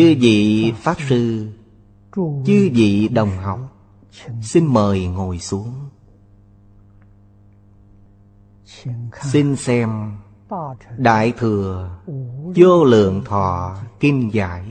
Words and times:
Chư 0.00 0.14
vị 0.20 0.72
Pháp 0.76 0.96
Sư, 1.08 1.48
Chư 2.46 2.70
vị 2.74 3.08
đồng 3.08 3.30
học, 3.30 3.58
Xin 4.42 4.66
mời 4.66 5.06
ngồi 5.06 5.38
xuống. 5.38 5.74
Xin 9.22 9.56
xem 9.56 10.12
Đại 10.98 11.32
Thừa 11.38 11.98
Vô 12.56 12.84
Lượng 12.84 13.24
Thọ 13.24 13.76
Kinh 14.00 14.30
Giải, 14.32 14.64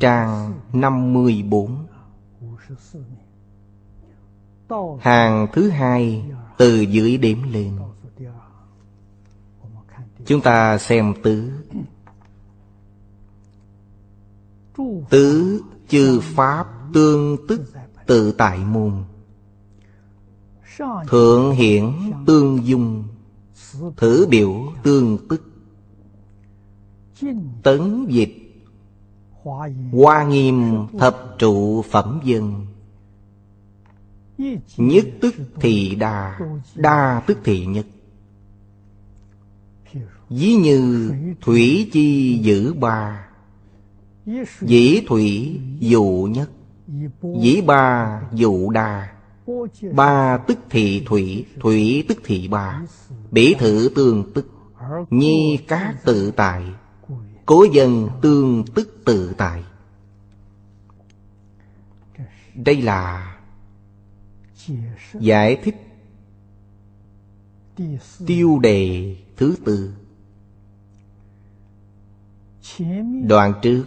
Trang 0.00 0.54
54 0.72 1.86
Hàng 5.00 5.46
thứ 5.52 5.70
hai 5.70 6.24
từ 6.58 6.80
dưới 6.80 7.16
điểm 7.16 7.42
lên. 7.52 7.78
Chúng 10.26 10.40
ta 10.40 10.78
xem 10.78 11.14
tứ. 11.22 11.50
Tứ 15.10 15.60
chư 15.88 16.20
Pháp 16.20 16.66
tương 16.92 17.36
tức 17.48 17.60
tự 18.06 18.32
tại 18.32 18.58
môn. 18.58 18.92
Thượng 21.08 21.50
hiển 21.54 21.92
tương 22.26 22.66
dung, 22.66 23.04
Thử 23.96 24.26
biểu 24.30 24.72
tương 24.82 25.18
tức. 25.28 25.42
Tấn 27.62 28.06
dịch 28.08 28.64
Hoa 29.92 30.24
nghiêm 30.24 30.86
thập 30.98 31.34
trụ 31.38 31.82
phẩm 31.82 32.20
dân. 32.24 32.66
Nhất 34.76 35.04
tức 35.20 35.34
thì 35.60 35.94
đa 35.94 36.40
Đa 36.74 37.22
tức 37.26 37.38
thì 37.44 37.66
nhất. 37.66 37.86
Ví 40.28 40.54
như 40.54 41.12
thủy 41.40 41.90
chi 41.92 42.38
giữ 42.42 42.74
ba 42.74 43.27
Dĩ 44.60 45.02
thủy 45.06 45.60
dụ 45.78 46.28
nhất. 46.30 46.50
Dĩ 47.40 47.60
ba 47.60 48.20
dụ 48.32 48.70
đa. 48.70 49.12
Ba 49.92 50.38
tức 50.46 50.58
thị 50.70 51.02
thủy 51.06 51.46
Thủy 51.60 52.04
tức 52.08 52.18
thị 52.24 52.48
ba. 52.48 52.82
Bỉ 53.30 53.54
thử 53.58 53.90
tương 53.94 54.32
tức. 54.32 54.50
Nhi 55.10 55.58
cá 55.68 55.94
tự 56.04 56.30
tại. 56.30 56.64
Cố 57.46 57.64
dân 57.72 58.08
tương 58.22 58.64
tức 58.74 59.02
tự 59.04 59.34
tại. 59.38 59.64
Đây 62.54 62.82
là 62.82 63.34
Giải 65.14 65.56
thích 65.62 65.76
Tiêu 68.26 68.58
đề 68.58 69.16
thứ 69.36 69.56
tư. 69.64 69.94
Đoạn 73.26 73.54
trước. 73.62 73.84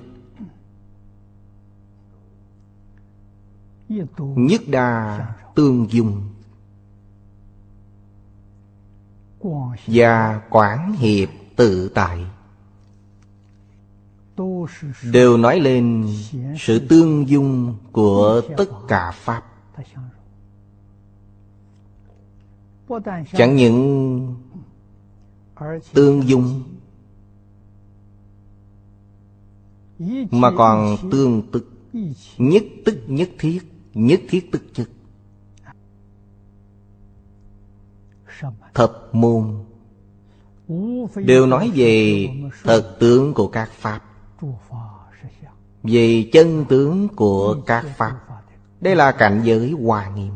Nhất 4.36 4.62
đa 4.68 5.20
tương 5.56 5.92
dung 5.92 6.22
Và 9.88 10.42
quảng 10.50 10.94
hiệp 10.94 11.30
tự 11.56 11.92
tại 11.96 12.26
Đều 15.12 15.38
nói 15.38 15.60
lên 15.60 16.08
sự 16.60 16.80
tương 16.90 17.30
dung 17.30 17.76
của 17.92 18.42
tất 18.58 18.70
cả 18.88 19.12
Pháp. 19.12 19.44
Chẳng 23.34 23.56
những 23.56 24.36
tương 25.94 26.28
dung, 26.28 26.64
Mà 30.32 30.52
còn 30.58 30.98
tương 31.12 31.42
tức, 31.52 31.70
Nhất 32.38 32.64
tức, 32.86 32.98
nhất 33.08 33.30
thiết. 33.40 33.71
Nhất 33.94 34.22
thiết 34.30 34.52
tức 34.52 34.62
chất. 34.74 34.90
Thập 38.74 39.10
môn. 39.12 39.64
Đều 41.16 41.46
nói 41.46 41.72
về 41.76 42.28
thật 42.64 42.96
tướng 43.00 43.34
của 43.34 43.48
các 43.48 43.72
Pháp. 43.72 44.02
Về 45.84 46.30
chân 46.34 46.66
tướng 46.70 47.08
của 47.08 47.62
các 47.66 47.86
Pháp. 47.98 48.20
Đây 48.82 48.96
là 48.96 49.12
cảnh 49.12 49.42
giới 49.44 49.72
hòa 49.72 50.10
nghiêm 50.16 50.32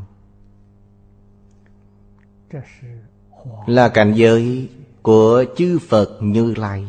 Là 3.68 3.90
cảnh 3.90 4.14
giới 4.16 4.70
của 5.02 5.46
chư 5.58 5.80
Phật 5.90 6.18
Như 6.22 6.54
Lai. 6.58 6.86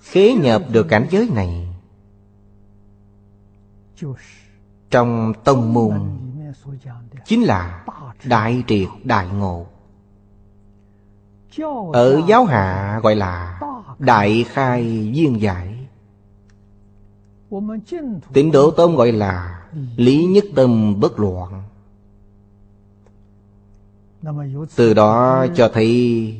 Khế 0.00 0.32
nhập 0.32 0.62
được 0.72 0.86
cảnh 0.88 1.06
giới 1.10 1.28
này 1.34 1.75
trong 4.90 5.32
tông 5.44 5.72
môn 5.72 6.18
Chính 7.24 7.42
là 7.42 7.84
Đại 8.24 8.62
triệt 8.66 8.88
đại 9.04 9.28
ngộ. 9.28 9.66
Ở 11.92 12.22
giáo 12.28 12.44
hạ 12.44 13.00
gọi 13.02 13.14
là 13.14 13.60
Đại 13.98 14.44
khai 14.48 15.10
viên 15.14 15.40
giải. 15.40 15.88
Tịnh 18.32 18.52
độ 18.52 18.70
tông 18.70 18.96
gọi 18.96 19.12
là 19.12 19.62
Lý 19.96 20.24
nhất 20.24 20.44
tâm 20.54 21.00
bất 21.00 21.18
loạn. 21.18 21.62
Từ 24.76 24.94
đó 24.94 25.46
cho 25.54 25.70
thấy 25.74 26.34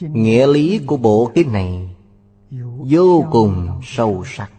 Nghĩa 0.00 0.46
lý 0.46 0.80
của 0.86 0.96
bộ 0.96 1.30
kinh 1.34 1.52
này 1.52 1.96
Vô 2.90 3.24
cùng 3.30 3.80
sâu 3.82 4.24
sắc. 4.26 4.50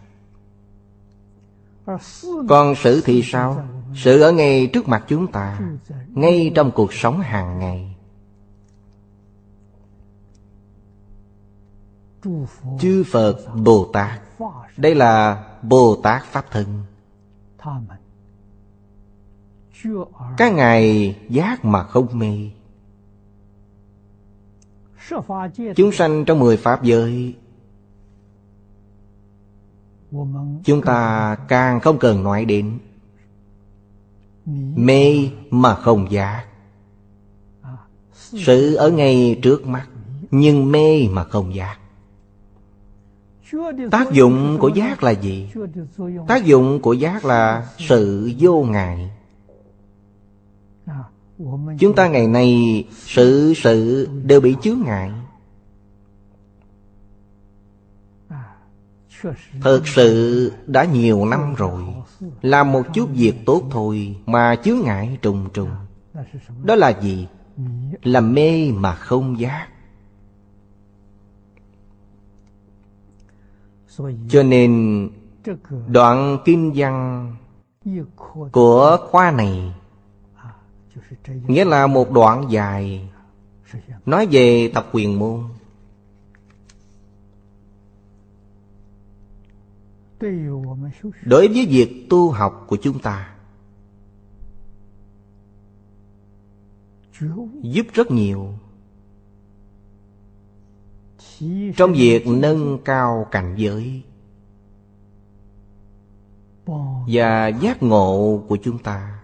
Còn 2.48 2.74
sự 2.74 3.02
thì 3.04 3.22
sao? 3.24 3.64
Sự 3.94 4.20
ở 4.20 4.32
ngay 4.32 4.66
trước 4.66 4.88
mặt 4.88 5.04
chúng 5.08 5.32
ta, 5.32 5.60
Ngay 6.08 6.52
trong 6.54 6.70
cuộc 6.70 6.92
sống 6.92 7.20
hàng 7.20 7.58
ngày. 7.58 7.96
Chư 12.80 13.04
Phật 13.04 13.36
Bồ 13.64 13.90
Tát, 13.92 14.20
Đây 14.76 14.94
là 14.94 15.44
Bồ 15.62 15.96
Tát 16.02 16.24
Pháp 16.24 16.44
Thân. 16.50 16.82
Các 20.36 20.52
ngài 20.52 21.16
giác 21.28 21.64
mà 21.64 21.84
không 21.84 22.18
mê. 22.18 22.50
Chúng 25.76 25.92
sanh 25.92 26.24
trong 26.24 26.38
mười 26.38 26.56
Pháp 26.56 26.82
giới 26.82 27.34
Chúng 30.64 30.82
ta 30.84 31.36
càng 31.48 31.80
không 31.80 31.98
cần 31.98 32.22
nói 32.22 32.44
đến 32.44 32.78
Mê 34.74 35.30
mà 35.50 35.74
không 35.74 36.12
giác. 36.12 36.44
Sự 38.14 38.74
ở 38.74 38.90
ngay 38.90 39.38
trước 39.42 39.66
mắt, 39.66 39.86
Nhưng 40.30 40.72
mê 40.72 41.08
mà 41.08 41.24
không 41.24 41.54
giác. 41.54 41.76
Tác 43.90 44.12
dụng 44.12 44.58
của 44.60 44.68
giác 44.68 45.02
là 45.02 45.10
gì? 45.10 45.48
Tác 46.28 46.44
dụng 46.44 46.80
của 46.80 46.92
giác 46.92 47.24
là 47.24 47.68
sự 47.88 48.32
vô 48.38 48.62
ngại. 48.62 49.10
Chúng 51.78 51.94
ta 51.96 52.08
ngày 52.08 52.26
nay 52.26 52.84
sự 52.90 53.54
sự 53.56 54.08
đều 54.24 54.40
bị 54.40 54.56
chướng 54.62 54.78
ngại. 54.84 55.10
Thật 59.62 59.82
sự 59.84 60.52
đã 60.66 60.84
nhiều 60.84 61.24
năm 61.24 61.54
rồi 61.54 61.82
Làm 62.42 62.72
một 62.72 62.82
chút 62.94 63.08
việc 63.12 63.34
tốt 63.46 63.62
thôi 63.70 64.16
Mà 64.26 64.56
chướng 64.64 64.78
ngại 64.84 65.18
trùng 65.22 65.48
trùng. 65.54 65.70
Đó 66.64 66.74
là 66.74 67.00
gì? 67.00 67.28
Là 68.02 68.20
mê 68.20 68.72
mà 68.72 68.94
không 68.94 69.40
giác. 69.40 69.68
Cho 74.28 74.42
nên, 74.42 75.08
Đoạn 75.86 76.38
kinh 76.44 76.72
văn 76.74 77.26
Của 78.52 78.96
khoa 79.10 79.30
này, 79.30 79.74
Nghĩa 81.46 81.64
là 81.64 81.86
một 81.86 82.12
đoạn 82.12 82.44
dài, 82.50 83.08
Nói 84.06 84.26
về 84.30 84.70
tập 84.74 84.88
quyền 84.92 85.18
môn. 85.18 85.40
Đối 91.24 91.48
với 91.48 91.66
việc 91.66 92.06
tu 92.10 92.30
học 92.30 92.64
của 92.68 92.76
chúng 92.76 92.98
ta 92.98 93.28
Giúp 97.62 97.86
rất 97.92 98.10
nhiều. 98.10 98.54
Trong 101.76 101.92
việc 101.92 102.26
nâng 102.26 102.78
cao 102.84 103.26
cảnh 103.30 103.54
giới 103.56 104.02
Và 107.06 107.48
giác 107.48 107.82
ngộ 107.82 108.42
của 108.48 108.56
chúng 108.62 108.78
ta. 108.78 109.18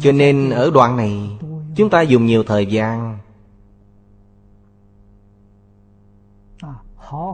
Cho 0.00 0.12
nên 0.14 0.50
ở 0.50 0.70
đoạn 0.74 0.96
này 0.96 1.38
Chúng 1.76 1.90
ta 1.90 2.02
dùng 2.02 2.26
nhiều 2.26 2.42
thời 2.42 2.66
gian 2.66 3.18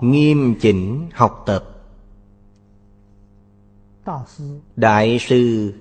Nghiêm 0.02 0.54
chỉnh 0.60 1.08
học 1.12 1.42
tập. 1.46 1.64
Đại 4.76 5.18
sư 5.18 5.72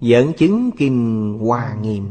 dẫn 0.00 0.32
chứng 0.32 0.70
kinh 0.78 1.38
Hoa 1.40 1.74
Nghiêm. 1.74 2.06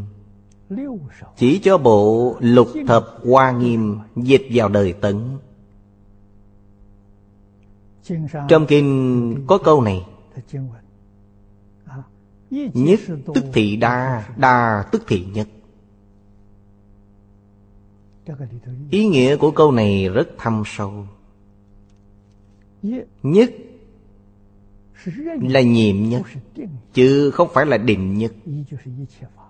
Chỉ 1.38 1.60
cho 1.60 1.78
bộ 1.78 2.36
lục 2.40 2.68
thập 2.88 3.06
Hoa 3.25 3.51
Nghiêm 3.51 4.00
dịch 4.16 4.48
vào 4.54 4.69
đời 4.69 4.94
tấn. 4.94 5.38
Trong 8.48 8.66
kinh 8.68 9.44
có 9.48 9.57
câu 9.57 9.81
này. 9.81 10.06
Nhất 12.74 13.00
tức 13.34 13.44
thị 13.54 13.75
đa, 13.75 14.28
đa 14.38 14.86
tức 14.92 15.04
thị 15.07 15.25
nhất 15.34 15.48
Ý 18.92 19.08
nghĩa 19.08 19.36
của 19.38 19.52
câu 19.52 19.72
này 19.72 20.10
rất 20.10 20.28
thâm 20.38 20.64
sâu. 20.66 21.06
Nhất 23.24 23.52
là 25.42 25.62
nhiệm 25.62 26.10
nhất, 26.10 26.22
Chứ 26.94 27.31
không 27.31 27.48
phải 27.54 27.66
là 27.66 27.78
định 27.78 28.18
nhất. 28.18 28.31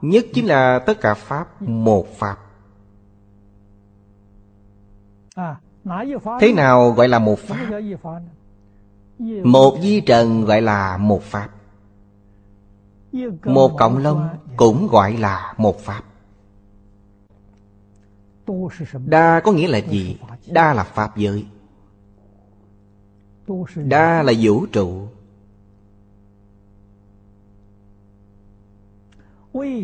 Nhất 0.01 0.25
chính 0.33 0.45
là 0.45 0.79
tất 0.79 1.01
cả 1.01 1.13
Pháp 1.13 1.61
một 1.61 2.07
Pháp. 2.17 2.37
Thế 6.41 6.53
nào 6.53 6.91
gọi 6.91 7.07
là 7.07 7.19
một 7.19 7.39
Pháp? 7.39 7.81
Một 9.43 9.77
di 9.81 10.01
trần 10.01 10.45
gọi 10.45 10.61
là 10.61 10.97
một 10.97 11.23
Pháp. 11.23 11.49
Một 13.45 13.71
cộng 13.77 13.97
lông 13.97 14.29
cũng 14.57 14.87
gọi 14.87 15.17
là 15.17 15.53
một 15.57 15.79
Pháp. 15.79 16.03
Đa 19.05 19.41
có 19.43 19.51
nghĩa 19.51 19.67
là 19.67 19.77
gì? 19.77 20.17
Đa 20.47 20.73
là 20.73 20.83
Pháp 20.83 21.17
giới. 21.17 21.45
Đa 23.75 24.23
là 24.23 24.33
vũ 24.41 24.65
trụ. 24.65 25.07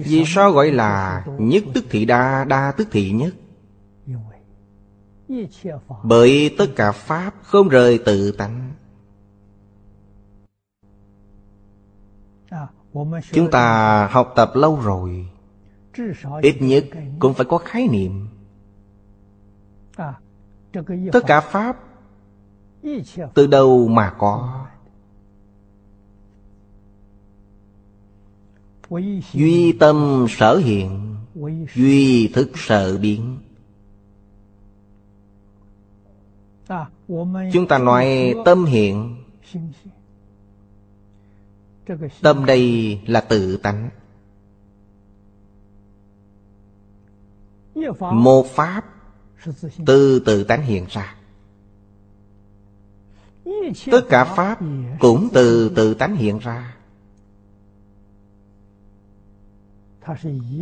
Vì 0.06 0.24
sao 0.28 0.52
gọi 0.52 0.72
là 0.72 1.26
nhất 1.40 1.64
tức 1.74 1.86
thị 1.90 2.06
đa, 2.06 2.46
đa 2.46 2.72
tức 2.78 2.88
thị 2.92 3.12
nhất? 3.12 3.34
Bởi 6.04 6.56
tất 6.58 6.68
cả 6.76 6.92
Pháp 6.92 7.34
không 7.42 7.70
rời 7.70 7.98
tự 8.06 8.32
tánh. 8.32 8.72
Chúng 13.32 13.52
ta 13.52 14.08
học 14.12 14.34
tập 14.36 14.52
lâu 14.56 14.80
rồi. 14.82 15.30
Ít 16.42 16.56
nhất 16.60 16.86
cũng 17.20 17.34
phải 17.34 17.46
có 17.50 17.58
khái 17.58 17.88
niệm 17.88 18.28
Tất 21.12 21.24
cả 21.28 21.42
Pháp 21.42 21.78
Từ 23.34 23.48
đâu 23.48 23.88
mà 23.88 24.16
có? 24.18 24.66
Duy 29.34 29.72
tâm 29.80 30.26
sở 30.30 30.58
hiện 30.58 31.16
Duy 31.76 32.28
thức 32.28 32.52
sở 32.56 32.98
biến. 32.98 33.38
Chúng 37.54 37.68
ta 37.70 37.78
nói 37.78 38.36
tâm 38.46 38.66
hiện. 38.66 39.24
Tâm 42.22 42.46
đây 42.46 43.00
là 43.06 43.22
tự 43.22 43.58
tánh. 43.58 43.90
Một 48.00 48.46
Pháp 48.48 48.99
Từ 49.86 50.20
tự 50.20 50.44
tánh 50.44 50.62
hiện 50.62 50.86
ra. 50.90 51.16
Tất 53.92 54.02
cả 54.10 54.24
Pháp 54.24 54.60
cũng 55.00 55.30
từ 55.34 55.70
tự 55.76 55.94
tánh 55.94 56.16
hiện 56.16 56.40
ra. 56.40 56.76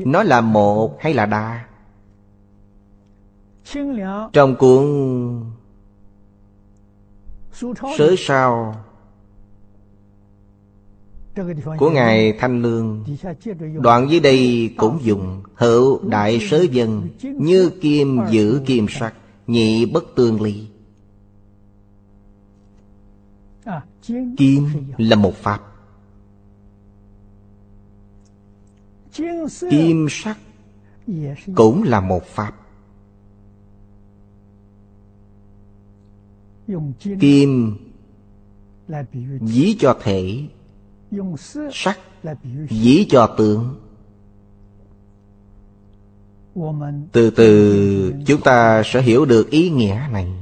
Nó 0.05 0.23
là 0.23 0.41
một 0.41 0.97
hay 0.99 1.13
là 1.13 1.25
đa? 1.25 1.65
Trong 4.33 4.55
cuốn 4.59 4.85
Sớ 7.97 8.15
sao 8.17 8.75
Của 11.77 11.91
Ngài 11.91 12.33
Thanh 12.39 12.61
Lương. 12.61 13.03
Đoạn 13.81 14.09
dưới 14.09 14.19
đây 14.19 14.73
cũng 14.77 14.99
dùng 15.01 15.43
Hữu 15.55 16.09
đại 16.09 16.39
sớ 16.49 16.61
dân 16.71 17.09
Như 17.21 17.69
kim 17.81 18.19
giữ 18.29 18.61
kim 18.65 18.85
sắc 18.89 19.13
Nhị 19.47 19.85
bất 19.85 20.03
tương 20.15 20.41
ly. 20.41 20.67
Kim 24.37 24.67
là 24.97 25.15
một 25.15 25.35
pháp. 25.35 25.61
Kim 29.69 30.07
sắc 30.09 30.37
cũng 31.55 31.83
là 31.83 32.01
một 32.01 32.23
pháp. 32.25 32.53
Kim 37.19 37.77
ví 39.41 39.75
cho 39.79 39.97
thể 40.01 40.47
Sắc 41.71 41.99
dĩ 42.69 43.05
cho 43.09 43.27
tượng, 43.37 43.75
Từ 47.11 47.29
từ 47.29 48.13
chúng 48.25 48.41
ta 48.41 48.81
sẽ 48.85 49.01
hiểu 49.01 49.25
được 49.25 49.49
ý 49.49 49.69
nghĩa 49.69 50.01
này. 50.11 50.33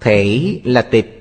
Thể 0.00 0.60
là 0.64 0.82
tịch. 0.82 1.14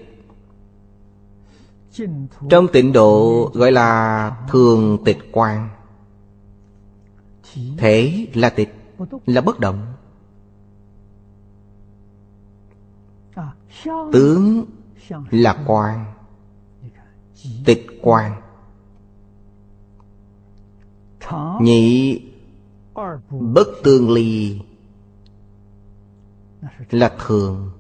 Trong 2.50 2.68
tịnh 2.74 2.94
độ 2.94 3.52
gọi 3.54 3.72
là 3.72 4.32
thường 4.50 4.98
tịch 5.06 5.18
quan 5.32 5.70
Thể 7.78 8.28
là 8.34 8.50
tịch 8.50 8.74
Là 9.26 9.42
bất 9.42 9.60
động. 9.60 9.94
Tướng 14.12 14.66
là 15.32 15.64
quan. 15.68 16.14
Tịch 17.66 17.88
quan. 18.02 18.42
Nhị 21.62 22.22
Bất 23.30 23.68
tương 23.84 24.12
ly 24.12 24.60
Là 26.92 27.16
thường. 27.26 27.72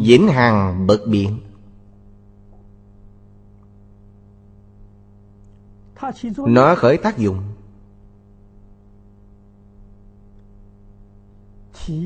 Vĩnh 0.00 0.28
hằng 0.28 0.86
bất 0.86 1.00
biến. 1.08 1.40
Nó 6.36 6.74
khởi 6.74 6.96
tác 6.96 7.18
dụng. 7.18 7.42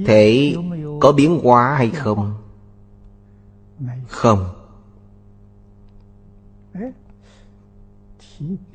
Thể 0.07 0.57
có 1.03 1.13
biến 1.13 1.41
hóa 1.43 1.75
hay 1.75 1.91
không? 1.91 2.35
Không. 4.09 4.45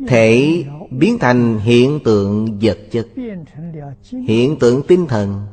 Thể 0.08 0.64
biến 0.92 1.18
thành 1.20 1.60
hiện 1.60 2.00
tượng 2.06 2.60
vật 2.62 2.78
chất, 2.92 3.08
Hiện 4.28 4.60
tượng 4.60 4.82
tinh 4.88 5.08
thần. 5.08 5.48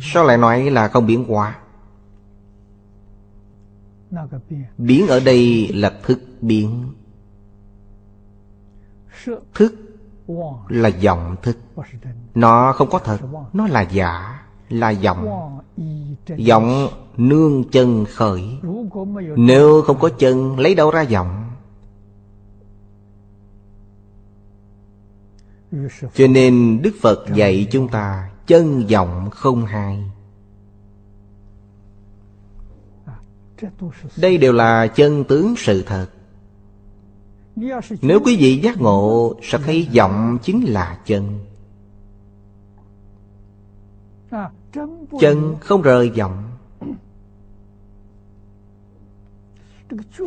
Sao 0.00 0.24
lại 0.24 0.38
nói 0.38 0.70
là 0.70 0.88
không 0.88 1.06
biến 1.06 1.24
hóa? 1.24 1.58
Biến 4.78 5.06
ở 5.06 5.20
đây 5.20 5.68
là 5.74 6.00
thức 6.02 6.20
biến. 6.40 6.92
Thức 9.54 9.83
là 10.68 10.90
vọng 11.02 11.36
thức. 11.42 11.56
Nó 12.34 12.72
không 12.72 12.90
có 12.90 12.98
thật, 12.98 13.18
Nó 13.52 13.66
là 13.66 13.82
giả, 13.82 14.40
Là 14.68 14.94
vọng 15.02 15.60
Vọng 16.48 16.88
nương 17.16 17.64
chân 17.70 18.04
khởi. 18.04 18.42
Nếu 19.36 19.82
không 19.82 19.98
có 19.98 20.08
chân, 20.08 20.58
Lấy 20.58 20.74
đâu 20.74 20.90
ra 20.90 21.04
vọng 21.10 21.44
Cho 26.14 26.26
nên 26.26 26.82
Đức 26.82 26.92
Phật 27.02 27.24
dạy 27.34 27.66
chúng 27.70 27.88
ta, 27.88 28.30
chân 28.46 28.86
vọng 28.90 29.30
không 29.30 29.66
hai. 29.66 30.10
Đây 34.16 34.38
đều 34.38 34.52
là 34.52 34.86
chân 34.86 35.24
tướng 35.24 35.54
sự 35.56 35.82
thật 35.86 36.06
nếu 38.02 38.20
quý 38.24 38.36
vị 38.36 38.56
giác 38.56 38.80
ngộ, 38.80 39.34
sẽ 39.42 39.58
thấy 39.58 39.88
vọng 39.94 40.38
chính 40.42 40.64
là 40.64 40.98
chân. 41.06 41.38
Chân 45.20 45.56
không 45.60 45.82
rời 45.82 46.10
vọng 46.10 46.50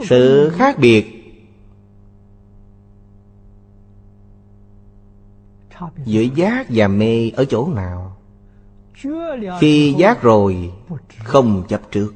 sự 0.04 0.50
khác 0.54 0.80
biệt 0.80 1.14
giữa 6.06 6.22
giác 6.36 6.66
và 6.70 6.88
mê 6.88 7.30
ở 7.30 7.46
chỗ 7.46 7.70
nào? 7.70 8.18
Khi 9.60 9.96
giác 9.98 10.22
rồi, 10.22 10.72
không 11.24 11.64
chấp 11.68 11.82
trước 11.92 12.14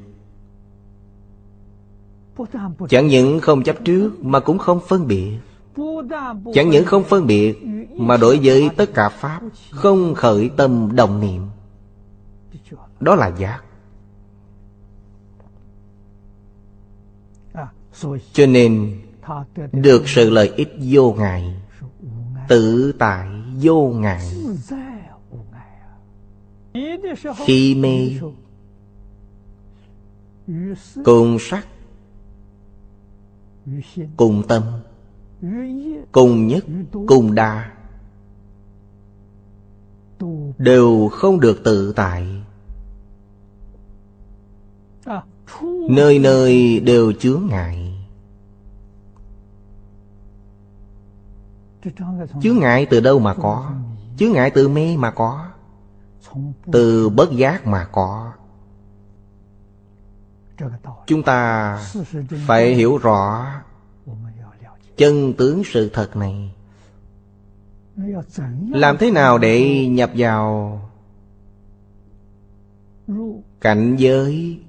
chẳng 2.88 3.06
những 3.06 3.40
không 3.40 3.62
chấp 3.62 3.76
trước, 3.84 4.24
mà 4.24 4.40
cũng 4.40 4.58
không 4.58 4.80
phân 4.88 5.06
biệt. 5.06 5.38
Chẳng 6.54 6.70
những 6.70 6.84
không 6.84 7.04
phân 7.04 7.26
biệt, 7.26 7.62
mà 7.96 8.16
đối 8.16 8.38
với 8.42 8.70
tất 8.76 8.94
cả 8.94 9.08
pháp, 9.08 9.40
không 9.70 10.14
khởi 10.14 10.50
tâm 10.56 10.90
đồng 10.94 11.20
niệm. 11.20 11.42
Đó 13.00 13.14
là 13.14 13.28
giác. 13.38 13.60
Cho 18.32 18.46
nên, 18.46 19.00
được 19.72 20.08
sự 20.08 20.30
lợi 20.30 20.52
ích 20.56 20.76
vô 20.90 21.12
ngại, 21.18 21.54
tự 22.48 22.92
tại 22.98 23.28
vô 23.62 23.88
ngại. 23.88 24.32
Khi 27.36 27.74
mê, 27.74 28.10
cùng 31.04 31.38
sắc 31.40 31.66
cùng 34.16 34.42
tâm. 34.48 34.62
Cùng 36.12 36.46
nhất. 36.46 36.64
Cùng 37.06 37.34
đa. 37.34 37.72
Đều 40.58 41.08
không 41.12 41.40
được 41.40 41.60
tự 41.64 41.92
tại. 41.96 42.42
Nơi 45.90 46.18
nơi 46.18 46.80
đều 46.80 47.12
chướng 47.12 47.42
ngại. 47.50 48.06
Chướng 52.42 52.58
ngại 52.58 52.86
từ 52.90 53.00
đâu 53.00 53.18
mà 53.18 53.34
có? 53.34 53.72
chướng 54.16 54.32
ngại 54.32 54.50
từ 54.50 54.68
mê 54.68 54.96
mà 54.96 55.10
có. 55.10 55.48
Từ 56.72 57.08
bất 57.08 57.32
giác 57.32 57.66
mà 57.66 57.88
có 57.92 58.32
chúng 61.06 61.22
ta 61.22 61.78
phải 62.46 62.74
hiểu 62.74 62.98
rõ 62.98 63.46
chân 64.96 65.32
tướng 65.32 65.62
sự 65.64 65.90
thật 65.92 66.16
này. 66.16 66.54
làm 68.70 68.96
thế 68.98 69.10
nào 69.10 69.38
để 69.38 69.86
nhập 69.86 70.10
vào 70.16 70.80
cảnh 73.60 73.96
giới 73.96 74.60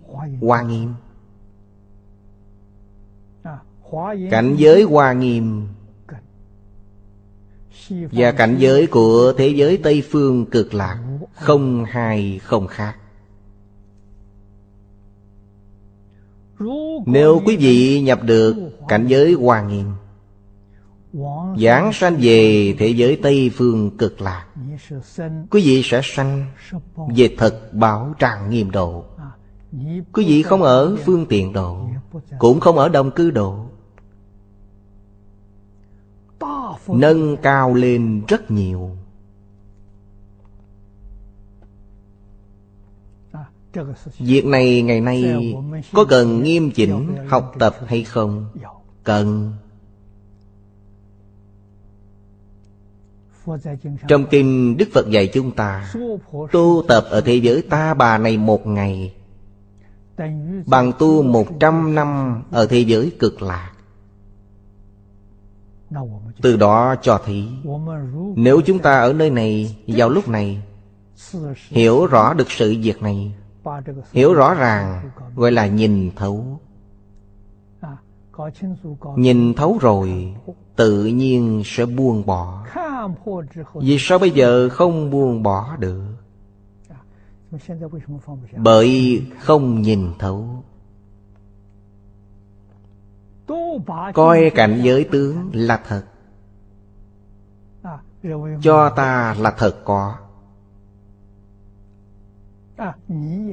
hoa 0.41 0.61
nghiêm? 0.61 0.93
cảnh 4.31 4.55
giới 4.57 4.83
hoa 4.83 5.13
nghiêm 5.13 5.67
và 8.11 8.31
cảnh 8.31 8.55
giới 8.59 8.87
của 8.87 9.33
thế 9.37 9.47
giới 9.47 9.79
tây 9.83 10.03
phương 10.11 10.45
cực 10.45 10.73
lạc 10.73 10.99
không 11.33 11.85
hai 11.85 12.39
không 12.43 12.67
khác 12.67 12.95
nếu 17.05 17.41
quý 17.45 17.57
vị 17.57 18.01
nhập 18.01 18.19
được 18.23 18.55
cảnh 18.87 19.07
giới 19.07 19.33
hoa 19.33 19.61
nghiêm 19.61 19.85
Giảng 21.57 21.93
sanh 21.93 22.17
về 22.21 22.75
thế 22.79 22.87
giới 22.87 23.19
Tây 23.23 23.51
Phương 23.53 23.97
cực 23.97 24.21
lạc, 24.21 24.45
Quý 25.49 25.61
vị 25.65 25.81
sẽ 25.83 26.01
sanh 26.03 26.45
về 27.15 27.35
thật 27.37 27.73
bảo 27.73 28.13
tràng 28.19 28.49
nghiêm 28.49 28.71
độ. 28.71 29.03
Quý 30.13 30.25
vị 30.27 30.43
không 30.43 30.63
ở 30.63 30.95
phương 31.05 31.25
tiện 31.25 31.53
độ, 31.53 31.87
Cũng 32.39 32.59
không 32.59 32.77
ở 32.77 32.89
đồng 32.89 33.11
cư 33.11 33.31
độ. 33.31 33.65
Nâng 36.87 37.37
cao 37.37 37.73
lên 37.73 38.23
rất 38.27 38.51
nhiều. 38.51 38.91
Việc 44.19 44.45
này 44.45 44.81
ngày 44.81 45.01
nay 45.01 45.53
có 45.93 46.05
cần 46.05 46.43
nghiêm 46.43 46.71
chỉnh 46.71 47.15
học 47.27 47.55
tập 47.59 47.75
hay 47.87 48.03
không? 48.03 48.45
Cần 49.03 49.53
Trong 54.07 54.25
kinh 54.31 54.77
Đức 54.77 54.89
Phật 54.93 55.09
dạy 55.09 55.27
chúng 55.33 55.51
ta, 55.51 55.93
Tu 56.51 56.83
tập 56.87 57.05
ở 57.09 57.21
thế 57.21 57.35
giới 57.35 57.61
ta 57.61 57.93
bà 57.93 58.17
này 58.17 58.37
một 58.37 58.67
ngày, 58.67 59.13
Bằng 60.65 60.91
tu 60.99 61.23
một 61.23 61.47
trăm 61.59 61.95
năm 61.95 62.41
ở 62.51 62.65
thế 62.65 62.79
giới 62.79 63.11
cực 63.19 63.41
lạc 63.41 63.71
Từ 66.41 66.57
đó 66.57 66.95
cho 67.01 67.21
thấy, 67.25 67.47
Nếu 68.35 68.61
chúng 68.61 68.79
ta 68.79 68.99
ở 68.99 69.13
nơi 69.13 69.29
này 69.29 69.75
vào 69.87 70.09
lúc 70.09 70.27
này, 70.27 70.61
Hiểu 71.69 72.05
rõ 72.05 72.33
được 72.33 72.51
sự 72.51 72.75
việc 72.81 73.01
này 73.01 73.33
Hiểu 74.11 74.33
rõ 74.33 74.53
ràng 74.53 75.09
gọi 75.35 75.51
là 75.51 75.67
nhìn 75.67 76.11
thấu. 76.15 76.59
Nhìn 79.15 79.53
thấu 79.53 79.77
rồi 79.81 80.35
Tự 80.75 81.05
nhiên 81.05 81.61
sẽ 81.65 81.85
buông 81.85 82.25
bỏ. 82.25 82.65
Vì 83.75 83.97
sao 83.99 84.19
bây 84.19 84.31
giờ 84.31 84.69
không 84.69 85.09
buông 85.09 85.43
bỏ 85.43 85.75
được? 85.79 86.03
Bởi 88.57 89.21
không 89.39 89.81
nhìn 89.81 90.11
thấu. 90.19 90.63
Coi 94.13 94.51
cảnh 94.55 94.79
giới 94.83 95.03
tướng 95.11 95.49
là 95.53 95.81
thật. 95.87 96.03
Cho 98.61 98.89
ta 98.89 99.35
là 99.39 99.51
thật 99.57 99.81
có 99.85 100.15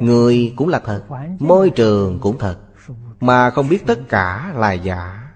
Người 0.01 0.53
cũng 0.57 0.69
là 0.69 0.79
thật, 0.85 1.03
Môi 1.39 1.71
trường 1.71 2.19
cũng 2.21 2.39
thật, 2.39 2.57
Mà 3.21 3.51
không 3.51 3.69
biết 3.69 3.87
tất 3.87 3.99
cả 4.09 4.53
là 4.57 4.73
giả. 4.73 5.33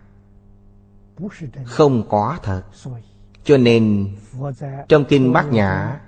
Không 1.65 2.09
có 2.09 2.37
thật. 2.43 2.63
Cho 3.45 3.57
nên, 3.57 4.09
Trong 4.89 5.05
Kinh 5.05 5.33
Bát 5.33 5.53
Nhã, 5.53 6.01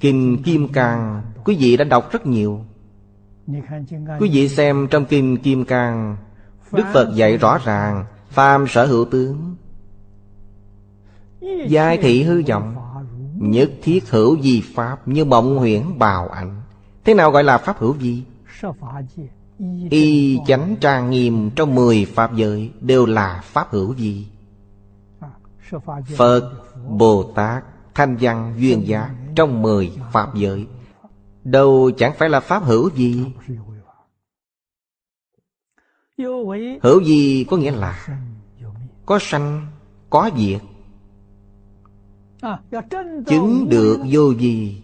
Kinh 0.00 0.42
Kim 0.42 0.68
Cang, 0.68 1.22
Quý 1.44 1.56
vị 1.60 1.76
đã 1.76 1.84
đọc 1.84 2.12
rất 2.12 2.26
nhiều. 2.26 2.64
Quý 4.18 4.30
vị 4.32 4.48
xem 4.48 4.88
trong 4.90 5.04
Kinh 5.04 5.36
Kim 5.36 5.64
Cang, 5.64 6.16
Đức 6.72 6.84
Phật 6.92 7.14
dạy 7.14 7.36
rõ 7.36 7.58
ràng, 7.64 8.04
Phàm 8.28 8.66
sở 8.68 8.86
hữu 8.86 9.04
tướng. 9.04 9.56
Giai 11.68 11.98
thị 11.98 12.22
hư 12.22 12.42
vọng, 12.48 12.76
Nhất 13.34 13.70
thiết 13.82 14.10
hữu 14.10 14.40
di 14.40 14.62
pháp 14.74 15.08
Như 15.08 15.24
mộng 15.24 15.58
huyễn 15.58 15.98
bào 15.98 16.28
ảnh. 16.28 16.59
Thế 17.04 17.14
nào 17.14 17.30
gọi 17.30 17.44
là 17.44 17.58
pháp 17.58 17.78
hữu 17.78 17.92
vi? 17.92 18.22
Y 19.90 20.38
chánh 20.46 20.76
trang 20.80 21.10
nghiêm 21.10 21.50
trong 21.50 21.74
mười 21.74 22.04
pháp 22.04 22.34
giới 22.34 22.70
Đều 22.80 23.06
là 23.06 23.40
pháp 23.44 23.70
hữu 23.70 23.92
vi 23.92 24.26
Phật, 26.16 26.52
Bồ 26.88 27.32
Tát, 27.34 27.64
Thanh 27.94 28.16
Văn, 28.20 28.54
Duyên 28.58 28.86
Giác 28.86 29.14
Trong 29.34 29.62
mười 29.62 29.92
pháp 30.12 30.34
giới 30.34 30.66
Đâu 31.44 31.90
chẳng 31.96 32.12
phải 32.18 32.28
là 32.28 32.40
pháp 32.40 32.64
hữu 32.64 32.90
vi 32.94 33.24
Hữu 36.82 37.00
vi 37.04 37.46
có 37.50 37.56
nghĩa 37.56 37.70
là 37.70 38.06
Có 39.06 39.18
sanh, 39.20 39.66
có 40.10 40.30
diệt 40.36 40.60
Chứng 43.26 43.68
được 43.68 43.98
vô 44.10 44.32
vi 44.38 44.82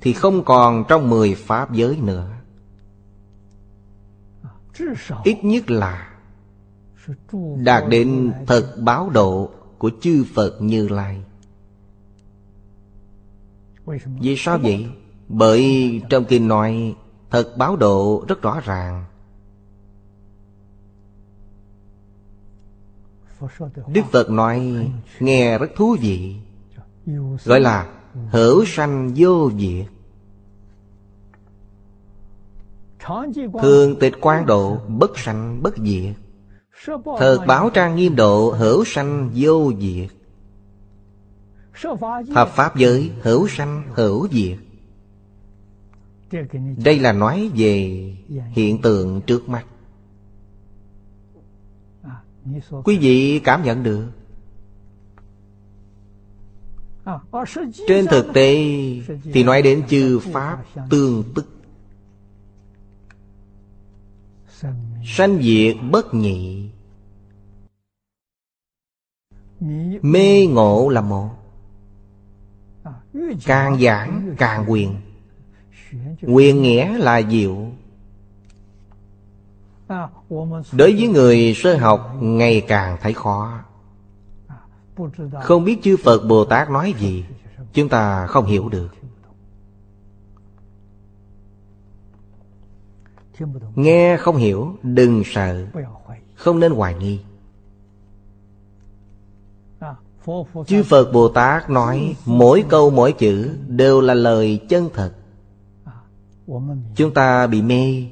Thì 0.00 0.12
không 0.12 0.44
còn 0.44 0.84
trong 0.88 1.10
mười 1.10 1.34
pháp 1.34 1.72
giới 1.72 1.96
nữa. 1.96 2.30
Ít 5.24 5.44
nhất 5.44 5.70
là 5.70 6.12
Đạt 7.56 7.84
đến 7.88 8.32
thật 8.46 8.74
báo 8.80 9.10
độ 9.10 9.50
Của 9.78 9.90
chư 10.00 10.24
Phật 10.34 10.56
Như 10.60 10.88
Lai. 10.88 11.22
Vì 14.20 14.36
sao 14.38 14.58
vậy? 14.58 14.86
Bởi 15.28 15.90
trong 16.10 16.24
kinh 16.24 16.48
nói 16.48 16.94
Thật 17.30 17.54
báo 17.58 17.76
độ 17.76 18.24
rất 18.28 18.42
rõ 18.42 18.60
ràng. 18.64 19.04
Đức 23.88 24.02
Phật 24.12 24.30
nói 24.30 24.88
Nghe 25.20 25.58
rất 25.58 25.70
thú 25.76 25.96
vị 26.00 26.36
Gọi 27.44 27.60
là 27.60 27.92
hữu 28.30 28.64
sanh 28.64 29.12
vô 29.16 29.50
diệt. 29.58 29.86
Thường 33.62 33.98
tịch 34.00 34.14
quan 34.20 34.46
độ, 34.46 34.76
bất 34.88 35.18
sanh, 35.18 35.62
bất 35.62 35.76
diệt. 35.76 36.14
Thật 37.18 37.44
báo 37.46 37.70
trang 37.70 37.96
nghiêm 37.96 38.16
độ, 38.16 38.50
hữu 38.50 38.84
sanh 38.84 39.30
vô 39.34 39.72
diệt. 39.80 40.10
Thập 42.34 42.48
pháp 42.48 42.76
giới, 42.76 43.12
hữu 43.22 43.48
sanh, 43.48 43.82
hữu 43.94 44.28
diệt. 44.28 44.58
Đây 46.84 46.98
là 46.98 47.12
nói 47.12 47.50
về 47.56 48.12
hiện 48.52 48.82
tượng 48.82 49.20
trước 49.26 49.48
mắt. 49.48 49.66
Quý 52.84 52.98
vị 52.98 53.40
cảm 53.44 53.62
nhận 53.62 53.82
được 53.82 54.06
trên 57.88 58.06
thực 58.06 58.26
tế 58.34 58.54
Thì 59.32 59.44
nói 59.44 59.62
đến 59.62 59.82
chư 59.88 60.18
Pháp 60.18 60.62
tương 60.90 61.24
tức. 61.34 61.46
Sanh 65.04 65.42
diệt 65.42 65.76
bất 65.90 66.14
nhị. 66.14 66.70
Mê 70.02 70.46
ngộ 70.46 70.88
là 70.88 71.00
một. 71.00 71.30
Càng 73.44 73.80
giảng 73.80 74.34
càng 74.38 74.64
quyền. 74.68 74.96
Quyền 76.22 76.62
nghĩa 76.62 76.98
là 76.98 77.22
diệu. 77.30 77.66
Đối 80.72 80.92
với 80.92 81.08
người 81.08 81.54
sơ 81.54 81.76
học, 81.76 82.16
ngày 82.20 82.60
càng 82.60 82.98
thấy 83.00 83.12
khó. 83.12 83.65
Không 85.42 85.64
biết 85.64 85.78
chư 85.82 85.96
Phật 86.04 86.26
Bồ 86.28 86.44
Tát 86.44 86.70
nói 86.70 86.94
gì 86.98 87.24
Chúng 87.72 87.88
ta 87.88 88.26
không 88.26 88.46
hiểu 88.46 88.68
được. 88.68 88.88
Nghe 93.74 94.16
không 94.16 94.36
hiểu 94.36 94.76
Đừng 94.82 95.22
sợ 95.24 95.66
Không 96.34 96.60
nên 96.60 96.72
hoài 96.72 96.94
nghi. 96.94 97.20
Chư 100.66 100.82
Phật 100.82 101.12
Bồ 101.12 101.28
Tát 101.28 101.70
nói 101.70 102.16
Mỗi 102.26 102.64
câu 102.68 102.90
mỗi 102.90 103.12
chữ 103.12 103.56
Đều 103.66 104.00
là 104.00 104.14
lời 104.14 104.60
chân 104.68 104.88
thật. 104.94 105.12
Chúng 106.94 107.14
ta 107.14 107.46
bị 107.46 107.62
mê. 107.62 108.04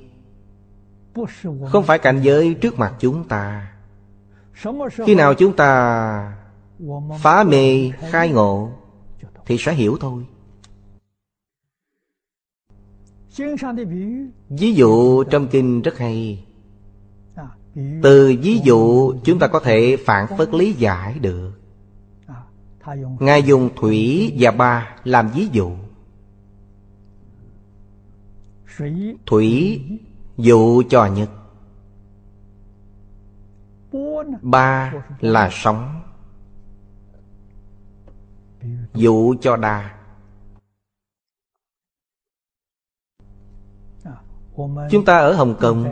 Không 1.69 1.85
phải 1.85 1.99
cảnh 1.99 2.21
giới 2.23 2.55
trước 2.55 2.79
mặt 2.79 2.95
chúng 2.99 3.29
ta. 3.29 3.73
Khi 5.07 5.15
nào 5.15 5.35
chúng 5.35 5.57
ta 5.57 6.44
Phá 7.19 7.45
mê, 7.45 7.91
khai 7.91 8.31
ngộ, 8.31 8.71
Thì 9.47 9.57
sẽ 9.59 9.75
hiểu 9.75 9.97
thôi. 10.01 10.27
Ví 14.49 14.75
dụ 14.75 15.25
trong 15.25 15.49
kinh 15.49 15.83
rất 15.83 15.99
hay. 15.99 16.45
Từ 18.03 18.35
ví 18.43 18.61
dụ 18.65 19.13
chúng 19.25 19.39
ta 19.39 19.49
có 19.49 19.61
thể 19.61 19.97
phản 20.07 20.27
phất 20.39 20.55
lý 20.55 20.73
giải 20.73 21.19
được. 21.19 21.53
Ngài 23.21 23.43
dùng 23.43 23.71
thủy 23.77 24.33
và 24.39 24.51
ba 24.51 24.97
làm 25.05 25.31
ví 25.35 25.49
dụ. 25.53 25.71
Thủy, 29.27 29.81
dụ 30.37 30.83
cho 30.89 31.07
nhật. 31.07 31.31
Ba 34.43 34.93
là 35.21 35.49
sóng 35.53 36.04
Dụ 38.95 39.35
cho 39.41 39.57
đà 39.57 39.95
Chúng 44.91 45.05
ta 45.05 45.19
ở 45.19 45.35
Hồng 45.35 45.55
Kông. 45.61 45.87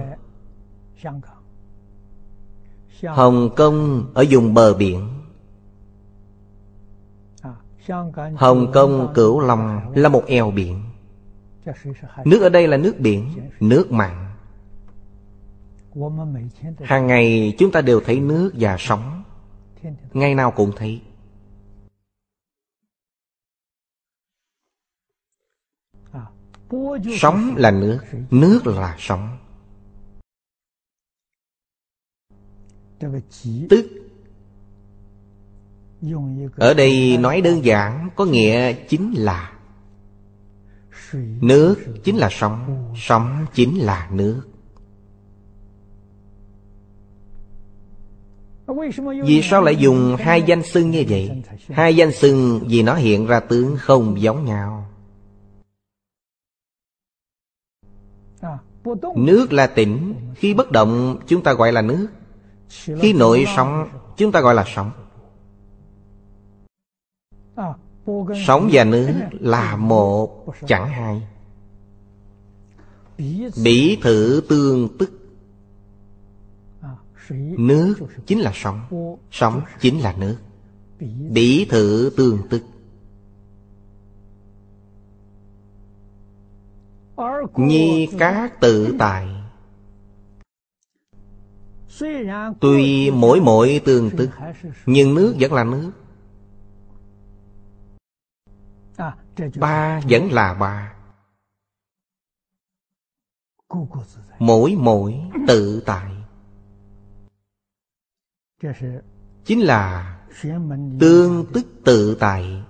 Hồng 3.07 3.51
Kông 3.57 4.07
ở 4.15 4.25
vùng 4.31 4.55
bờ 4.55 4.75
biển. 4.75 5.09
Hồng 8.37 8.73
Kông, 8.73 9.13
Cửu 9.15 9.41
Long 9.41 9.93
là 9.95 10.09
một 10.09 10.25
eo 10.27 10.51
biển. 10.51 10.83
Nước 12.25 12.43
ở 12.43 12.49
đây 12.49 12.69
là 12.69 12.77
nước 12.77 12.95
biển, 12.99 13.51
Nước 13.61 13.93
mặn. 13.93 14.27
Hàng 16.81 17.07
ngày 17.07 17.55
chúng 17.59 17.73
ta 17.73 17.81
đều 17.81 18.01
thấy 18.01 18.21
nước 18.21 18.51
và 18.55 18.77
sóng. 18.79 19.23
Ngày 20.13 20.35
nào 20.35 20.51
cũng 20.51 20.73
thấy. 20.77 21.01
Sóng 27.21 27.57
là 27.57 27.71
nước 27.71 27.99
Nước 28.31 28.67
là 28.67 28.97
sóng 28.99 29.39
Tức, 33.71 33.87
Ở 36.57 36.75
đây 36.75 37.17
nói 37.17 37.41
đơn 37.41 37.65
giản, 37.65 38.09
Có 38.17 38.25
nghĩa 38.25 38.73
chính 38.73 39.13
là 39.13 39.53
Nước 41.41 41.77
chính 42.05 42.17
là 42.17 42.29
sóng 42.31 42.93
Sóng 42.97 43.47
chính 43.55 43.79
là 43.79 44.09
nước. 44.13 44.43
Vì 49.25 49.43
sao 49.43 49.63
lại 49.63 49.77
dùng 49.77 50.17
hai 50.19 50.43
danh 50.43 50.63
xưng 50.63 50.91
như 50.91 51.05
vậy? 51.09 51.43
Hai 51.71 51.97
danh 51.97 52.13
xưng 52.13 52.61
vì 52.69 52.83
nó 52.83 52.95
hiện 52.95 53.27
ra 53.27 53.41
tướng 53.41 53.77
không 53.79 54.21
giống 54.21 54.45
nhau. 54.45 54.92
Nước 59.17 59.53
là 59.53 59.67
tỉnh 59.67 60.15
Khi 60.35 60.55
bất 60.55 60.71
động, 60.71 61.19
chúng 61.27 61.43
ta 61.43 61.53
gọi 61.53 61.73
là 61.73 61.83
nước. 61.83 62.07
Khi 63.01 63.13
nội 63.13 63.45
sóng 63.57 63.89
chúng 64.17 64.33
ta 64.33 64.41
gọi 64.41 64.55
là 64.55 64.65
sóng 64.75 64.91
Sóng 68.47 68.69
và 68.73 68.85
nước 68.85 69.15
là 69.41 69.77
một, 69.77 70.45
chẳng 70.67 70.89
hai. 70.89 71.23
Bỉ 73.65 73.99
thử 74.03 74.43
tương 74.49 74.99
tức. 74.99 75.11
Nước 77.59 77.95
chính 78.27 78.41
là 78.41 78.53
sóng 78.55 78.81
Sóng 79.31 79.63
chính 79.81 80.01
là 80.01 80.15
nước. 80.19 80.37
Bỉ 81.31 81.67
thử 81.71 82.13
tương 82.17 82.39
tức. 82.51 82.63
Nhi 87.57 88.09
các 88.19 88.61
tự 88.61 88.95
tại 88.99 89.29
Tuy 92.61 93.11
mỗi 93.11 93.41
mỗi 93.41 93.81
tương 93.85 94.11
tức, 94.17 94.31
Nhưng 94.87 95.15
nước 95.15 95.37
vẫn 95.39 95.53
là 95.53 95.65
nước. 95.65 95.93
Ba 99.61 100.01
vẫn 100.09 100.33
là 100.33 100.55
ba. 100.55 100.95
Mỗi 104.39 104.75
mỗi 104.79 105.21
tự 105.49 105.83
tại 105.87 106.11
Chính 109.45 109.61
là 109.61 110.19
tương 111.01 111.47
tức 111.53 111.67
tự 111.85 112.17
tại 112.21 112.63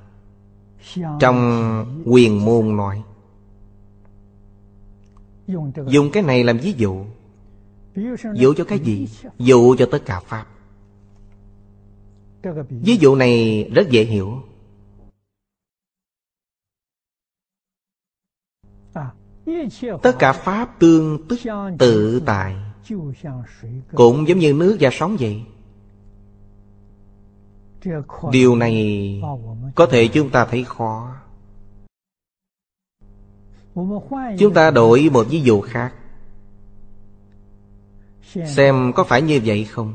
Trong 1.21 2.03
quyền 2.05 2.45
môn 2.45 2.77
nói 2.77 3.03
Dùng 5.87 6.11
cái 6.13 6.23
này 6.23 6.45
làm 6.45 6.59
ví 6.59 6.73
dụ. 6.73 7.05
Dụ 8.35 8.55
cho 8.57 8.65
cái 8.65 8.79
gì? 8.79 9.09
Dụ 9.39 9.77
cho 9.79 9.87
tất 9.91 10.03
cả 10.07 10.21
Pháp. 10.21 10.47
Ví 12.71 12.97
dụ 12.97 13.15
này 13.15 13.65
rất 13.75 13.91
dễ 13.91 14.05
hiểu. 14.05 14.43
Tất 20.03 20.17
cả 20.19 20.33
Pháp 20.33 20.79
tương 20.79 21.27
tức 21.29 21.39
tự 21.79 22.23
tại. 22.27 22.57
Cũng 23.95 24.29
giống 24.29 24.39
như 24.39 24.53
nước 24.53 24.77
và 24.81 24.91
sóng 24.93 25.17
vậy. 25.21 25.45
Điều 28.33 28.57
này 28.57 29.21
có 29.75 29.87
thể 29.87 30.09
chúng 30.09 30.31
ta 30.31 30.47
thấy 30.47 30.65
khó. 30.65 31.22
Chúng 34.39 34.55
ta 34.55 34.71
đổi 34.71 35.11
một 35.13 35.27
ví 35.31 35.41
dụ 35.41 35.61
khác. 35.61 35.95
Xem 38.47 38.93
có 38.95 39.05
phải 39.05 39.23
như 39.23 39.41
vậy 39.45 39.65
không? 39.65 39.95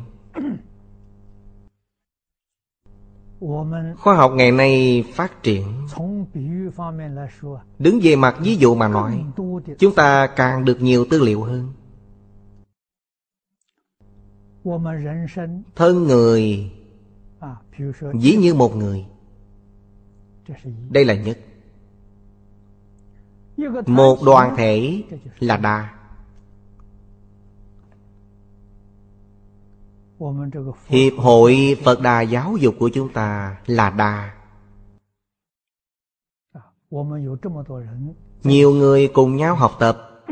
Khoa 3.98 4.16
học 4.16 4.32
ngày 4.36 4.52
nay 4.52 5.04
phát 5.14 5.44
triển. 5.44 5.88
Đứng 7.80 8.00
về 8.04 8.16
mặt 8.16 8.36
ví 8.40 8.56
dụ 8.56 8.76
mà 8.76 8.88
nói, 8.88 9.24
Chúng 9.80 9.96
ta 9.96 10.28
càng 10.28 10.66
được 10.66 10.82
nhiều 10.82 11.06
tư 11.10 11.24
liệu 11.24 11.44
hơn. 11.44 11.74
Thân 15.76 16.04
người, 16.04 16.72
Dĩ 18.20 18.36
như 18.36 18.54
một 18.54 18.76
người. 18.76 19.06
Đây 20.90 21.06
là 21.06 21.16
nhất 21.16 21.38
một 23.88 24.18
đoàn 24.26 24.56
thể 24.58 25.04
là 25.40 25.58
đa. 25.58 25.94
Hiệp 30.88 31.14
hội 31.18 31.78
phật 31.84 32.02
đà 32.02 32.22
giáo 32.22 32.58
dục 32.58 32.76
của 32.80 32.90
chúng 32.94 33.14
ta 33.14 33.58
là 33.66 33.90
đa. 33.90 34.34
Nhiều 38.44 38.72
người 38.72 39.12
cùng 39.14 39.36
nhau 39.36 39.56
học 39.56 39.72
tập 39.80 40.24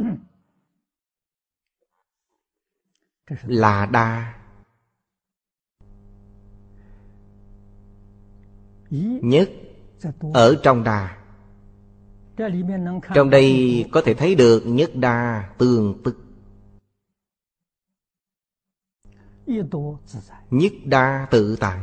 là 3.43 3.85
đa. 3.85 4.33
Nhất 9.21 9.49
ở 10.33 10.55
trong 10.63 10.83
đà. 10.83 11.24
Trong 13.15 13.29
đây 13.29 13.85
có 13.91 14.01
thể 14.05 14.13
thấy 14.13 14.35
được 14.35 14.63
nhất 14.65 14.91
đa 14.95 15.49
tương 15.57 16.01
tức. 16.03 16.17
Nhất 20.51 20.73
đa 20.85 21.27
tự 21.31 21.55
tại. 21.55 21.79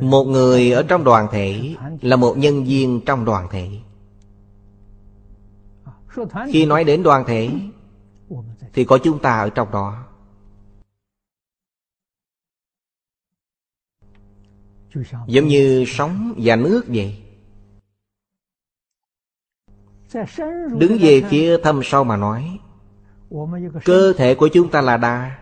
Một 0.00 0.24
người 0.24 0.72
ở 0.72 0.82
trong 0.82 1.04
đoàn 1.04 1.28
thể 1.32 1.74
Là 2.00 2.16
một 2.16 2.34
nhân 2.38 2.64
viên 2.64 3.00
trong 3.06 3.24
đoàn 3.24 3.48
thể. 3.50 3.68
Khi 6.48 6.66
nói 6.66 6.84
đến 6.84 7.02
đoàn 7.02 7.24
thể, 7.26 7.50
Thì 8.72 8.84
có 8.84 8.98
chúng 9.04 9.18
ta 9.18 9.40
ở 9.40 9.50
trong 9.50 9.70
đó. 9.70 10.09
Giống 15.26 15.48
như 15.48 15.84
sóng 15.86 16.34
và 16.36 16.56
nước 16.56 16.82
vậy. 16.88 17.22
Đứng 20.78 20.98
về 21.00 21.22
phía 21.30 21.56
thâm 21.62 21.80
sâu 21.84 22.04
mà 22.04 22.16
nói, 22.16 22.58
Cơ 23.84 24.12
thể 24.16 24.34
của 24.34 24.48
chúng 24.48 24.70
ta 24.70 24.80
là 24.80 24.96
đa. 24.96 25.38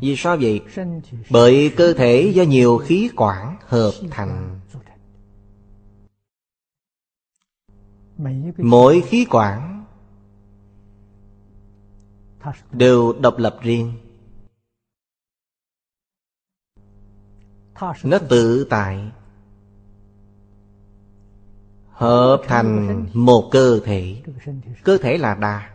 Vì 0.00 0.16
sao 0.16 0.36
vậy? 0.40 0.60
Bởi 1.30 1.72
cơ 1.76 1.92
thể 1.92 2.32
do 2.34 2.42
nhiều 2.42 2.78
khí 2.78 3.10
quản 3.16 3.56
hợp 3.66 3.92
thành. 4.10 4.60
Mỗi 8.58 9.02
khí 9.06 9.26
quản 9.30 9.84
Đều 12.72 13.12
độc 13.20 13.38
lập 13.38 13.58
riêng. 13.62 13.92
Nó 18.04 18.18
tự 18.28 18.64
tại. 18.70 19.12
Hợp 21.90 22.42
thành 22.48 23.06
một 23.12 23.48
cơ 23.52 23.80
thể. 23.84 24.16
Cơ 24.84 24.98
thể 24.98 25.18
là 25.18 25.34
đa 25.34 25.68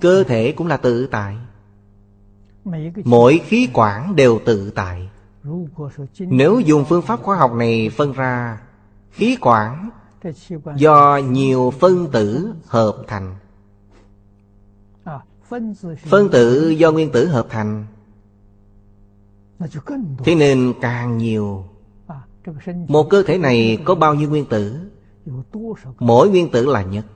Cơ 0.00 0.24
thể 0.24 0.52
cũng 0.56 0.66
là 0.66 0.76
tự 0.76 1.06
tại. 1.06 1.36
Mỗi 3.04 3.40
khí 3.44 3.68
quản 3.72 4.16
đều 4.16 4.40
tự 4.44 4.70
tại. 4.70 5.10
Nếu 6.18 6.60
dùng 6.60 6.84
phương 6.84 7.02
pháp 7.02 7.22
khoa 7.22 7.36
học 7.36 7.52
này 7.52 7.90
phân 7.96 8.12
ra, 8.12 8.60
Khí 9.10 9.36
quản 9.40 9.90
do 10.76 11.20
nhiều 11.28 11.72
phân 11.80 12.10
tử 12.12 12.54
hợp 12.66 12.96
thành. 13.06 13.36
Phân 16.04 16.28
tử 16.32 16.68
do 16.68 16.92
nguyên 16.92 17.12
tử 17.12 17.26
hợp 17.26 17.46
thành. 17.50 17.86
Thế 20.24 20.34
nên 20.34 20.74
càng 20.80 21.18
nhiều 21.18 21.64
Một 22.88 23.06
cơ 23.10 23.22
thể 23.22 23.38
này 23.38 23.78
có 23.84 23.94
bao 23.94 24.14
nhiêu 24.14 24.30
nguyên 24.30 24.46
tử? 24.50 24.90
Mỗi 25.98 26.30
nguyên 26.30 26.50
tử 26.50 26.66
là 26.66 26.82
nhất. 26.82 27.06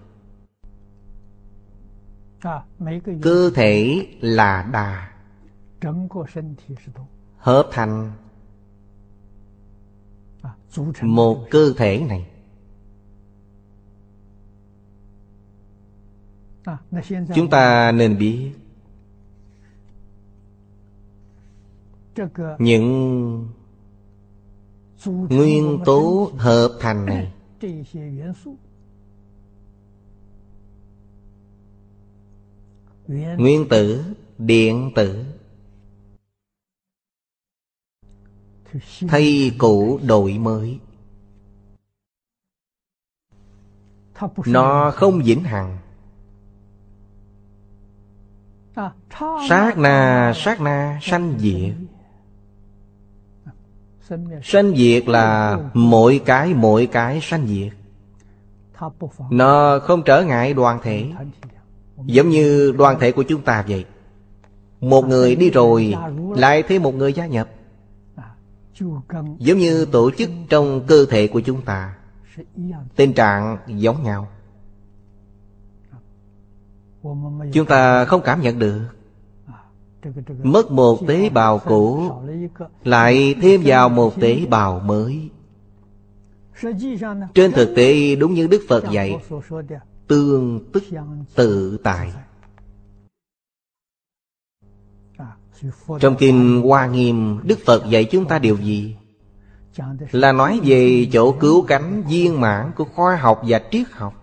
Cơ 3.23 3.51
thể 3.55 4.07
là 4.21 4.69
đà. 4.73 5.11
Hợp 7.39 7.69
thành 7.73 8.13
Một 11.03 11.47
cơ 11.51 11.73
thể 11.77 12.07
này. 12.09 12.31
Chúng 17.35 17.51
ta 17.51 17.93
nên 17.93 18.19
biết 18.19 18.53
những 22.59 23.49
nguyên 25.05 25.79
tố 25.85 26.31
hợp 26.37 26.79
thành 26.81 27.07
này. 27.07 27.33
nguyên 33.39 33.69
tử 33.71 34.05
điện 34.39 34.93
tử. 34.97 35.25
Thay 39.09 39.53
cũ 39.59 40.01
đổi 40.03 40.39
mới. 40.39 40.81
nó 44.47 44.91
không 44.91 45.23
vĩnh 45.25 45.45
hằng. 45.45 45.79
Sát 49.49 49.79
na 49.79 50.33
sát 50.37 50.61
na 50.61 50.99
sanh 51.03 51.39
diệt 51.39 51.75
Sanh 54.43 54.77
diệt 54.77 55.09
là 55.09 55.59
mỗi 55.75 56.21
cái 56.25 56.55
mỗi 56.55 56.87
cái 56.87 57.21
sanh 57.23 57.47
diệt. 57.47 57.73
Nó 59.31 59.79
không 59.79 60.03
trở 60.03 60.25
ngại 60.25 60.55
đoàn 60.55 60.79
thể. 60.83 61.07
Giống 62.07 62.29
như 62.29 62.73
đoàn 62.79 62.99
thể 63.01 63.13
của 63.13 63.23
chúng 63.23 63.43
ta 63.43 63.65
vậy. 63.69 63.85
Một 64.81 65.07
người 65.07 65.37
đi 65.37 65.51
rồi, 65.51 65.95
Lại 66.37 66.63
thêm 66.63 66.83
một 66.83 66.95
người 66.95 67.13
gia 67.13 67.27
nhập. 67.27 67.49
Giống 69.39 69.59
như 69.59 69.85
tổ 69.85 70.11
chức 70.11 70.31
trong 70.49 70.87
cơ 70.87 71.07
thể 71.11 71.27
của 71.27 71.41
chúng 71.41 71.63
ta. 71.63 71.95
Tình 72.97 73.13
trạng 73.13 73.59
giống 73.67 74.03
nhau. 74.03 74.29
Chúng 77.53 77.67
ta 77.67 78.05
không 78.05 78.21
cảm 78.25 78.41
nhận 78.41 78.59
được. 78.59 78.81
Mất 80.43 80.71
một 80.71 81.07
tế 81.07 81.29
bào 81.29 81.59
cũ, 81.59 82.13
Lại 82.85 83.35
thêm 83.43 83.61
vào 83.65 83.89
một 83.89 84.21
tế 84.21 84.47
bào 84.47 84.81
mới. 84.81 85.31
Trên 87.35 87.53
thực 87.53 87.75
tế, 87.77 88.17
đúng 88.17 88.35
như 88.35 88.47
Đức 88.47 88.63
Phật 88.69 88.85
dạy, 88.91 89.19
Tương 90.07 90.61
tức 90.73 90.85
tự 91.35 91.79
tại. 91.83 92.13
Trong 96.01 96.17
Kinh 96.19 96.63
Hoa 96.65 96.87
Nghiêm, 96.87 97.41
Đức 97.45 97.59
Phật 97.67 97.85
dạy 97.91 98.05
chúng 98.05 98.29
ta 98.29 98.39
điều 98.39 98.57
gì? 98.57 98.97
Là 100.11 100.33
nói 100.33 100.61
về 100.65 101.09
chỗ 101.13 101.33
cứu 101.33 101.63
cánh, 101.63 102.03
viên 102.09 102.41
mãn 102.41 102.73
của 102.77 102.85
khoa 102.85 103.17
học 103.17 103.43
và 103.47 103.61
triết 103.71 103.87
học. 103.91 104.15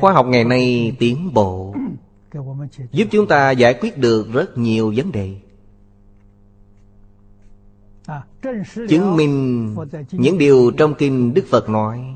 Khoa 0.00 0.12
học 0.12 0.26
ngày 0.26 0.44
nay 0.44 0.96
tiến 0.98 1.30
bộ. 1.34 1.74
Giúp 2.92 3.08
chúng 3.10 3.26
ta 3.28 3.50
giải 3.50 3.74
quyết 3.80 3.98
được 3.98 4.32
rất 4.32 4.58
nhiều 4.58 4.92
vấn 4.96 5.12
đề. 5.12 5.36
Chứng 8.88 9.16
minh 9.16 9.74
những 10.12 10.38
điều 10.38 10.70
trong 10.76 10.94
Kinh 10.94 11.34
Đức 11.34 11.44
Phật 11.50 11.68
nói. 11.68 12.14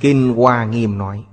Kinh 0.00 0.34
Hoa 0.36 0.64
Nghiêm 0.64 0.98
nói. 0.98 1.24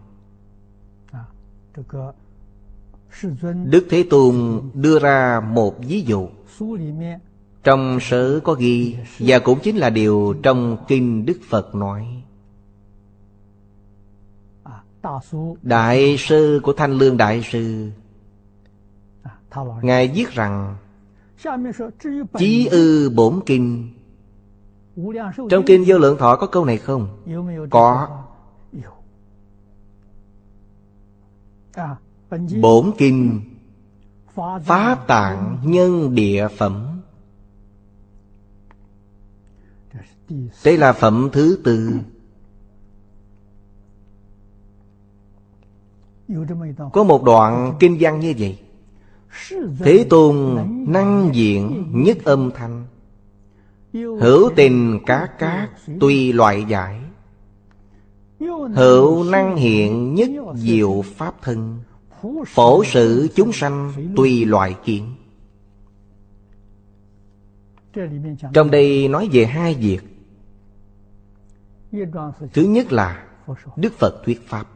Đức 3.65 3.87
Thế 3.89 4.05
Tôn 4.09 4.61
đưa 4.73 4.99
ra 4.99 5.39
một 5.39 5.79
ví 5.79 6.01
dụ. 6.01 6.29
Trong 7.63 7.99
sở 8.01 8.39
có 8.39 8.53
ghi 8.53 8.95
Và 9.19 9.39
cũng 9.39 9.59
chính 9.63 9.77
là 9.77 9.89
điều 9.89 10.35
trong 10.43 10.77
Kinh 10.87 11.25
Đức 11.25 11.39
Phật 11.49 11.75
nói 11.75 12.20
Đại 15.61 16.15
sư 16.19 16.59
của 16.63 16.73
Thanh 16.73 16.91
Lương 16.91 17.17
Đại 17.17 17.43
sư. 17.51 17.91
Ngài 19.81 20.07
viết 20.07 20.29
rằng 20.31 20.75
Chí 22.37 22.67
ư 22.67 23.09
bổn 23.09 23.39
kinh. 23.45 23.93
Trong 25.49 25.63
kinh 25.65 25.83
vô 25.87 25.97
lượng 25.97 26.17
thọ 26.17 26.35
có 26.35 26.47
câu 26.47 26.65
này 26.65 26.77
không? 26.77 27.07
Có. 27.69 28.07
Bổn 32.61 32.91
kinh. 32.97 33.41
Pháp 34.63 35.07
tạng 35.07 35.57
nhân 35.63 36.15
địa 36.15 36.47
phẩm. 36.57 37.01
Đây 40.65 40.77
là 40.77 40.93
phẩm 40.93 41.29
thứ 41.33 41.59
tư 41.63 41.99
Có 46.93 47.03
một 47.03 47.23
đoạn 47.23 47.73
kinh 47.79 47.97
văn 47.99 48.19
như 48.19 48.33
vậy. 48.39 48.59
Thế 49.79 50.05
Tôn 50.09 50.57
năng 50.87 51.29
diện 51.33 51.85
nhất 51.93 52.17
âm 52.23 52.51
thanh. 52.55 52.85
Hữu 53.93 54.51
tình 54.55 54.99
cá 55.05 55.25
cát 55.39 55.69
tùy 55.99 56.33
loại 56.33 56.65
giải. 56.67 57.01
Hữu 58.75 59.23
năng 59.23 59.55
hiện 59.55 60.15
nhất 60.15 60.29
diệu 60.55 61.03
pháp 61.15 61.41
thân. 61.41 61.79
Phổ 62.47 62.83
sự 62.83 63.27
chúng 63.35 63.53
sanh 63.53 63.93
tùy 64.15 64.45
loại 64.45 64.75
kiện 64.85 65.03
Trong 68.53 68.71
đây 68.71 69.07
nói 69.07 69.29
về 69.31 69.45
hai 69.45 69.75
việc. 69.75 69.99
Thứ 72.53 72.63
nhất 72.63 72.91
là 72.91 73.27
Đức 73.75 73.93
Phật 73.93 74.21
thuyết 74.25 74.47
Pháp 74.47 74.67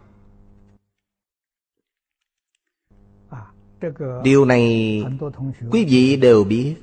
Điều 4.23 4.45
này 4.45 5.03
quý 5.71 5.85
vị 5.85 6.15
đều 6.15 6.43
biết. 6.43 6.75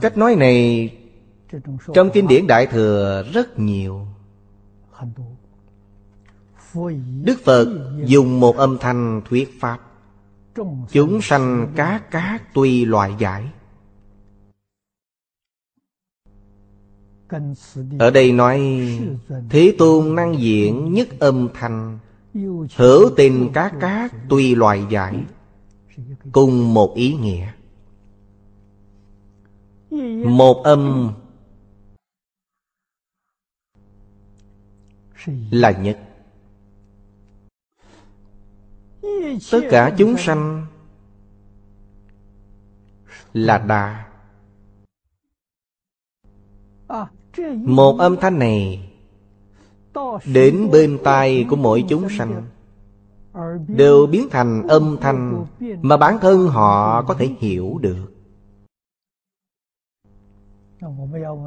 Cách 0.00 0.16
nói 0.16 0.36
này 0.36 0.90
trong 1.94 2.10
kinh 2.14 2.28
điển 2.28 2.46
Đại 2.46 2.66
Thừa 2.66 3.24
rất 3.32 3.58
nhiều. 3.58 4.06
Đức 7.22 7.36
Phật 7.44 7.66
dùng 8.04 8.40
một 8.40 8.56
âm 8.56 8.78
thanh 8.80 9.22
thuyết 9.28 9.60
Pháp. 9.60 9.78
Chúng 10.90 11.20
sanh 11.22 11.72
cá 11.76 11.98
cá 12.10 12.38
tùy 12.54 12.86
loại 12.86 13.14
giải 13.18 13.50
Ở 17.98 18.10
đây 18.10 18.32
nói, 18.32 18.60
Thế 19.50 19.74
Tôn 19.78 20.14
năng 20.14 20.40
diện 20.40 20.92
nhất 20.92 21.08
âm 21.18 21.48
thanh 21.54 21.98
Hữu 22.76 23.10
tình 23.16 23.50
các 23.54 23.74
các 23.80 24.14
tùy 24.28 24.56
loại 24.56 24.86
giải, 24.90 25.24
Cùng 26.32 26.74
một 26.74 26.94
ý 26.94 27.14
nghĩa. 27.14 27.52
Một 30.24 30.62
âm 30.64 31.12
Là 35.50 35.70
nhất. 35.70 35.98
Tất 39.50 39.60
cả 39.70 39.94
chúng 39.98 40.16
sanh 40.18 40.66
Là 43.32 43.58
đà 43.58 44.08
Một 47.54 47.98
âm 47.98 48.16
thanh 48.20 48.38
này 48.38 48.87
Đến 50.34 50.70
bên 50.72 50.98
tai 51.04 51.46
của 51.50 51.56
mỗi 51.56 51.84
chúng 51.88 52.08
sanh, 52.18 52.42
Đều 53.68 54.06
biến 54.06 54.28
thành 54.30 54.62
âm 54.68 54.96
thanh 55.00 55.46
Mà 55.82 55.96
bản 55.96 56.18
thân 56.20 56.48
họ 56.48 57.02
có 57.02 57.14
thể 57.14 57.26
hiểu 57.38 57.78
được 57.80 58.06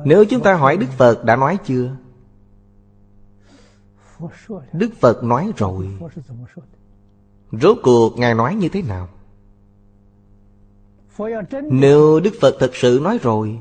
Nếu 0.05 0.25
chúng 0.25 0.43
ta 0.43 0.55
hỏi 0.55 0.77
Đức 0.77 0.89
Phật 0.97 1.23
đã 1.25 1.35
nói 1.35 1.57
chưa? 1.65 1.95
Đức 4.73 4.89
Phật 4.99 5.23
nói 5.23 5.51
rồi 5.57 5.87
Rốt 7.51 7.77
cuộc 7.83 8.17
Ngài 8.17 8.33
nói 8.33 8.55
như 8.55 8.69
thế 8.69 8.81
nào? 8.81 9.07
Nếu 11.71 12.19
Đức 12.19 12.33
Phật 12.41 12.55
thật 12.59 12.71
sự 12.73 12.99
nói 13.03 13.19
rồi, 13.21 13.59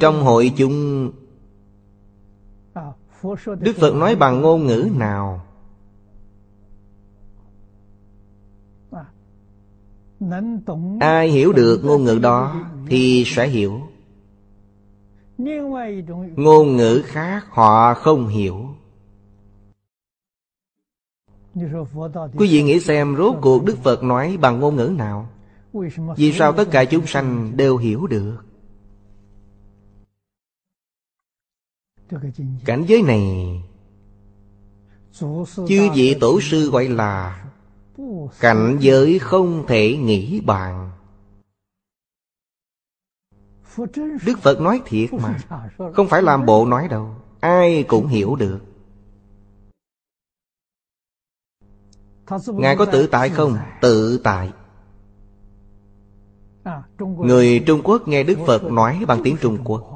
Trong 0.00 0.22
hội 0.22 0.52
chúng 0.56 1.10
Đức 3.60 3.76
Phật 3.76 3.94
nói 3.94 4.16
bằng 4.16 4.40
ngôn 4.40 4.66
ngữ 4.66 4.90
nào? 4.96 5.40
Ai 11.00 11.28
hiểu 11.28 11.52
được 11.52 11.80
ngôn 11.84 12.04
ngữ 12.04 12.18
đó 12.22 12.64
Thì 12.86 13.24
sẽ 13.26 13.48
hiểu. 13.48 13.80
Ngôn 16.36 16.76
ngữ 16.76 17.02
khác 17.04 17.44
họ 17.50 17.94
không 17.94 18.28
hiểu. 18.28 18.66
Quý 22.36 22.48
vị 22.50 22.62
nghĩ 22.62 22.80
xem 22.80 23.16
rốt 23.16 23.36
cuộc 23.40 23.64
Đức 23.64 23.76
Phật 23.82 24.02
nói 24.02 24.36
bằng 24.40 24.60
ngôn 24.60 24.76
ngữ 24.76 24.94
nào? 24.96 25.28
Vì 26.16 26.32
sao 26.32 26.52
tất 26.52 26.68
cả 26.70 26.84
chúng 26.84 27.06
sanh 27.06 27.52
đều 27.56 27.76
hiểu 27.76 28.06
được? 28.06 28.36
Cảnh 32.64 32.84
giới 32.86 33.02
này 33.02 33.62
Chư 35.68 35.90
vị 35.94 36.16
tổ 36.20 36.40
sư 36.40 36.70
gọi 36.70 36.88
là 36.88 37.44
Cảnh 38.40 38.76
giới 38.80 39.18
không 39.18 39.64
thể 39.66 39.96
nghĩ 39.96 40.40
bàn. 40.40 40.90
Đức 44.26 44.38
Phật 44.42 44.60
nói 44.60 44.82
thiệt 44.86 45.12
mà, 45.12 45.38
Không 45.94 46.08
phải 46.08 46.22
làm 46.22 46.46
bộ 46.46 46.66
nói 46.66 46.88
đâu, 46.88 47.14
Ai 47.40 47.82
cũng 47.88 48.06
hiểu 48.06 48.36
được. 48.36 48.58
Ngài 52.46 52.76
có 52.76 52.84
tự 52.84 53.06
tại 53.06 53.28
không? 53.28 53.56
Tự 53.80 54.20
tại. 54.24 54.52
Người 56.98 57.62
Trung 57.66 57.80
Quốc 57.84 58.08
nghe 58.08 58.22
Đức 58.22 58.38
Phật 58.46 58.64
nói 58.64 59.04
bằng 59.08 59.20
tiếng 59.24 59.36
Trung 59.40 59.58
Quốc. 59.64 59.91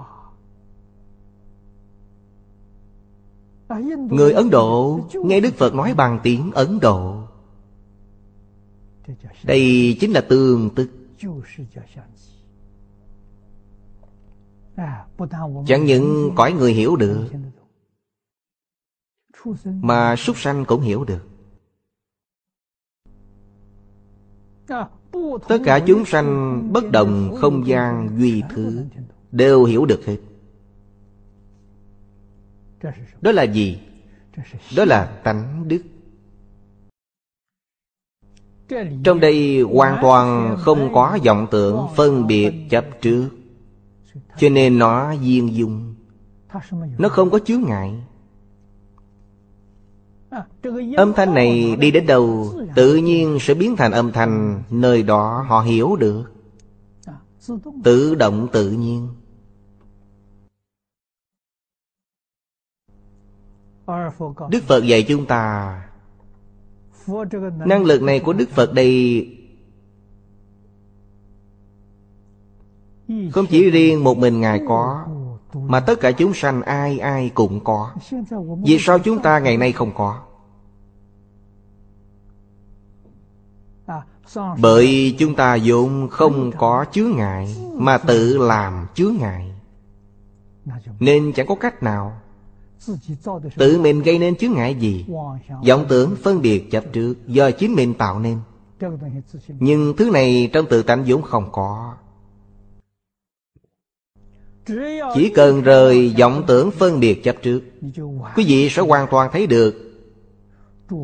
Người 4.11 4.33
Ấn 4.33 4.51
Độ 4.51 5.01
nghe 5.15 5.41
Đức 5.41 5.55
Phật 5.55 5.75
nói 5.75 5.95
bằng 5.95 6.21
tiếng 6.23 6.53
Ấn 6.53 6.81
Độ. 6.81 7.23
Đây 9.45 9.97
chính 10.01 10.13
là 10.13 10.21
tương 10.21 10.71
tức 10.75 10.91
Chẳng 15.67 15.85
những 15.85 16.31
cõi 16.37 16.53
người 16.53 16.73
hiểu 16.73 16.97
được 16.97 17.29
Mà 19.65 20.17
súc 20.17 20.39
sanh 20.39 20.65
cũng 20.65 20.81
hiểu 20.81 21.05
được. 21.05 21.29
Tất 25.49 25.59
cả 25.65 25.81
chúng 25.87 26.05
sanh 26.05 26.61
bất 26.73 26.91
đồng 26.91 27.35
không 27.37 27.67
gian 27.67 28.09
duy 28.19 28.43
thứ 28.51 28.85
Đều 29.33 29.65
hiểu 29.65 29.87
được 29.87 30.01
hết 30.07 30.17
Đó 33.21 33.33
là 33.33 33.43
gì? 33.43 33.81
Đó 34.77 34.85
là 34.85 35.05
tánh 35.25 35.69
đức. 35.69 35.83
Trong 39.05 39.21
đây 39.21 39.61
hoàn 39.61 39.99
toàn 40.03 40.57
không 40.59 40.91
có 40.95 41.19
vọng 41.25 41.47
tưởng 41.51 41.87
phân 41.97 42.27
biệt 42.27 42.55
chấp 42.71 42.85
trước. 43.01 43.29
Cho 44.39 44.49
nên 44.49 44.79
nó 44.79 45.13
duyên 45.13 45.55
dung. 45.55 45.95
Nó 46.99 47.09
không 47.09 47.31
có 47.31 47.39
chướng 47.39 47.63
ngại. 47.63 47.95
Âm 50.97 51.13
thanh 51.13 51.35
này 51.35 51.77
đi 51.77 51.91
đến 51.91 52.07
đâu 52.07 52.55
Tự 52.75 52.97
nhiên 52.97 53.39
sẽ 53.41 53.55
biến 53.55 53.77
thành 53.77 53.93
âm 53.93 54.13
thanh. 54.13 54.63
Nơi 54.71 55.03
đó 55.03 55.45
họ 55.49 55.61
hiểu 55.61 55.97
được. 55.97 56.25
Tự 57.85 58.15
động 58.15 58.49
tự 58.53 58.71
nhiên 58.71 59.09
Đức 64.51 64.63
Phật 64.67 64.85
dạy 64.85 65.03
chúng 65.09 65.27
ta 65.27 65.83
Năng 67.67 67.85
lực 67.85 68.03
này 68.03 68.21
của 68.21 68.33
Đức 68.33 68.51
Phật 68.51 68.75
đây 68.75 69.27
Không 73.33 73.47
chỉ 73.47 73.71
riêng 73.71 74.05
một 74.05 74.19
mình 74.19 74.41
Ngài 74.41 74.61
có 74.69 75.07
Mà 75.55 75.81
tất 75.81 76.01
cả 76.01 76.13
chúng 76.13 76.35
sanh 76.35 76.63
ai 76.63 76.99
ai 76.99 77.31
cũng 77.35 77.65
có. 77.65 77.93
Vì 78.65 78.79
sao 78.79 78.99
chúng 78.99 79.23
ta 79.23 79.39
ngày 79.39 79.57
nay 79.57 79.73
không 79.73 79.93
có? 79.95 80.23
Bởi 84.61 85.17
chúng 85.19 85.35
ta 85.35 85.59
vốn 85.65 86.09
không 86.09 86.53
có 86.59 86.85
chướng 86.93 87.11
ngại 87.17 87.57
Mà 87.75 87.99
tự 87.99 88.39
làm 88.39 88.87
chướng 88.95 89.15
ngại 89.21 89.53
Nên 91.01 91.33
chẳng 91.33 91.47
có 91.47 91.55
cách 91.55 91.83
nào 91.83 92.21
Tự 93.57 93.81
mình 93.81 94.03
gây 94.03 94.19
nên 94.19 94.37
chướng 94.37 94.53
ngại 94.53 94.75
gì? 94.75 95.07
vọng 95.69 95.87
tưởng 95.89 96.17
phân 96.23 96.43
biệt 96.43 96.71
chấp 96.71 96.85
trước 96.93 97.15
Do 97.27 97.51
chính 97.51 97.75
mình 97.75 97.95
tạo 97.95 98.21
nên. 98.21 98.39
Nhưng 99.49 99.97
thứ 99.97 100.11
này 100.11 100.51
trong 100.53 100.67
tự 100.71 100.83
tánh 100.83 101.05
vốn 101.07 101.23
không 101.23 101.49
có. 101.53 101.95
Chỉ 105.15 105.33
cần 105.35 105.63
rời 105.63 106.15
vọng 106.19 106.45
tưởng 106.47 106.71
phân 106.71 107.01
biệt 107.01 107.25
chấp 107.25 107.37
trước 107.43 107.61
Quý 108.37 108.45
vị 108.47 108.69
sẽ 108.71 108.83
hoàn 108.83 109.07
toàn 109.11 109.31
thấy 109.33 109.47
được 109.47 109.75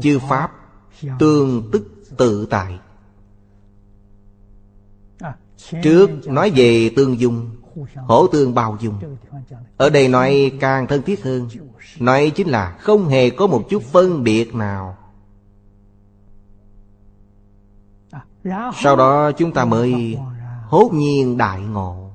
Chư 0.02 0.18
Pháp 0.28 0.52
tương 1.18 1.70
tức 1.72 1.82
tự 2.16 2.46
tại. 2.50 2.78
Trước 5.82 6.10
nói 6.26 6.52
về 6.56 6.90
tương 6.96 7.20
dung 7.20 7.50
Hỗ 7.96 8.26
tương 8.26 8.54
bao 8.54 8.76
dung. 8.80 8.94
Ở 9.76 9.90
đây 9.90 10.08
nói 10.08 10.52
càng 10.60 10.86
thân 10.86 11.02
thiết 11.02 11.24
hơn. 11.24 11.48
Nói 11.98 12.32
chính 12.34 12.48
là 12.48 12.70
không 12.70 13.08
hề 13.08 13.30
có 13.30 13.46
một 13.46 13.62
chút 13.70 13.82
phân 13.82 14.24
biệt 14.24 14.54
nào. 14.54 14.96
Sau 18.82 18.96
đó 18.96 19.32
chúng 19.32 19.52
ta 19.52 19.64
mới 19.64 20.18
hốt 20.66 20.90
nhiên 20.92 21.36
đại 21.36 21.60
ngộ. 21.60 22.10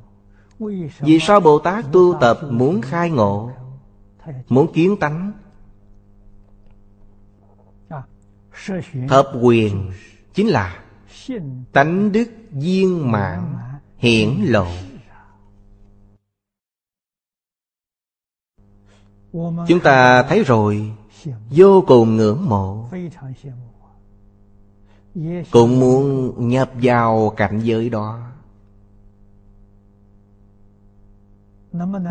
Vì 0.99 1.19
sao 1.19 1.39
Bồ 1.39 1.59
Tát 1.59 1.85
tu 1.91 2.17
tập 2.21 2.39
muốn 2.49 2.81
khai 2.81 3.09
ngộ? 3.09 3.51
Muốn 4.49 4.73
kiến 4.73 4.97
tánh. 4.97 5.31
Thập 9.09 9.27
quyền 9.41 9.91
chính 10.33 10.47
là 10.47 10.83
Tánh 11.71 12.11
đức 12.11 12.29
viên 12.51 13.11
mạng 13.11 13.55
hiển 13.97 14.29
lộ 14.41 14.67
Chúng 19.67 19.79
ta 19.83 20.23
thấy 20.23 20.43
rồi, 20.43 20.91
Vô 21.49 21.83
cùng 21.87 22.15
ngưỡng 22.15 22.49
mộ. 22.49 22.89
Cũng 25.51 25.79
muốn 25.79 26.33
nhập 26.49 26.71
vào 26.81 27.33
cảnh 27.37 27.59
giới 27.63 27.89
đó. 27.89 28.19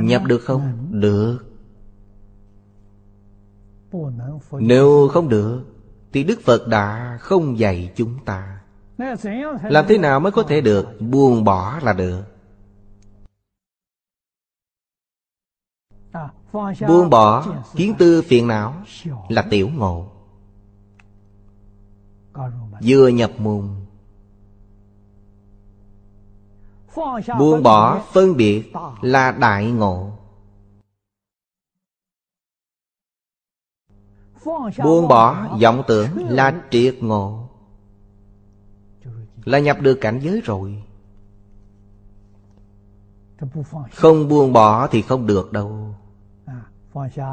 Nhập 0.01 0.23
được 0.27 0.39
không? 0.39 0.89
Được. 0.91 1.39
Nếu 4.53 5.09
không 5.09 5.29
được, 5.29 5.63
Thì 6.13 6.25
Đức 6.25 6.41
Phật 6.45 6.69
đã 6.69 7.19
không 7.21 7.59
dạy 7.59 7.93
chúng 7.97 8.15
ta. 8.25 8.61
Làm 9.63 9.85
thế 9.89 9.99
nào 9.99 10.21
mới 10.21 10.33
có 10.33 10.43
thể 10.43 10.61
được 10.61 11.01
Buông 11.01 11.45
bỏ 11.45 11.81
là 11.83 11.93
được? 11.93 12.23
Buông 16.89 17.11
bỏ 17.11 17.47
kiến 17.77 17.95
tư 17.99 18.23
phiền 18.23 18.47
não 18.47 18.75
Là 19.29 19.43
tiểu 19.51 19.69
ngộ. 19.75 20.07
Vừa 22.83 23.09
nhập 23.09 23.31
môn, 23.39 23.69
Buông 27.39 27.63
bỏ 27.63 28.03
phân 28.13 28.37
biệt 28.37 28.73
là 29.01 29.33
đại 29.33 29.71
ngộ. 29.71 30.11
Buông 34.85 35.09
bỏ 35.09 35.59
vọng 35.63 35.83
tưởng 35.89 36.09
là 36.29 36.63
triệt 36.71 36.97
ngộ. 37.01 37.49
Là 39.45 39.59
nhập 39.59 39.81
được 39.81 39.99
cảnh 40.01 40.21
giới 40.23 40.41
rồi. 40.41 40.83
Không 43.93 44.29
buông 44.29 44.53
bỏ 44.53 44.87
thì 44.87 45.03
không 45.03 45.27
được 45.27 45.53
đâu. 45.53 45.95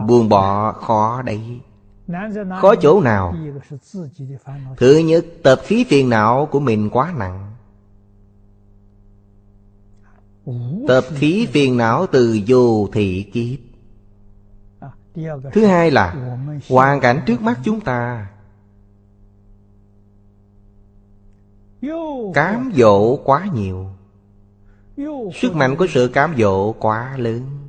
Buông 0.07 0.29
bỏ 0.29 0.71
khó 0.71 1.21
đấy. 1.21 1.59
Khó 2.61 2.75
chỗ 2.75 3.01
nào 3.01 3.35
Thứ 4.77 4.97
nhất 4.97 5.25
tập 5.43 5.61
khí 5.63 5.85
phiền 5.89 6.09
não 6.09 6.45
của 6.51 6.59
mình 6.59 6.89
quá 6.89 7.13
nặng? 7.17 7.53
Tập 10.87 11.03
khí 11.09 11.47
phiền 11.51 11.77
não 11.77 12.07
từ 12.07 12.39
vô 12.47 12.87
thị 12.93 13.31
kiếp. 13.33 13.59
Thứ 15.53 15.65
hai 15.65 15.91
là 15.91 16.35
Hoàn 16.69 16.99
cảnh 16.99 17.23
trước 17.25 17.41
mắt 17.41 17.59
chúng 17.63 17.81
ta. 17.81 18.29
Cám 22.33 22.71
dỗ 22.75 23.15
quá 23.15 23.47
nhiều. 23.53 23.87
Sức 25.33 25.55
mạnh 25.55 25.75
của 25.75 25.87
sự 25.89 26.07
cám 26.07 26.35
dỗ 26.37 26.71
quá 26.71 27.17
lớn. 27.17 27.62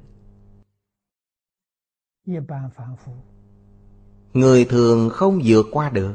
Người 4.32 4.64
thường 4.64 5.10
không 5.10 5.40
vượt 5.44 5.66
qua 5.72 5.90
được. 5.90 6.14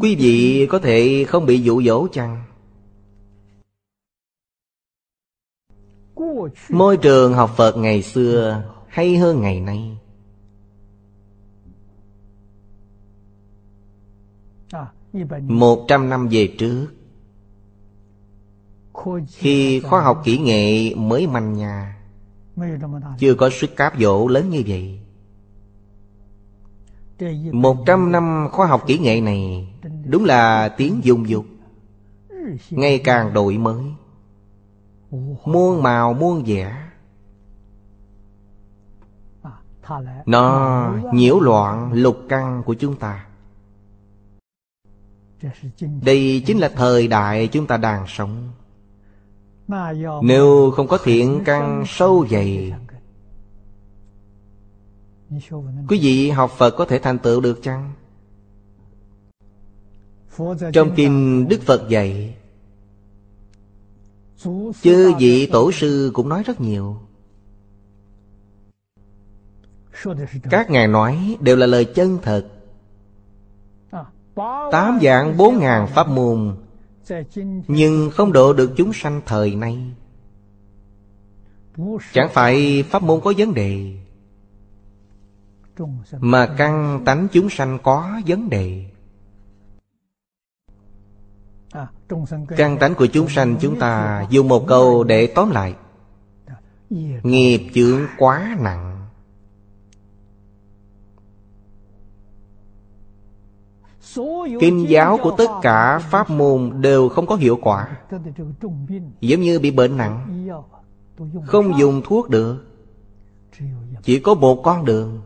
Quý 0.00 0.16
vị 0.16 0.66
có 0.70 0.78
thể 0.78 1.24
không 1.28 1.46
bị 1.46 1.62
dụ 1.62 1.82
dỗ 1.82 2.08
chăng? 2.12 2.44
Môi 6.70 6.96
trường 6.96 7.34
học 7.34 7.50
Phật 7.56 7.76
ngày 7.76 8.02
xưa 8.02 8.64
hay 8.88 9.16
hơn 9.16 9.40
ngày 9.40 9.60
nay? 9.60 9.98
Một 15.42 15.84
trăm 15.88 16.08
năm 16.10 16.28
về 16.30 16.54
trước. 16.58 16.86
Khi 19.28 19.80
khoa 19.80 20.02
học 20.02 20.22
kỹ 20.24 20.38
nghệ 20.38 20.94
mới 20.94 21.26
manh 21.26 21.54
nhà 21.54 21.93
chưa 23.18 23.34
có 23.34 23.50
sức 23.50 23.76
cáp 23.76 23.98
dỗ 23.98 24.28
lớn 24.28 24.50
như 24.50 24.62
vậy. 24.66 25.00
Một 27.52 27.76
trăm 27.86 28.12
năm 28.12 28.48
khoa 28.52 28.66
học 28.66 28.82
kỹ 28.86 28.98
nghệ 28.98 29.20
này 29.20 29.68
Đúng 30.04 30.24
là 30.24 30.68
tiếng 30.68 31.00
dung 31.04 31.28
dục 31.28 31.44
Ngày 32.70 32.98
càng 32.98 33.34
đổi 33.34 33.58
mới. 33.58 33.84
Muôn 35.44 35.82
màu, 35.82 36.14
muôn 36.14 36.42
vẻ. 36.46 36.90
Nó 40.26 40.94
nhiễu 41.12 41.40
loạn 41.40 41.92
lục 41.92 42.16
căn 42.28 42.62
của 42.66 42.74
chúng 42.74 42.96
ta. 42.96 43.26
Đây 46.02 46.42
chính 46.46 46.58
là 46.58 46.68
thời 46.76 47.08
đại 47.08 47.48
chúng 47.52 47.66
ta 47.66 47.76
đang 47.76 48.04
sống. 48.08 48.50
Nếu 50.22 50.70
không 50.76 50.88
có 50.88 50.98
thiện 51.04 51.42
căn 51.44 51.84
sâu 51.86 52.26
dày 52.30 52.72
Quý 55.88 55.98
vị 56.02 56.30
học 56.30 56.50
Phật 56.56 56.70
có 56.70 56.84
thể 56.84 56.98
thành 56.98 57.18
tựu 57.18 57.40
được 57.40 57.62
chăng? 57.62 57.92
Trong 60.72 60.94
kinh 60.96 61.48
Đức 61.48 61.62
Phật 61.62 61.88
dạy 61.88 62.36
Chư 64.82 65.12
vị 65.18 65.46
tổ 65.52 65.72
sư 65.72 66.10
cũng 66.14 66.28
nói 66.28 66.42
rất 66.42 66.60
nhiều 66.60 66.96
Các 70.50 70.70
ngài 70.70 70.88
nói 70.88 71.36
đều 71.40 71.56
là 71.56 71.66
lời 71.66 71.84
chân 71.84 72.18
thật 72.22 72.48
Tám 74.70 74.98
dạng 75.02 75.36
bốn 75.36 75.58
ngàn 75.58 75.86
pháp 75.86 76.08
môn 76.08 76.56
nhưng 77.68 78.10
không 78.10 78.32
độ 78.32 78.52
được 78.52 78.72
chúng 78.76 78.92
sanh 78.92 79.20
thời 79.26 79.54
nay. 79.54 79.78
Chẳng 82.12 82.28
phải 82.32 82.84
pháp 82.90 83.02
môn 83.02 83.20
có 83.20 83.32
vấn 83.36 83.54
đề, 83.54 83.96
Mà 86.12 86.54
căn 86.58 87.02
tánh 87.04 87.28
chúng 87.32 87.50
sanh 87.50 87.78
có 87.82 88.20
vấn 88.26 88.50
đề. 88.50 88.84
Căn 92.56 92.78
tánh 92.78 92.94
của 92.94 93.06
chúng 93.06 93.28
sanh 93.28 93.56
chúng 93.60 93.78
ta 93.78 94.26
Dùng 94.30 94.48
một 94.48 94.64
câu 94.66 95.04
để 95.04 95.26
tóm 95.26 95.50
lại. 95.50 95.74
Nghiệp 97.22 97.70
chướng 97.74 98.00
quá 98.18 98.56
nặng. 98.60 98.93
Kinh 104.60 104.88
giáo 104.88 105.18
của 105.22 105.30
tất 105.38 105.50
cả 105.62 105.98
pháp 105.98 106.30
môn 106.30 106.72
đều 106.80 107.08
không 107.08 107.26
có 107.26 107.36
hiệu 107.36 107.58
quả. 107.62 107.88
Giống 109.20 109.40
như 109.40 109.58
bị 109.58 109.70
bệnh 109.70 109.96
nặng, 109.96 110.46
Không 111.46 111.78
dùng 111.78 112.02
thuốc 112.04 112.30
được, 112.30 112.64
Chỉ 114.02 114.18
có 114.18 114.34
một 114.34 114.62
con 114.64 114.84
đường. 114.84 115.20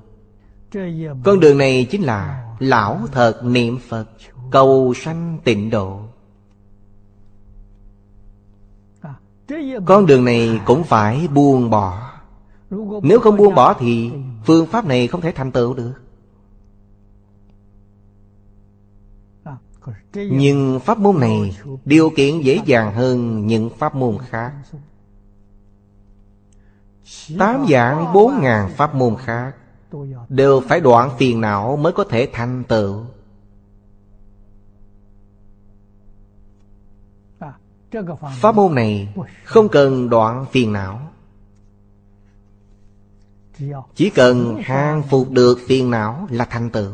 Con 1.24 1.41
đường 1.41 1.59
này 1.59 1.86
chính 1.91 2.03
là 2.03 2.45
Lão 2.59 2.99
thật 3.12 3.41
niệm 3.45 3.78
Phật, 3.89 4.09
Cầu 4.51 4.93
sanh 4.97 5.39
tịnh 5.45 5.70
độ. 5.70 6.01
Con 9.86 10.07
đường 10.07 10.24
này 10.24 10.61
cũng 10.66 10.84
phải 10.84 11.28
buông 11.34 11.70
bỏ. 11.70 12.11
Nếu 13.03 13.20
không 13.20 13.36
buông 13.36 13.55
bỏ 13.55 13.74
thì 13.74 14.11
Phương 14.45 14.66
pháp 14.66 14.86
này 14.86 15.07
không 15.07 15.20
thể 15.20 15.32
thành 15.32 15.53
tựu 15.53 15.74
được. 15.74 15.93
Nhưng 20.14 20.80
pháp 20.80 20.99
môn 20.99 21.20
này 21.20 21.59
Điều 21.84 22.11
kiện 22.16 22.41
dễ 22.41 22.61
dàng 22.66 22.95
hơn 22.95 23.47
những 23.47 23.70
pháp 23.78 23.95
môn 23.95 24.18
khác. 24.28 24.53
Tám 27.39 27.66
dạng 27.70 28.12
bốn 28.12 28.41
ngàn 28.41 28.70
pháp 28.76 28.95
môn 28.95 29.16
khác 29.16 29.55
Đều 30.28 30.61
phải 30.68 30.80
đoạn 30.80 31.11
phiền 31.18 31.41
não 31.41 31.76
mới 31.76 31.93
có 31.93 32.05
thể 32.05 32.28
thành 32.32 32.64
tựu. 32.64 33.05
Pháp 38.41 38.55
môn 38.55 38.74
này 38.74 39.14
không 39.45 39.68
cần 39.68 40.09
đoạn 40.11 40.47
phiền 40.53 40.72
não. 40.72 41.01
Chỉ 43.95 44.11
cần 44.11 44.57
hàng 44.62 45.03
phục 45.03 45.30
được 45.30 45.59
phiền 45.66 45.91
não 45.91 46.26
là 46.30 46.45
thành 46.45 46.70
tựu. 46.70 46.93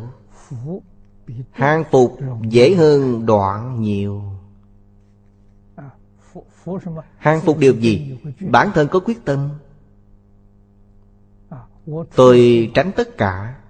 Hàng 1.51 1.85
phục 1.91 2.19
dễ 2.49 2.75
hơn 2.75 3.27
đoạn 3.27 3.81
nhiều. 3.81 4.23
Hàng 7.19 7.41
phục 7.41 7.59
điều 7.59 7.75
gì? 7.75 8.19
Bản 8.41 8.71
thân 8.75 8.89
có 8.89 9.01
quyết 9.01 9.25
tâm. 9.25 9.51
Tôi 12.15 12.71
tránh 12.75 12.93
tất 12.97 13.09
cả. 13.19 13.61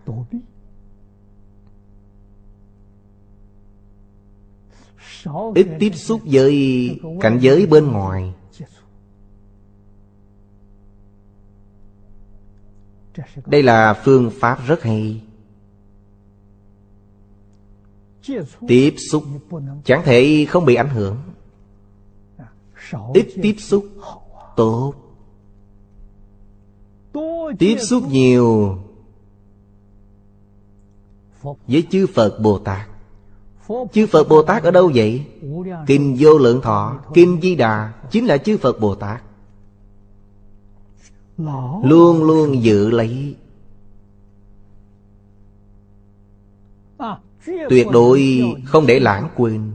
Ít 5.55 5.67
tiếp 5.79 5.91
xúc 5.95 6.21
với 6.25 7.01
cảnh 7.21 7.39
giới 7.41 7.67
bên 7.67 7.93
ngoài. 7.93 8.35
Đây 13.47 13.63
là 13.63 13.95
phương 14.05 14.31
pháp 14.41 14.59
rất 14.67 14.83
hay. 14.83 15.24
Tiếp 18.69 18.95
xúc 19.11 19.25
Chẳng 19.85 20.03
thể 20.05 20.47
không 20.49 20.65
bị 20.65 20.75
ảnh 20.75 20.89
hưởng. 20.89 21.17
Ít 23.15 23.27
tiếp 23.43 23.55
xúc, 23.59 23.85
Tốt. 24.57 24.95
Tiếp 27.59 27.77
xúc 27.81 28.03
nhiều 28.11 28.79
Với 31.43 31.87
chư 31.91 32.07
Phật 32.15 32.39
Bồ 32.41 32.59
Tát. 32.59 32.89
Chư 33.93 34.07
Phật 34.07 34.29
Bồ 34.29 34.43
Tát 34.43 34.63
ở 34.63 34.71
đâu 34.71 34.91
vậy? 34.95 35.25
Kinh 35.87 36.17
Vô 36.19 36.39
Lượng 36.39 36.61
Thọ, 36.63 37.01
Kinh 37.15 37.41
Di 37.43 37.55
Đà, 37.55 37.93
Chính 38.11 38.27
là 38.27 38.39
chư 38.39 38.57
Phật 38.57 38.81
Bồ 38.81 38.95
Tát. 38.95 39.23
Luôn 41.83 42.25
luôn 42.25 42.63
giữ 42.63 42.91
lấy. 42.91 43.37
Tuyệt 47.47 47.87
đối 47.93 48.43
không 48.65 48.87
để 48.87 49.01
lãng 49.01 49.29
quên. 49.37 49.73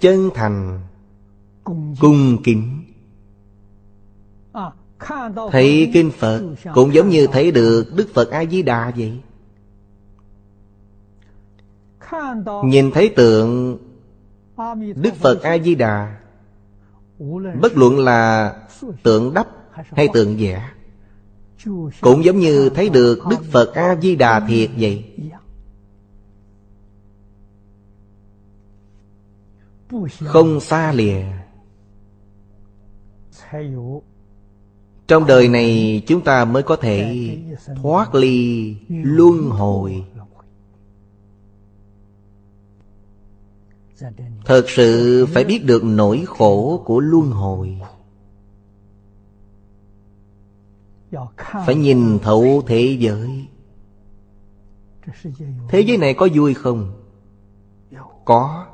Chân 0.00 0.30
thành 0.34 0.80
Cung 2.00 2.42
kính. 2.44 2.82
Thấy 5.50 5.90
Kinh 5.94 6.10
Phật 6.10 6.54
Cũng 6.74 6.94
giống 6.94 7.08
như 7.08 7.26
thấy 7.26 7.50
được 7.52 7.86
Đức 7.96 8.08
Phật 8.14 8.30
A-di-đà 8.30 8.92
vậy. 8.96 9.20
Nhìn 12.64 12.90
thấy 12.90 13.12
tượng 13.16 13.78
Đức 14.76 15.14
Phật 15.14 15.42
A-di-đà, 15.42 16.16
Bất 17.60 17.76
luận 17.76 17.98
là 17.98 18.52
tượng 19.02 19.34
đắp 19.34 19.46
hay 19.72 20.08
tượng 20.12 20.36
vẽ 20.36 20.70
cũng 22.00 22.24
giống 22.24 22.38
như 22.38 22.68
thấy 22.68 22.88
được 22.88 23.18
Đức 23.30 23.44
Phật 23.52 23.74
A-di-đà 23.74 24.40
thiệt 24.40 24.70
vậy. 24.78 25.04
Không 30.24 30.60
xa 30.60 30.92
lìa. 30.92 31.24
Trong 35.06 35.26
đời 35.26 35.48
này 35.48 36.02
chúng 36.06 36.24
ta 36.24 36.44
mới 36.44 36.62
có 36.62 36.76
thể 36.76 37.28
thoát 37.82 38.14
ly 38.14 38.76
luân 38.88 39.50
hồi. 39.50 40.04
Thật 44.44 44.64
sự 44.68 45.26
phải 45.26 45.44
biết 45.44 45.64
được 45.64 45.84
nỗi 45.84 46.24
khổ 46.26 46.82
của 46.84 47.00
luân 47.00 47.30
hồi. 47.30 47.80
Phải 51.66 51.74
nhìn 51.74 52.18
thấu 52.22 52.62
thế 52.66 52.96
giới. 53.00 53.46
Thế 55.68 55.80
giới 55.80 55.96
này 55.96 56.14
có 56.14 56.28
vui 56.34 56.54
không? 56.54 56.92
Có. 58.24 58.66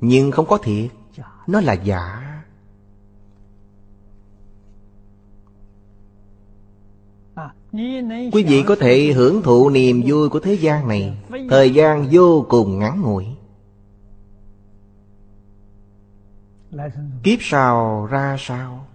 Nhưng 0.00 0.30
không 0.30 0.46
có 0.46 0.58
thiệt. 0.58 0.90
Nó 1.46 1.60
là 1.60 1.72
giả. 1.72 2.24
Quý 8.32 8.44
vị 8.48 8.64
có 8.66 8.76
thể 8.80 9.12
hưởng 9.12 9.42
thụ 9.42 9.70
niềm 9.70 10.02
vui 10.06 10.28
của 10.28 10.40
thế 10.40 10.54
gian 10.54 10.88
này. 10.88 11.18
Thời 11.50 11.74
gian 11.74 12.08
vô 12.10 12.46
cùng 12.48 12.78
ngắn 12.78 13.02
ngủi. 13.02 13.26
Kiếp 17.22 17.38
sau 17.40 18.06
ra 18.06 18.36
sao? 18.38 18.87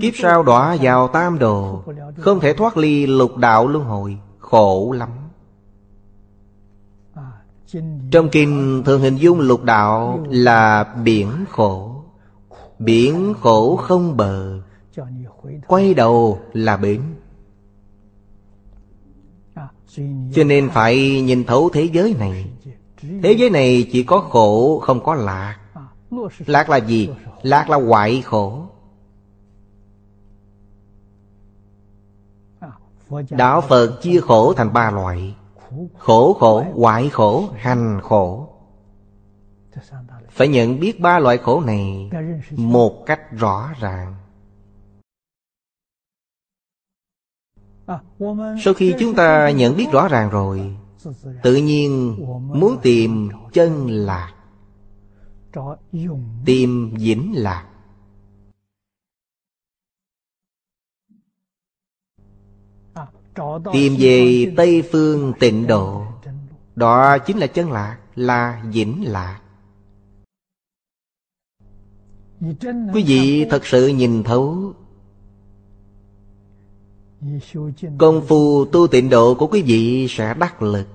Kiếp 0.00 0.12
sau 0.16 0.42
đọa 0.42 0.76
vào 0.80 1.08
tam 1.08 1.38
đồ, 1.38 1.82
Không 2.16 2.40
thể 2.40 2.52
thoát 2.52 2.76
ly 2.76 3.06
lục 3.06 3.36
đạo 3.36 3.68
luân 3.68 3.84
hồi, 3.84 4.18
Khổ 4.38 4.92
lắm. 4.92 5.08
Trong 8.10 8.28
kinh 8.32 8.82
thường 8.86 9.00
hình 9.00 9.16
dung 9.16 9.40
lục 9.40 9.64
đạo 9.64 10.24
là 10.28 10.84
biển 11.04 11.28
khổ. 11.50 12.02
Biển 12.78 13.34
khổ 13.40 13.76
không 13.76 14.16
bờ, 14.16 14.60
Quay 15.66 15.94
đầu 15.94 16.40
là 16.52 16.76
biển. 16.76 17.02
Cho 20.34 20.44
nên 20.44 20.70
phải 20.70 21.20
nhìn 21.20 21.44
thấu 21.44 21.70
thế 21.72 21.88
giới 21.92 22.14
này. 22.18 22.46
Thế 23.22 23.32
giới 23.32 23.50
này 23.50 23.88
chỉ 23.92 24.02
có 24.02 24.20
khổ, 24.20 24.78
không 24.78 25.04
có 25.04 25.14
lạc. 25.14 25.56
Lạc 26.46 26.70
là 26.70 26.76
gì? 26.76 27.08
Lạc 27.42 27.70
là 27.70 27.76
hoại 27.76 28.22
khổ. 28.22 28.66
Đạo 33.30 33.60
Phật 33.60 33.98
chia 34.02 34.20
khổ 34.20 34.52
thành 34.52 34.72
ba 34.72 34.90
loại. 34.90 35.34
Khổ 35.98 36.32
khổ, 36.40 36.64
hoại 36.74 37.08
khổ, 37.08 37.48
hành 37.56 38.00
khổ. 38.02 38.48
Phải 40.30 40.48
nhận 40.48 40.80
biết 40.80 41.00
ba 41.00 41.18
loại 41.18 41.38
khổ 41.38 41.60
này 41.60 42.10
Một 42.50 43.06
cách 43.06 43.20
rõ 43.32 43.70
ràng. 43.80 44.14
Sau 48.64 48.74
khi 48.76 48.94
chúng 48.98 49.14
ta 49.14 49.50
nhận 49.50 49.76
biết 49.76 49.86
rõ 49.92 50.08
ràng 50.08 50.30
rồi 50.30 50.76
Tự 51.42 51.56
nhiên 51.56 52.16
muốn 52.60 52.76
tìm 52.82 53.30
chân 53.52 53.86
lạc. 53.86 54.32
Tìm 56.44 56.94
vĩnh 56.98 57.32
lạc 57.34 57.69
Tìm 63.72 63.96
về 63.98 64.46
Tây 64.56 64.82
Phương 64.92 65.32
tịnh 65.40 65.66
độ. 65.66 66.02
Đó 66.76 67.18
chính 67.18 67.38
là 67.38 67.46
chân 67.46 67.72
lạc, 67.72 67.96
Là 68.14 68.62
vĩnh 68.72 69.04
lạc. 69.06 69.40
Quý 72.92 73.04
vị 73.06 73.46
thật 73.50 73.66
sự 73.66 73.88
nhìn 73.88 74.22
thấu 74.22 74.74
Công 77.98 78.26
phu 78.26 78.64
tu 78.64 78.86
tịnh 78.86 79.10
độ 79.10 79.34
của 79.34 79.46
quý 79.46 79.62
vị 79.62 80.06
sẽ 80.08 80.34
đắc 80.34 80.62
lực. 80.62 80.86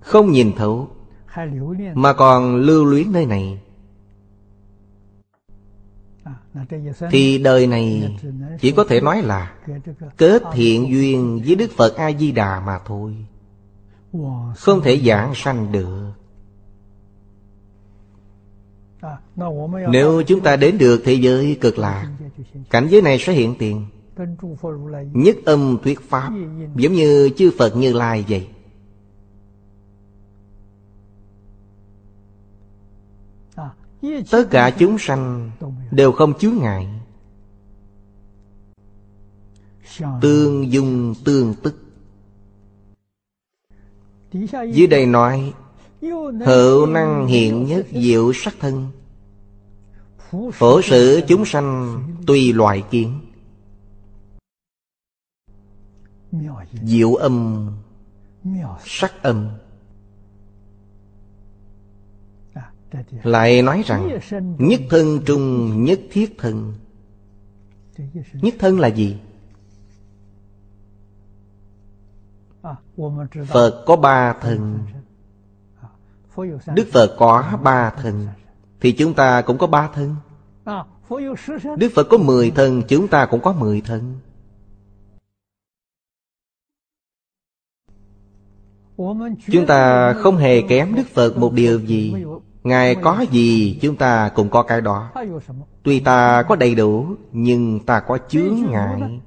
Không 0.00 0.32
nhìn 0.32 0.52
thấu, 0.56 0.88
Mà 1.94 2.12
còn 2.12 2.56
lưu 2.56 2.84
luyến 2.84 3.12
nơi 3.12 3.26
này. 3.26 3.61
Thì 7.10 7.38
đời 7.38 7.66
này 7.66 8.16
chỉ 8.60 8.70
có 8.70 8.84
thể 8.84 9.00
nói 9.00 9.22
là 9.22 9.54
Kết 10.16 10.42
thiện 10.52 10.88
duyên 10.90 11.42
với 11.46 11.54
Đức 11.54 11.70
Phật 11.76 11.96
A-di-đà 11.96 12.60
mà 12.60 12.78
thôi. 12.86 13.16
Không 14.56 14.80
thể 14.82 15.00
giảng 15.04 15.32
sanh 15.34 15.72
được. 15.72 16.12
Nếu 19.88 20.22
chúng 20.22 20.40
ta 20.40 20.56
đến 20.56 20.78
được 20.78 21.02
thế 21.04 21.12
giới 21.14 21.58
cực 21.60 21.78
lạc, 21.78 22.12
Cảnh 22.70 22.88
giới 22.90 23.02
này 23.02 23.18
sẽ 23.18 23.32
hiện 23.32 23.54
tiền. 23.58 23.86
Nhất 25.12 25.36
âm 25.44 25.78
thuyết 25.84 26.00
Pháp, 26.08 26.30
Giống 26.76 26.92
như 26.92 27.30
chư 27.36 27.50
Phật 27.58 27.76
Như 27.76 27.92
Lai 27.92 28.24
vậy. 28.28 28.48
Tất 34.30 34.44
cả 34.50 34.70
chúng 34.78 34.96
sanh 34.98 35.50
Đều 35.90 36.12
không 36.12 36.38
chướng 36.38 36.56
ngại. 36.58 36.88
Tương 40.20 40.72
dung 40.72 41.14
tương 41.24 41.54
tức. 41.62 41.74
Dưới 44.72 44.86
đây 44.86 45.06
nói, 45.06 45.52
Hữu 46.46 46.86
năng 46.86 47.26
hiện 47.26 47.66
nhất 47.66 47.86
diệu 47.92 48.32
sắc 48.34 48.54
thân. 48.60 48.90
Phổ 50.52 50.82
sự 50.82 51.20
chúng 51.28 51.44
sanh 51.44 52.02
tùy 52.26 52.52
loại 52.52 52.84
kiến. 52.90 53.20
Diệu 56.82 57.14
âm, 57.14 57.68
Sắc 58.84 59.22
âm. 59.22 59.48
Lại 63.22 63.62
nói 63.62 63.82
rằng, 63.86 64.18
Nhất 64.58 64.80
thân 64.90 65.20
trung, 65.26 65.84
nhất 65.84 66.00
thiết 66.10 66.34
thân. 66.38 66.74
Nhất 68.32 68.54
thân 68.58 68.80
là 68.80 68.88
gì? 68.88 69.16
Phật 73.48 73.84
có 73.86 73.96
ba 73.96 74.32
thân. 74.32 74.78
Đức 76.74 76.88
Phật 76.92 77.16
có 77.18 77.58
ba 77.62 77.90
thân, 77.90 78.28
Thì 78.80 78.92
chúng 78.92 79.14
ta 79.14 79.42
cũng 79.42 79.58
có 79.58 79.66
ba 79.66 79.90
thân. 79.94 80.16
Đức 81.78 81.92
Phật 81.94 82.06
có 82.10 82.18
mười 82.18 82.50
thân, 82.50 82.82
Chúng 82.88 83.08
ta 83.08 83.26
cũng 83.26 83.40
có 83.40 83.52
mười 83.52 83.80
thân. 83.80 84.18
Chúng 89.52 89.66
ta 89.66 90.12
không 90.12 90.36
hề 90.36 90.62
kém 90.68 90.94
Đức 90.94 91.06
Phật 91.14 91.36
một 91.36 91.52
điều 91.52 91.80
gì. 91.80 92.14
Ngài 92.64 92.94
có 92.94 93.24
gì 93.30 93.78
chúng 93.82 93.96
ta 93.96 94.28
cũng 94.28 94.50
có 94.50 94.62
cái 94.62 94.80
đó. 94.80 95.10
Tuy 95.82 96.00
ta 96.00 96.42
có 96.42 96.56
đầy 96.56 96.74
đủ, 96.74 97.06
Nhưng 97.32 97.80
ta 97.80 98.00
có 98.00 98.18
chướng 98.28 98.56
ngại. 98.70 99.20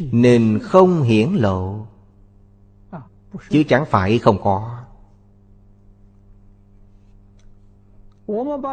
Nên 0.00 0.58
không 0.62 1.02
hiển 1.02 1.32
lộ. 1.32 1.86
Chứ 3.50 3.62
chẳng 3.68 3.84
phải 3.86 4.18
không 4.18 4.38
có. 4.42 4.78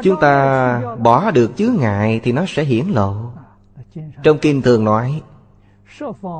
Chúng 0.03 0.19
ta 0.21 0.81
bỏ 0.95 1.31
được 1.31 1.51
chướng 1.57 1.75
ngại 1.75 2.19
thì 2.23 2.31
nó 2.31 2.45
sẽ 2.47 2.63
hiển 2.63 2.87
lộ. 2.87 3.31
Trong 4.23 4.37
kinh 4.37 4.61
thường 4.61 4.83
nói, 4.83 5.21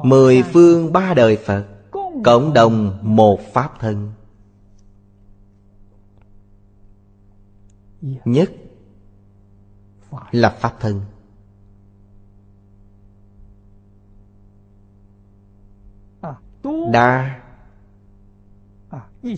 mười 0.04 0.44
phương 0.44 0.94
ba 0.94 1.14
đời 1.14 1.38
phật, 1.46 1.66
cộng 2.24 2.54
đồng 2.54 2.98
một 3.02 3.40
pháp 3.54 3.80
thân. 3.80 4.12
Nhất 8.02 8.52
là 10.32 10.50
pháp 10.50 10.74
thân. 10.80 11.02
Đa 16.92 17.42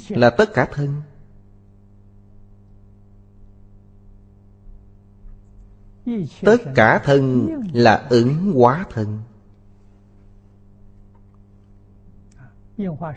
là 0.09 0.29
tất 0.29 0.49
cả 0.53 0.69
thân. 0.71 1.01
Tất 6.41 6.57
cả 6.75 7.01
thân 7.03 7.47
là 7.73 8.07
ứng 8.09 8.53
hóa 8.55 8.85
thân. 8.89 9.21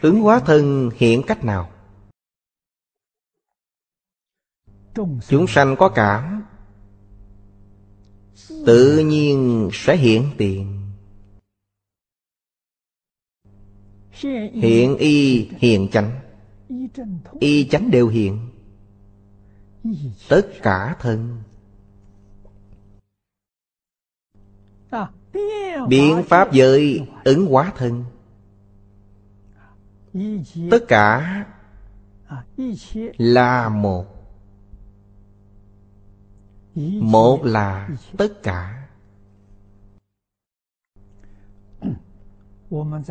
Ứng 0.02 0.20
hóa 0.20 0.40
thân 0.40 0.90
hiện 0.96 1.22
cách 1.26 1.44
nào 1.44 1.70
chúng 5.28 5.46
sanh 5.46 5.76
có 5.78 5.88
cảm 5.88 6.42
tự 8.66 8.98
nhiên 8.98 9.68
sẽ 9.72 9.96
hiện 9.96 10.30
tiền. 10.36 10.76
Hiện 14.52 14.96
y 14.96 15.48
hiện 15.58 15.88
chánh. 15.92 16.20
y 17.40 17.68
chánh 17.68 17.90
đều 17.90 18.08
hiện. 18.08 18.48
Tất 20.28 20.48
cả 20.62 20.96
thân. 21.00 21.42
Biện 25.88 26.22
pháp 26.26 26.52
giới 26.52 27.06
ứng 27.24 27.46
hóa 27.46 27.72
thân. 27.76 28.04
Tất 30.70 30.84
cả 30.88 31.44
là 33.18 33.68
một 33.68 34.19
một 37.00 37.44
là 37.44 37.88
tất 38.16 38.42
cả. 38.42 38.88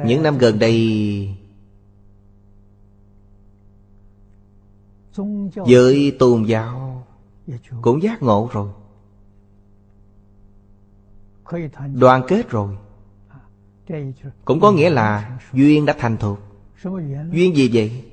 Những 0.05 0.23
năm 0.23 0.37
gần 0.37 0.59
đây 0.59 1.35
với 5.55 6.15
tôn 6.19 6.43
giáo 6.43 7.05
cũng 7.81 8.03
giác 8.03 8.21
ngộ 8.21 8.49
rồi. 8.53 8.69
Đoàn 11.93 12.23
kết 12.27 12.49
rồi. 12.49 12.77
Cũng 14.45 14.59
có 14.59 14.71
nghĩa 14.71 14.89
là 14.89 15.39
duyên 15.53 15.85
đã 15.85 15.95
thành 15.99 16.17
thuộc 16.17 16.39
duyên 17.31 17.55
gì 17.55 17.69
vậy? 17.73 18.05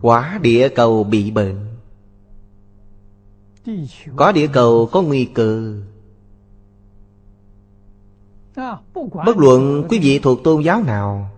Quả 0.00 0.38
địa 0.42 0.68
cầu 0.68 1.04
bị 1.04 1.30
bệnh 1.30 1.71
có 4.16 4.32
địa 4.32 4.48
cầu 4.52 4.88
có 4.92 5.02
nguy 5.02 5.24
cơ. 5.24 5.74
bất 9.26 9.36
luận 9.36 9.84
quý 9.88 9.98
vị 9.98 10.18
thuộc 10.18 10.44
tôn 10.44 10.62
giáo 10.62 10.82
nào 10.82 11.30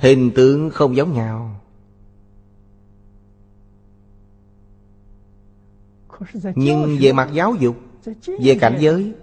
Hình 0.00 0.30
tướng 0.34 0.70
không 0.70 0.96
giống 0.96 1.12
nhau. 1.12 1.60
Nhưng 6.54 6.98
về 7.00 7.12
mặt 7.12 7.30
giáo 7.32 7.54
dục, 7.54 7.76
Về 8.40 8.58
cảnh 8.60 8.76
giới, 8.80 9.14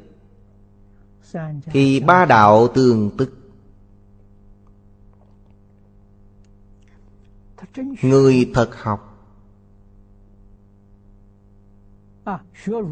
Thì 1.65 1.99
ba 1.99 2.25
đạo 2.25 2.67
tương 2.67 3.17
tức. 3.17 3.33
Người 8.01 8.51
thật 8.53 8.75
học, 8.75 9.11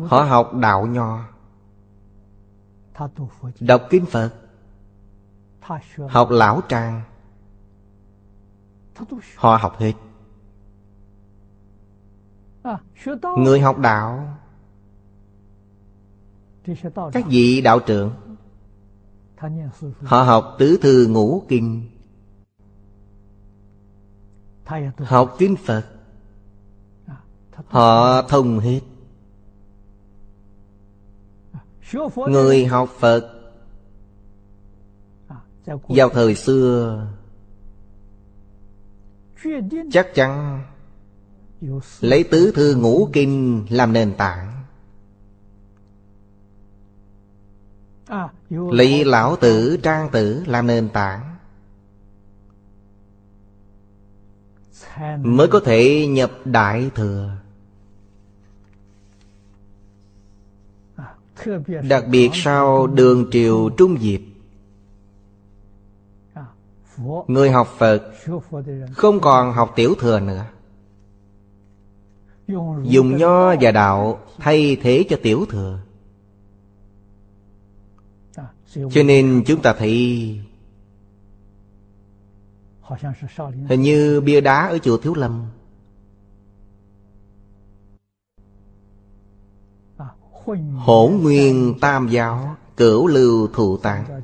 Họ 0.08 0.22
học 0.24 0.54
đạo 0.54 0.88
nho. 0.88 1.30
Đọc 3.60 3.82
kinh 3.90 4.06
Phật 4.06 4.43
Học 6.10 6.30
lão 6.32 6.62
trang. 6.70 7.02
Họ 9.36 9.58
học 9.58 9.76
hết. 9.78 9.94
Người 13.38 13.60
học 13.60 13.80
đạo. 13.80 14.38
Các 17.14 17.26
vị 17.28 17.62
đạo 17.62 17.80
trưởng. 17.80 18.14
Họ 20.02 20.24
học 20.24 20.56
tứ 20.60 20.78
thư 20.82 21.08
ngũ 21.08 21.44
kinh. 21.48 21.90
Học 24.98 25.36
kinh 25.38 25.56
Phật. 25.56 25.86
Họ 27.66 28.22
thông 28.22 28.60
hết. 28.60 28.82
Người 32.16 32.66
học 32.66 32.90
Phật 33.00 33.33
vào 35.66 36.10
thời 36.10 36.36
xưa 36.36 37.08
Chắc 39.92 40.08
chắn 40.16 40.62
Lấy 42.02 42.24
tứ 42.24 42.52
thư 42.56 42.76
ngũ 42.76 43.10
kinh 43.14 43.66
làm 43.70 43.94
nền 43.94 44.14
tảng. 44.18 44.64
Lấy 48.50 49.06
lão 49.06 49.36
tử 49.36 49.78
trang 49.84 50.10
tử 50.12 50.44
làm 50.48 50.68
nền 50.68 50.90
tảng. 50.90 51.36
Mới 55.18 55.48
có 55.48 55.60
thể 55.60 56.08
nhập 56.08 56.32
đại 56.46 56.92
thừa. 56.96 57.38
Đặc 61.90 62.04
biệt 62.10 62.30
sau 62.34 62.88
đường 62.88 63.28
triều 63.32 63.70
Trung 63.78 63.98
Diệp 64.00 64.33
Người 67.28 67.52
học 67.52 67.68
Phật 67.78 68.14
Không 68.94 69.20
còn 69.20 69.54
học 69.54 69.74
tiểu 69.76 69.96
thừa 70.00 70.20
nữa. 70.20 70.46
Dùng 72.84 73.18
nho 73.18 73.56
và 73.62 73.72
đạo 73.72 74.20
thay 74.38 74.78
thế 74.82 75.06
cho 75.10 75.18
tiểu 75.24 75.46
thừa. 75.50 75.80
Cho 78.92 79.04
nên 79.06 79.44
chúng 79.46 79.62
ta 79.62 79.74
thấy 79.74 80.40
Hình 83.70 83.82
như 83.82 84.22
bia 84.22 84.42
đá 84.42 84.68
ở 84.68 84.78
chùa 84.78 84.98
Thiếu 84.98 85.14
Lâm 85.14 85.46
Hỗn 90.76 91.12
nguyên 91.22 91.74
tam 91.82 92.08
giáo. 92.08 92.56
Cửu 92.78 93.08
lưu 93.08 93.48
thụ 93.54 93.78
tạng 93.78 94.22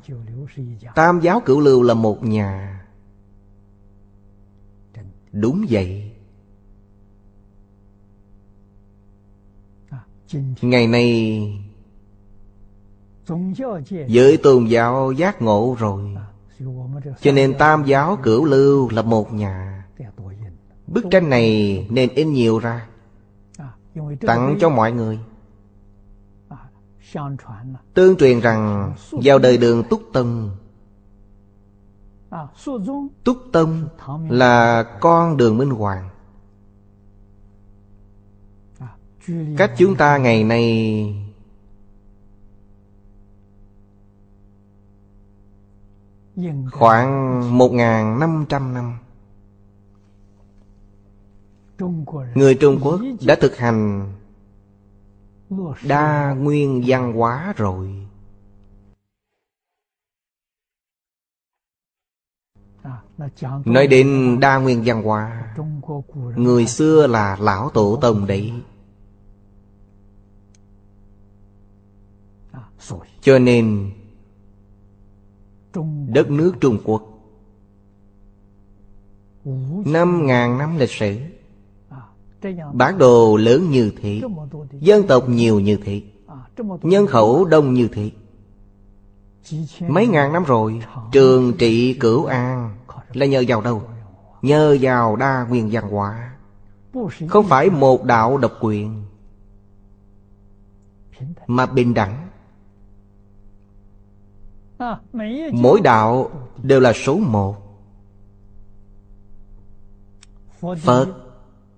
Tam 0.96 1.20
giáo 1.20 1.42
cửu 1.46 1.60
lưu 1.60 1.84
là 1.84 1.94
một 1.94 2.24
nhà. 2.24 2.76
Đúng 5.32 5.66
vậy. 5.70 6.12
Ngày 10.62 10.88
nay, 10.88 11.70
Giới 14.08 14.38
tôn 14.38 14.66
giáo 14.66 15.12
giác 15.12 15.42
ngộ 15.42 15.76
rồi. 15.80 16.16
Cho 17.22 17.32
nên 17.32 17.54
tam 17.58 17.84
giáo 17.86 18.18
cửu 18.24 18.46
lưu 18.46 18.90
là 18.90 19.02
một 19.02 19.34
nhà. 19.34 19.86
Bức 20.88 21.06
tranh 21.12 21.30
này 21.30 21.88
nên 21.90 22.10
in 22.16 22.34
nhiều 22.34 22.60
ra, 22.60 22.88
Tặng 24.28 24.58
cho 24.60 24.70
mọi 24.70 24.92
người. 24.92 25.20
Tương 27.94 28.18
truyền 28.18 28.40
rằng 28.40 28.94
Vào 29.12 29.40
đời 29.40 29.58
đường 29.58 29.84
Túc 29.90 30.02
Tông. 30.14 30.52
Túc 33.24 33.38
Tông 33.52 33.88
là 34.30 34.84
con 35.02 35.38
đường 35.38 35.58
Minh 35.58 35.70
Hoàng. 35.70 36.10
Cách 39.58 39.72
chúng 39.78 39.96
ta 39.96 40.18
ngày 40.18 40.44
nay 40.44 41.30
Khoảng 46.72 47.58
một 47.58 47.72
năm 48.20 48.46
trăm 48.50 48.74
năm. 48.74 48.98
Người 52.36 52.56
Trung 52.56 52.80
Quốc 52.84 53.02
đã 53.28 53.36
thực 53.42 53.58
hành 53.58 54.12
Đa 55.88 56.34
nguyên 56.34 56.84
văn 56.88 57.14
hóa 57.14 57.54
rồi. 57.58 57.96
Nói 63.66 63.88
đến 63.88 64.38
đa 64.40 64.58
nguyên 64.58 64.84
văn 64.86 65.04
hóa, 65.04 65.56
Người 66.36 66.66
xưa 66.68 67.08
là 67.08 67.38
lão 67.40 67.70
tổ 67.70 67.98
tông 68.02 68.28
đấy. 68.28 68.54
Cho 73.22 73.40
nên, 73.40 73.92
Đất 76.08 76.30
nước 76.30 76.54
Trung 76.62 76.78
Quốc, 76.84 77.04
Năm 79.86 80.26
ngàn 80.26 80.58
năm 80.58 80.78
lịch 80.78 80.90
sử 80.90 81.18
Bản 82.74 82.98
đồ 82.98 83.38
lớn 83.38 83.70
như 83.70 83.92
thế, 84.02 84.22
Dân 84.72 85.08
tộc 85.08 85.30
nhiều 85.30 85.60
như 85.60 85.78
thế, 85.84 86.02
Nhân 86.82 87.08
khẩu 87.08 87.46
đông 87.46 87.74
như 87.74 87.88
thế. 87.88 88.12
Mấy 89.88 90.08
ngàn 90.08 90.34
năm 90.34 90.44
rồi, 90.44 90.82
Trường 91.12 91.54
trị 91.58 91.94
cửu 91.94 92.26
an 92.26 92.80
Là 93.14 93.26
nhờ 93.26 93.44
vào 93.48 93.62
đâu? 93.62 93.82
Nhờ 94.42 94.78
vào 94.82 95.16
đa 95.16 95.46
nguyên 95.50 95.70
văn 95.72 95.90
hóa. 95.90 96.36
Không 97.30 97.46
phải 97.46 97.70
một 97.70 98.04
đạo 98.04 98.38
độc 98.38 98.52
quyền, 98.62 99.04
Mà 101.48 101.66
bình 101.66 101.94
đẳng. 101.94 102.28
Mỗi 105.52 105.82
đạo 105.82 106.32
đều 106.64 106.80
là 106.80 106.94
số 106.94 107.18
một. 107.18 107.56
Phật 110.78 111.29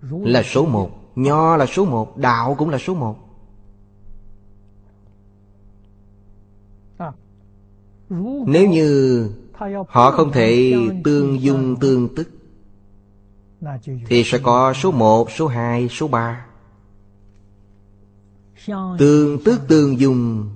là 0.02 0.44
số 0.44 0.66
một. 0.66 0.90
Nho 1.16 1.58
là 1.58 1.66
số 1.66 1.86
một. 1.86 2.18
Đạo 2.18 2.56
cũng 2.58 2.70
là 2.70 2.78
số 2.78 2.94
một. 2.94 3.16
Nếu 8.46 8.70
như 8.70 9.30
họ 9.88 10.12
không 10.12 10.32
thể 10.32 10.74
tương 11.04 11.42
dung 11.42 11.76
tương 11.76 12.16
tức 12.16 12.30
Thì 14.08 14.24
sẽ 14.24 14.38
có 14.38 14.74
số 14.74 14.92
một, 14.92 15.32
số 15.32 15.48
hai, 15.48 15.88
số 15.90 16.08
ba. 16.08 16.46
Tương 18.98 19.44
tức 19.44 19.62
tương 19.68 20.00
dung 20.00 20.50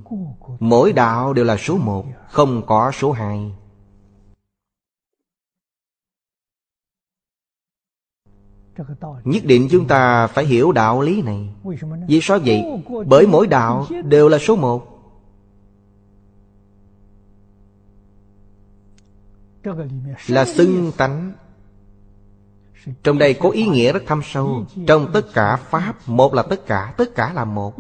Mỗi 0.60 0.94
đạo 0.94 1.34
đều 1.34 1.46
là 1.46 1.58
số 1.58 1.78
một 1.78 2.06
Không 2.30 2.66
có 2.66 2.92
số 2.92 3.12
hai 3.12 3.52
Nhất 9.24 9.44
định 9.46 9.68
chúng 9.72 9.88
ta 9.88 10.28
phải 10.28 10.46
hiểu 10.46 10.72
đạo 10.72 11.02
lý 11.02 11.22
này. 11.22 11.50
Vì 12.08 12.20
sao 12.22 12.40
vậy? 12.46 12.64
Bởi 13.08 13.28
mỗi 13.28 13.48
đạo 13.48 13.86
đều 14.06 14.30
là 14.30 14.38
số 14.38 14.56
một. 14.56 14.92
Là 20.28 20.46
xưng 20.46 20.92
tánh. 20.98 21.32
Trong 23.04 23.18
đây 23.18 23.34
có 23.34 23.50
ý 23.50 23.68
nghĩa 23.68 23.94
rất 23.94 24.04
thâm 24.08 24.22
sâu. 24.24 24.66
Trong 24.88 25.12
tất 25.14 25.34
cả 25.34 25.56
Pháp 25.56 25.96
Một 26.06 26.34
là 26.34 26.44
tất 26.44 26.66
cả, 26.66 26.94
tất 26.98 27.16
cả 27.16 27.34
là 27.34 27.46
một. 27.46 27.74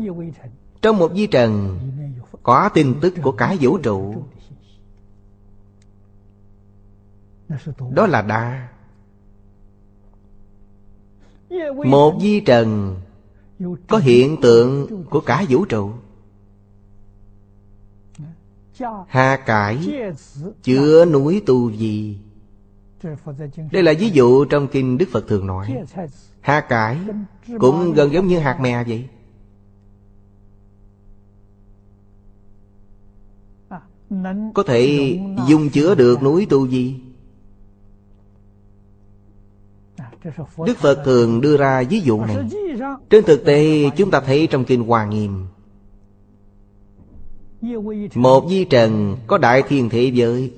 Trong 0.81 0.97
một 0.97 1.11
di 1.15 1.27
trần 1.27 1.79
Có 2.43 2.69
tin 2.69 2.99
tức 3.01 3.13
của 3.23 3.31
cả 3.31 3.55
vũ 3.59 3.77
trụ. 3.77 4.23
Đó 7.89 8.07
là 8.07 8.21
đa 8.21 8.67
một 11.85 12.17
di 12.21 12.39
trần 12.39 12.95
Có 13.87 13.97
hiện 13.97 14.41
tượng 14.41 15.03
của 15.09 15.19
cả 15.19 15.45
vũ 15.49 15.65
trụ. 15.65 15.91
Hà 19.07 19.37
cải 19.45 19.77
Chứa 20.63 21.05
núi 21.05 21.41
tu 21.45 21.71
gì 21.71 22.17
Đây 23.71 23.83
là 23.83 23.93
ví 23.99 24.09
dụ 24.09 24.45
trong 24.45 24.67
kinh 24.67 24.97
Đức 24.97 25.05
Phật 25.11 25.27
thường 25.27 25.47
nói. 25.47 25.83
Hà 26.41 26.61
cải 26.61 26.97
Cũng 27.59 27.93
gần 27.93 28.13
giống 28.13 28.27
như 28.27 28.39
hạt 28.39 28.59
mè 28.59 28.83
vậy. 28.83 29.07
Có 34.53 34.63
thể 34.63 35.19
dung 35.47 35.69
chứa 35.69 35.95
được 35.95 36.23
núi 36.23 36.47
tu 36.49 36.67
gì 36.67 37.04
Đức 40.65 40.77
Phật 40.77 41.01
thường 41.05 41.41
đưa 41.41 41.57
ra 41.57 41.83
ví 41.89 42.01
dụ 42.01 42.25
này. 42.25 42.37
Trên 43.09 43.23
thực 43.25 43.45
tế 43.45 43.89
chúng 43.97 44.11
ta 44.11 44.19
thấy 44.19 44.47
trong 44.47 44.65
Kinh 44.65 44.83
Hoa 44.83 45.05
Nghiêm 45.05 45.47
Một 48.15 48.45
di 48.49 48.65
trần 48.65 49.17
có 49.27 49.37
đại 49.37 49.63
thiên 49.67 49.89
thế 49.89 50.11
giới. 50.13 50.53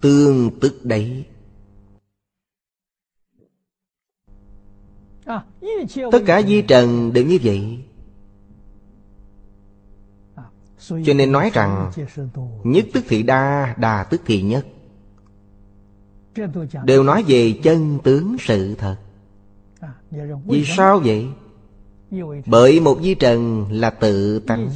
Tương 0.00 0.50
tức 0.60 0.84
đấy. 0.84 1.24
Tất 6.12 6.22
cả 6.26 6.42
di 6.42 6.62
trần 6.62 7.12
đều 7.12 7.24
như 7.24 7.38
vậy. 7.42 7.78
Cho 10.88 11.14
nên 11.14 11.32
nói 11.32 11.50
rằng 11.54 11.90
Nhất 12.64 12.84
tức 12.92 13.04
thị 13.08 13.22
đa, 13.22 13.74
đà 13.78 14.04
tức 14.04 14.20
thị 14.26 14.42
nhất. 14.42 14.66
Đều 16.84 17.02
nói 17.02 17.24
về 17.26 17.52
chân 17.62 17.98
tướng 18.04 18.36
sự 18.40 18.74
thật. 18.74 18.96
Vì 20.44 20.64
sao 20.64 21.00
vậy? 21.04 21.28
Bởi 22.46 22.80
một 22.80 22.98
di 23.02 23.14
trần 23.14 23.66
là 23.70 23.90
tự 23.90 24.38
tánh. 24.38 24.70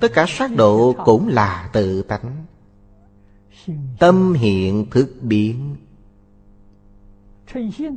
Tất 0.00 0.12
cả 0.14 0.26
sát 0.28 0.56
độ 0.56 0.94
cũng 1.04 1.28
là 1.28 1.70
tự 1.72 2.02
tánh. 2.02 2.44
Tâm 3.98 4.32
hiện 4.32 4.90
thức 4.90 5.08
biến. 5.22 5.76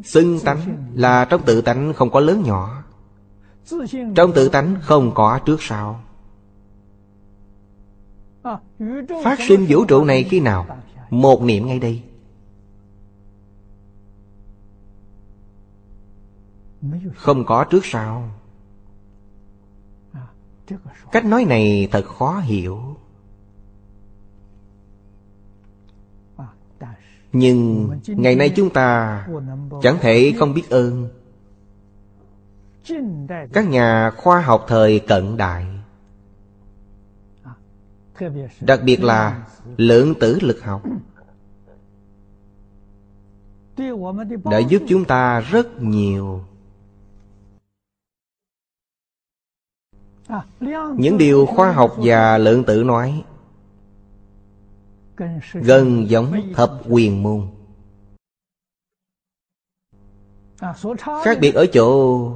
Xưng 0.03 0.39
tánh 0.45 0.91
là 0.95 1.26
trong 1.26 1.41
tự 1.45 1.62
tánh 1.62 1.93
không 1.93 2.12
có 2.12 2.20
lớn 2.20 2.43
nhỏ. 2.43 2.84
Trong 4.16 4.34
tự 4.36 4.49
tánh 4.49 4.76
không 4.82 5.12
có 5.16 5.39
trước 5.45 5.62
sau. 5.62 6.01
Phát 9.24 9.39
sinh 9.47 9.66
vũ 9.70 9.86
trụ 9.86 10.03
này 10.03 10.24
khi 10.24 10.39
nào? 10.39 10.66
Một 11.10 11.41
niệm 11.41 11.68
ngay 11.68 11.80
đây 11.80 12.01
Không 17.15 17.45
có 17.45 17.63
trước 17.63 17.86
sau. 17.86 18.29
Cách 21.11 21.25
nói 21.25 21.45
này 21.45 21.88
thật 21.91 22.05
khó 22.05 22.39
hiểu. 22.39 22.97
Nhưng 27.33 27.89
ngày 28.07 28.36
nay 28.36 28.53
chúng 28.55 28.69
ta 28.69 29.27
chẳng 29.81 29.97
thể 30.01 30.33
không 30.39 30.53
biết 30.53 30.69
ơn. 30.69 31.09
Các 33.53 33.67
nhà 33.67 34.11
khoa 34.17 34.41
học 34.41 34.65
thời 34.67 34.99
cận 34.99 35.38
đại, 35.38 35.65
Đặc 38.61 38.79
biệt 38.83 39.03
là 39.03 39.47
lượng 39.77 40.13
tử 40.19 40.39
lực 40.41 40.63
học, 40.63 40.83
Đã 44.43 44.57
giúp 44.69 44.81
chúng 44.88 45.05
ta 45.05 45.39
rất 45.39 45.81
nhiều. 45.81 46.43
Những 50.97 51.17
điều 51.17 51.45
khoa 51.45 51.71
học 51.71 51.95
và 51.97 52.38
lượng 52.38 52.63
tử 52.63 52.84
nói. 52.84 53.23
Gần 55.53 56.09
giống 56.09 56.53
thập 56.53 56.71
quyền 56.89 57.23
môn. 57.23 57.47
Khác 61.23 61.38
biệt 61.41 61.55
ở 61.55 61.65
chỗ 61.73 62.32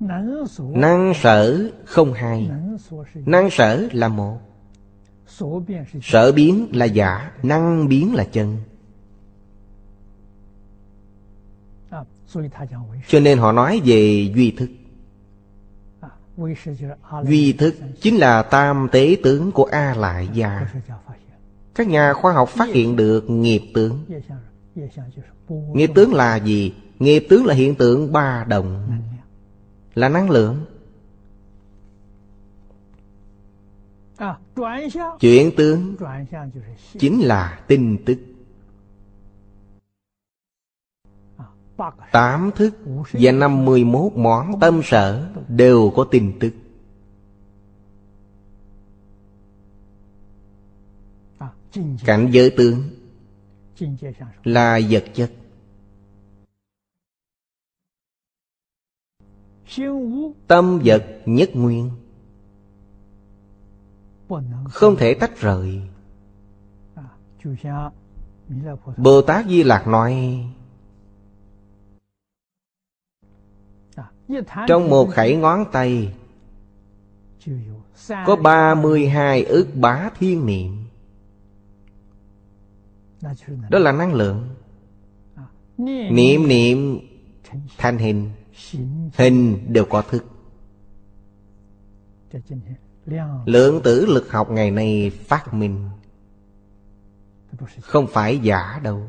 Năng 0.00 1.12
sở 1.14 1.70
không 1.84 2.12
hai. 2.12 2.50
Năng 3.14 3.50
sở 3.50 3.88
là 3.92 4.08
một. 4.08 4.38
Sở 6.02 6.32
biến 6.32 6.68
là 6.72 6.84
giả 6.84 7.32
Năng 7.42 7.88
biến 7.88 8.14
là 8.14 8.24
chân. 8.24 8.56
Cho 13.08 13.20
nên 13.20 13.38
họ 13.38 13.52
nói 13.52 13.80
về 13.84 14.32
duy 14.34 14.50
thức. 14.50 14.70
Duy 17.22 17.52
thức 17.52 17.74
chính 18.00 18.16
là 18.16 18.42
tam 18.42 18.88
tế 18.92 19.16
tướng 19.22 19.52
của 19.52 19.64
A 19.64 19.94
Lại 19.94 20.28
Gia. 20.32 20.72
Các 21.74 21.88
nhà 21.88 22.12
khoa 22.12 22.32
học 22.32 22.48
phát 22.48 22.68
hiện 22.68 22.96
được 22.96 23.30
nghiệp 23.30 23.62
tướng. 23.74 24.04
Nghiệp 25.72 25.90
tướng 25.94 26.14
là 26.14 26.36
gì? 26.36 26.74
Nghiệp 26.98 27.26
tướng 27.28 27.46
là 27.46 27.54
hiện 27.54 27.74
tượng 27.74 28.12
ba 28.12 28.44
đồng 28.48 29.00
Là 29.94 30.08
năng 30.08 30.30
lượng. 30.30 30.64
Chuyển 35.20 35.50
tướng 35.56 35.96
Chính 36.98 37.20
là 37.20 37.60
tinh 37.66 37.98
tức. 38.06 38.18
Tám 42.12 42.50
thức 42.56 42.74
và 43.12 43.32
năm 43.32 43.64
mươi 43.64 43.84
mốt 43.84 44.12
món 44.16 44.60
tâm 44.60 44.80
sở 44.84 45.28
Đều 45.48 45.92
có 45.96 46.04
tin 46.04 46.38
tức. 46.40 46.52
Cảnh 52.04 52.28
giới 52.32 52.50
tướng 52.50 52.82
Là 54.44 54.80
vật 54.90 55.04
chất 55.14 55.30
Tâm 60.46 60.80
vật 60.84 61.04
nhất 61.26 61.50
nguyên. 61.54 61.90
Không 64.70 64.96
thể 64.96 65.14
tách 65.14 65.40
rời. 65.40 65.82
Bồ 68.96 69.22
Tát 69.22 69.46
Di 69.46 69.62
Lạc 69.62 69.86
nói, 69.86 70.44
Trong 74.66 74.88
một 74.88 75.08
khẩy 75.10 75.36
ngón 75.36 75.64
tay 75.72 76.14
Có 78.26 78.36
32 78.36 79.44
ức 79.44 79.68
bá 79.74 80.10
thiên 80.18 80.46
niệm. 80.46 80.84
Đó 83.70 83.78
là 83.78 83.92
năng 83.92 84.14
lượng. 84.14 84.48
Niệm 86.08 86.48
niệm 86.48 86.98
thành 87.78 87.98
hình. 87.98 88.30
Hình 89.16 89.72
đều 89.72 89.84
có 89.84 90.02
thức. 90.02 90.24
Lượng 93.46 93.80
tử 93.84 94.06
lực 94.06 94.30
học 94.30 94.50
ngày 94.50 94.70
nay 94.70 95.10
phát 95.10 95.54
minh. 95.54 95.88
Không 97.80 98.06
phải 98.06 98.38
giả 98.38 98.80
đâu. 98.82 99.02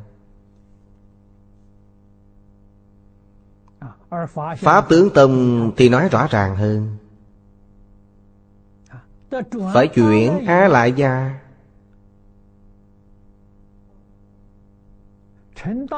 Pháp 4.58 4.89
tướng 4.89 5.10
Tông 5.14 5.72
thì 5.78 5.89
nói 5.89 6.10
rõ 6.10 6.28
ràng 6.30 6.56
hơn. 6.56 6.97
Phải 9.74 9.88
chuyển 9.88 10.45
Á 10.45 10.68
Lại 10.68 10.91
Gia. 10.91 11.39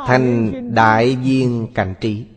Thành 0.08 0.52
đại 0.76 1.16
viên 1.16 1.68
cảnh 1.74 1.96
trí. 2.02 2.28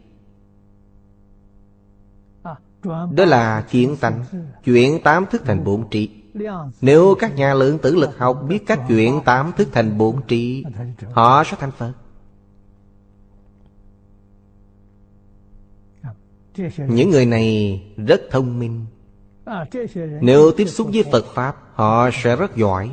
Đó 2.85 3.25
là 3.25 3.67
chuyển 3.71 3.97
tánh 3.97 4.25
Chuyển 4.65 5.03
tám 5.05 5.27
thức 5.31 5.43
thành 5.45 5.65
bốn 5.65 5.91
trí 5.91 6.11
Nếu 6.81 7.15
các 7.19 7.37
nhà 7.37 7.55
lượng 7.55 7.79
tử 7.79 7.95
lực 7.95 8.19
học 8.19 8.45
Biết 8.49 8.67
cách 8.67 8.81
chuyển 8.89 9.21
tám 9.25 9.53
thức 9.57 9.69
thành 9.73 9.99
bốn 9.99 10.23
trí 10.27 10.65
Họ 11.13 11.45
sẽ 11.45 11.57
thành 11.61 11.71
Phật. 11.71 11.93
Những 16.89 17.11
người 17.11 17.27
này 17.27 17.83
rất 17.97 18.23
thông 18.31 18.59
minh. 18.59 18.87
Nếu 20.21 20.53
tiếp 20.57 20.67
xúc 20.67 20.89
với 20.93 21.05
Phật 21.13 21.25
Pháp, 21.35 21.57
Họ 21.75 22.11
sẽ 22.13 22.37
rất 22.37 22.57
giỏi. 22.57 22.91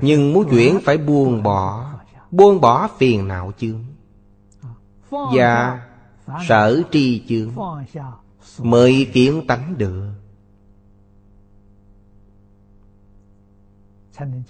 Nhưng 0.00 0.32
muốn 0.32 0.48
chuyển 0.50 0.78
phải 0.84 0.98
buông 0.98 1.42
bỏ. 1.42 1.92
Buông 2.30 2.60
bỏ 2.60 2.88
phiền 2.98 3.28
não 3.28 3.52
chướng 3.58 3.84
và 5.10 5.86
sở 6.48 6.82
tri 6.90 7.24
chướng 7.28 7.50
Mới 8.58 9.10
kiến 9.12 9.44
tánh 9.48 9.78
được. 9.78 10.12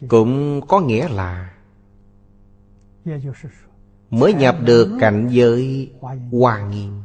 Cũng 0.08 0.60
có 0.68 0.80
nghĩa 0.80 1.08
là 1.08 1.54
Mới 4.10 4.34
nhập 4.34 4.56
được 4.60 4.96
cảnh 5.00 5.28
giới 5.30 5.92
hoa 6.30 6.68
nghiêm. 6.68 7.02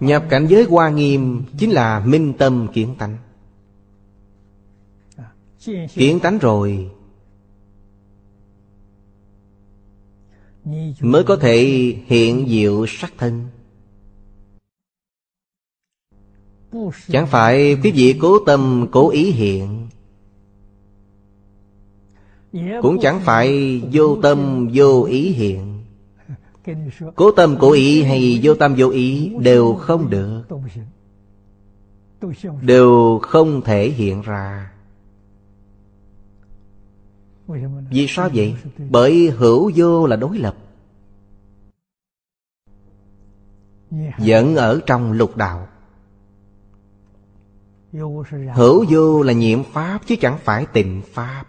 Nhập 0.00 0.24
cảnh 0.30 0.46
giới 0.46 0.64
hoa 0.70 0.88
nghiêm 0.88 1.44
Chính 1.58 1.70
là 1.70 2.00
minh 2.00 2.32
tâm 2.38 2.68
kiến 2.72 2.94
tánh. 2.98 3.16
Kiến 5.94 6.20
tánh 6.20 6.38
rồi 6.38 6.90
Mới 11.00 11.24
có 11.24 11.36
thể 11.36 11.64
hiện 12.06 12.46
diệu 12.48 12.86
sắc 12.88 13.12
thân. 13.18 13.46
Chẳng 17.08 17.26
phải 17.26 17.76
quý 17.82 17.90
vị 17.90 18.18
cố 18.20 18.38
tâm 18.38 18.86
cố 18.92 19.10
ý 19.10 19.30
hiện, 19.30 19.88
Cũng 22.82 22.98
chẳng 23.00 23.20
phải 23.20 23.80
vô 23.92 24.18
tâm 24.22 24.70
vô 24.74 25.02
ý 25.02 25.32
hiện. 25.32 25.84
Cố 27.14 27.30
tâm 27.30 27.56
cố 27.60 27.72
ý 27.72 28.02
hay 28.02 28.40
vô 28.42 28.54
tâm 28.54 28.74
vô 28.78 28.88
ý 28.88 29.32
Đều 29.40 29.74
không 29.74 30.10
được, 30.10 30.42
Đều 32.62 33.18
không 33.22 33.62
thể 33.62 33.90
hiện 33.90 34.22
ra. 34.22 34.67
Vì 37.90 38.06
sao 38.08 38.30
vậy? 38.34 38.54
Bởi 38.90 39.30
hữu 39.30 39.70
vô 39.74 40.06
là 40.06 40.16
đối 40.16 40.38
lập. 40.38 40.56
Vẫn 44.18 44.56
ở 44.56 44.80
trong 44.86 45.12
lục 45.12 45.36
đạo. 45.36 45.68
Hữu 48.54 48.84
vô 48.90 49.22
là 49.22 49.32
nhiệm 49.32 49.64
pháp 49.64 50.00
chứ 50.06 50.16
chẳng 50.20 50.38
phải 50.38 50.66
tịnh 50.66 51.02
pháp. 51.12 51.44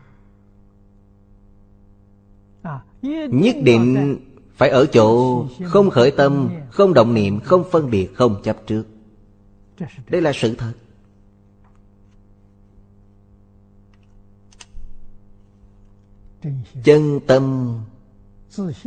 Nhất 3.32 3.56
định 3.64 4.18
phải 4.56 4.70
ở 4.70 4.86
chỗ 4.86 5.46
không 5.66 5.90
khởi 5.90 6.12
tâm, 6.12 6.50
không 6.70 6.94
động 6.94 7.14
niệm, 7.14 7.40
không 7.40 7.64
phân 7.72 7.90
biệt, 7.90 8.16
không 8.16 8.42
chấp 8.44 8.58
trước. 8.68 8.84
Đây 10.10 10.22
là 10.22 10.32
sự 10.36 10.56
thật. 10.56 10.74
Chân 16.84 17.20
tâm 17.28 17.76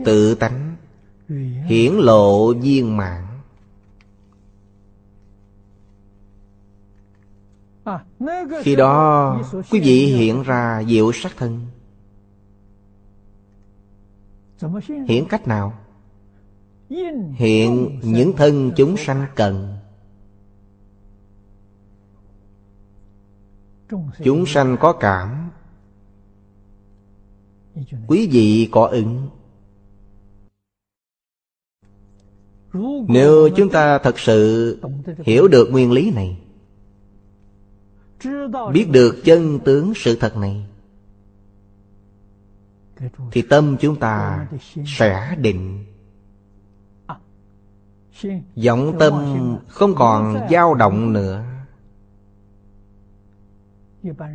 tự 0.04 0.34
tánh 0.34 0.76
Hiển 1.68 1.92
lộ 1.92 2.54
viên 2.54 2.96
mạng 2.96 3.32
Khi 8.62 8.76
đó 8.76 9.40
quý 9.70 9.80
vị 9.80 10.06
hiện 10.06 10.42
ra 10.42 10.82
diệu 10.88 11.12
sắc 11.12 11.32
thân. 11.36 11.66
Hiện 15.08 15.26
cách 15.28 15.48
nào? 15.48 15.74
Hiện 17.34 18.00
những 18.02 18.32
thân 18.36 18.72
chúng 18.76 18.96
sanh 18.96 19.26
cần. 19.34 19.76
Chúng 24.24 24.46
sanh 24.46 24.76
có 24.80 24.92
cảm 24.92 25.50
Quý 28.06 28.28
vị 28.32 28.68
có 28.72 28.86
ứng. 28.86 29.28
Nếu 33.08 33.48
chúng 33.56 33.70
ta 33.70 33.98
thật 33.98 34.18
sự 34.18 34.78
hiểu 35.24 35.48
được 35.48 35.68
nguyên 35.70 35.92
lý 35.92 36.10
này, 36.10 36.38
Biết 38.72 38.88
được 38.90 39.16
chân 39.24 39.58
tướng 39.64 39.92
sự 39.96 40.16
thật 40.16 40.36
này, 40.36 40.66
Thì 43.30 43.42
tâm 43.42 43.76
chúng 43.80 43.96
ta 43.96 44.46
sẽ 44.86 45.36
định. 45.40 45.84
Giọng 48.54 48.96
tâm 48.98 49.14
không 49.68 49.94
còn 49.94 50.36
dao 50.50 50.74
động 50.74 51.12
nữa. 51.12 51.44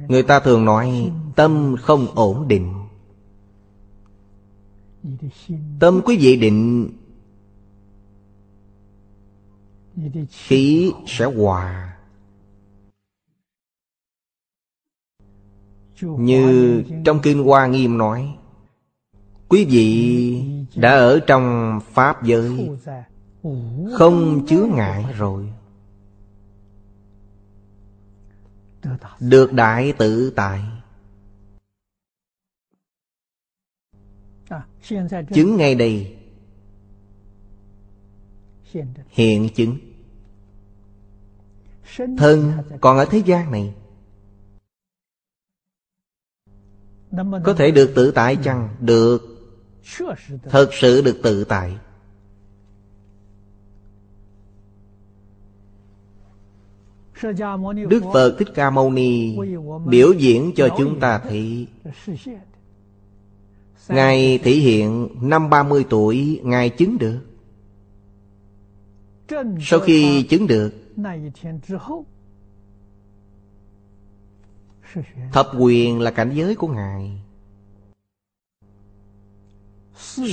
Người 0.07 0.23
ta 0.23 0.39
thường 0.39 0.65
nói 0.65 1.11
tâm 1.35 1.75
không 1.81 2.07
ổn 2.15 2.47
định. 2.47 2.86
Tâm 5.79 6.01
quý 6.05 6.17
vị 6.17 6.37
định 6.37 6.89
Khí 10.29 10.91
sẽ 11.07 11.25
hòa. 11.25 11.93
Như 16.01 16.83
trong 17.05 17.19
Kinh 17.23 17.43
Hoa 17.43 17.67
Nghiêm 17.67 17.97
nói, 17.97 18.37
Quý 19.47 19.65
vị 19.65 20.43
đã 20.75 20.89
ở 20.89 21.19
trong 21.27 21.79
Pháp 21.93 22.23
giới, 22.23 22.69
Không 23.93 24.45
chứa 24.47 24.65
ngại 24.75 25.05
rồi. 25.17 25.53
Được 29.19 29.53
đại 29.53 29.93
tự 29.97 30.29
tại. 30.35 30.61
Chứng 35.33 35.57
ngay 35.57 35.75
đây. 35.75 36.15
Hiện 39.09 39.49
chứng. 39.55 39.77
Thân 42.17 42.51
còn 42.81 42.97
ở 42.97 43.05
thế 43.05 43.17
gian 43.25 43.51
này. 43.51 43.73
Có 47.43 47.53
thể 47.57 47.71
được 47.71 47.91
tự 47.95 48.11
tại 48.11 48.37
chăng? 48.43 48.69
Được. 48.79 49.21
Thật 50.43 50.69
sự 50.73 51.01
được 51.01 51.19
tự 51.23 51.43
tại. 51.43 51.77
Đức 57.89 58.03
Phật 58.13 58.35
Thích 58.39 58.47
Ca 58.55 58.69
Mâu 58.69 58.91
Ni 58.91 59.37
Biểu 59.85 60.13
diễn 60.13 60.51
cho 60.55 60.69
chúng 60.77 60.99
ta 60.99 61.19
thấy 61.19 61.67
Ngài 63.89 64.37
thể 64.37 64.51
hiện 64.51 65.09
năm 65.21 65.49
30 65.49 65.85
tuổi 65.89 66.41
Ngài 66.43 66.69
chứng 66.69 66.97
được. 66.97 67.19
Sau 69.61 69.79
khi 69.79 70.23
chứng 70.23 70.47
được 70.47 70.73
Thập 75.33 75.51
quyền 75.59 75.99
là 75.99 76.11
cảnh 76.11 76.31
giới 76.35 76.55
của 76.55 76.67
Ngài. 76.67 77.21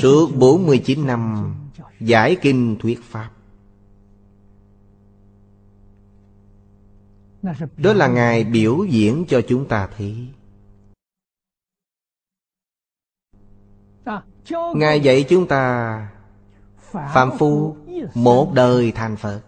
Suốt 0.02 0.30
49 0.36 1.06
năm 1.06 1.54
Giải 2.00 2.36
kinh 2.42 2.76
thuyết 2.80 3.02
Pháp. 3.02 3.30
Đó 7.76 7.92
là 7.92 8.08
Ngài 8.08 8.44
biểu 8.44 8.84
diễn 8.84 9.24
cho 9.28 9.40
chúng 9.48 9.68
ta 9.68 9.88
thấy 9.96 10.26
Ngài 14.74 15.00
dạy 15.00 15.24
chúng 15.28 15.46
ta 15.46 16.08
Phạm 16.90 17.30
Phu 17.38 17.76
Một 18.14 18.52
đời 18.54 18.92
thành 18.92 19.16
Phật. 19.16 19.40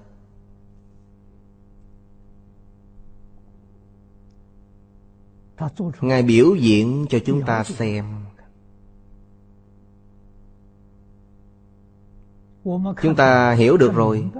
Ngài 6.01 6.23
biểu 6.23 6.55
diễn 6.55 7.07
cho 7.09 7.19
chúng 7.27 7.43
ta 7.43 7.65
xem. 7.65 8.05
Chúng 13.03 13.17
ta 13.17 13.53
hiểu 13.53 13.77
được 13.77 13.95
rồi. 13.95 14.31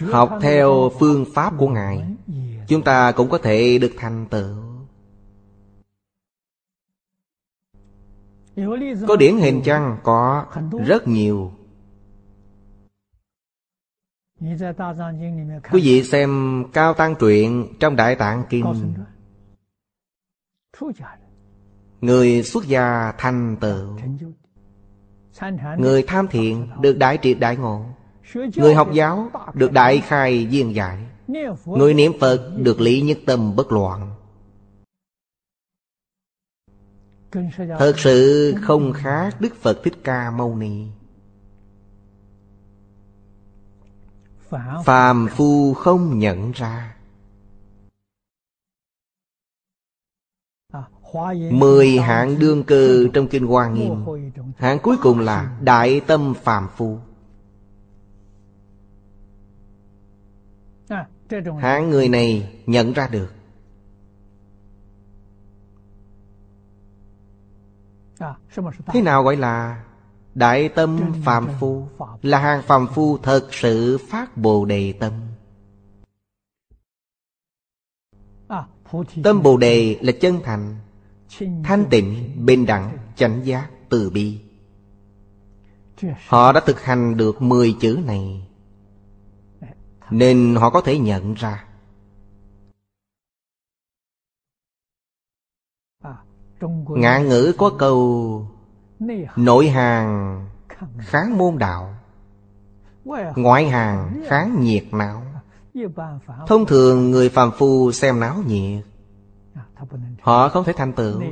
Học 0.00 0.38
theo 0.40 0.90
phương 0.98 1.24
pháp 1.34 1.54
của 1.58 1.68
Ngài 1.68 2.04
Chúng 2.68 2.82
ta 2.82 3.12
cũng 3.12 3.28
có 3.28 3.38
thể 3.38 3.78
được 3.78 3.92
thành 3.96 4.26
tựu 4.30 4.75
Có 9.08 9.16
điển 9.18 9.36
hình 9.36 9.62
chăng? 9.64 9.98
Có. 10.02 10.46
Rất 10.86 11.08
nhiều. 11.08 11.52
Quý 15.72 15.80
vị 15.82 16.02
xem 16.02 16.64
Cao 16.72 16.94
Tăng 16.94 17.14
Truyện 17.14 17.66
trong 17.80 17.96
Đại 17.96 18.14
Tạng 18.14 18.44
Kinh. 18.50 18.94
Người 22.00 22.42
xuất 22.42 22.66
gia 22.66 23.12
thành 23.18 23.56
tựu 23.60 23.98
Người 25.78 26.04
tham 26.06 26.28
thiện 26.28 26.68
được 26.80 26.98
đại 26.98 27.18
triệt 27.22 27.36
đại 27.40 27.56
ngộ. 27.56 27.84
Người 28.56 28.74
học 28.74 28.88
giáo 28.92 29.30
được 29.54 29.72
đại 29.72 30.00
khai 30.00 30.46
viên 30.46 30.74
giải. 30.74 30.98
Người 31.66 31.94
niệm 31.94 32.12
Phật 32.20 32.52
được 32.58 32.80
lý 32.80 33.00
nhất 33.00 33.18
tâm 33.26 33.56
bất 33.56 33.72
loạn. 33.72 34.15
Thật 37.78 37.94
sự 37.96 38.54
không 38.62 38.92
khác 38.92 39.36
Đức 39.40 39.54
Phật 39.60 39.80
Thích 39.84 39.94
Ca 40.04 40.30
Mâu 40.30 40.56
Ni. 40.56 40.86
Phàm 44.84 45.28
phu 45.30 45.74
không 45.74 46.18
nhận 46.18 46.52
ra. 46.52 46.96
Mười 51.50 51.98
hạng 51.98 52.38
đương 52.38 52.64
cơ 52.64 53.04
trong 53.12 53.28
Kinh 53.28 53.46
Hoa 53.46 53.68
Nghiêm. 53.68 54.04
Hạng 54.56 54.78
cuối 54.82 54.96
cùng 55.02 55.20
là 55.20 55.58
Đại 55.60 56.00
Tâm 56.06 56.34
Phàm 56.34 56.68
Phu. 56.76 56.98
Hạng 61.58 61.90
người 61.90 62.08
này 62.08 62.62
nhận 62.66 62.92
ra 62.92 63.08
được 63.08 63.28
Thế 68.86 69.02
nào 69.02 69.22
gọi 69.22 69.36
là 69.36 69.84
Đại 70.34 70.68
tâm 70.68 71.12
phàm 71.24 71.48
phu? 71.60 71.88
Là 72.22 72.38
hàng 72.38 72.62
phàm 72.62 72.86
phu 72.86 73.18
thật 73.18 73.48
sự 73.50 73.98
phát 74.08 74.36
Bồ 74.36 74.64
Đề 74.64 74.92
tâm. 74.92 75.12
Tâm 79.22 79.42
Bồ 79.42 79.56
Đề 79.56 79.98
là 80.00 80.12
chân 80.20 80.40
thành 80.44 80.76
Thanh 81.64 81.84
tịnh, 81.90 82.32
bình 82.46 82.66
đẳng, 82.66 82.98
chánh 83.16 83.46
giác, 83.46 83.70
từ 83.88 84.10
bi. 84.10 84.38
Họ 86.28 86.52
đã 86.52 86.60
thực 86.66 86.82
hành 86.82 87.16
được 87.16 87.42
10 87.42 87.76
chữ 87.80 87.98
này. 88.06 88.48
Nên 90.10 90.56
họ 90.56 90.70
có 90.70 90.80
thể 90.80 90.98
nhận 90.98 91.34
ra 91.34 91.65
Ngạn 96.88 97.28
ngữ 97.28 97.52
có 97.58 97.70
câu 97.78 98.46
Nội 99.36 99.68
hàng 99.68 100.40
kháng 100.98 101.38
môn 101.38 101.58
đạo 101.58 101.94
Ngoại 103.36 103.68
hàng 103.68 104.22
kháng 104.28 104.60
nhiệt 104.60 104.84
não. 104.92 105.22
Thông 106.46 106.66
thường 106.66 107.10
người 107.10 107.28
phàm 107.28 107.50
phu 107.58 107.92
xem 107.92 108.20
náo 108.20 108.36
nhiệt 108.46 108.84
Họ 110.20 110.48
không 110.48 110.64
thể 110.64 110.72
thành 110.76 110.92
tựu. 110.92 111.22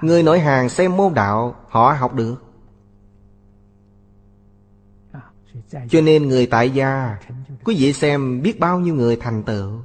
Người 0.00 0.22
nội 0.22 0.40
hàng 0.40 0.68
xem 0.68 0.96
môn 0.96 1.14
đạo 1.14 1.54
Họ 1.68 1.92
học 1.92 2.14
được. 2.14 2.42
Cho 5.88 6.00
nên 6.00 6.28
người 6.28 6.46
tại 6.46 6.70
gia 6.70 7.18
Quý 7.64 7.76
vị 7.78 7.92
xem 7.92 8.42
biết 8.42 8.60
bao 8.60 8.80
nhiêu 8.80 8.94
người 8.94 9.16
thành 9.16 9.42
tựu 9.42 9.80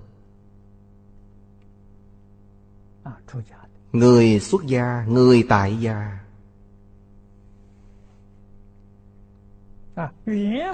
Người 3.94 4.40
xuất 4.40 4.66
gia, 4.66 5.06
người 5.08 5.46
tại 5.50 5.78
gia. 5.80 6.18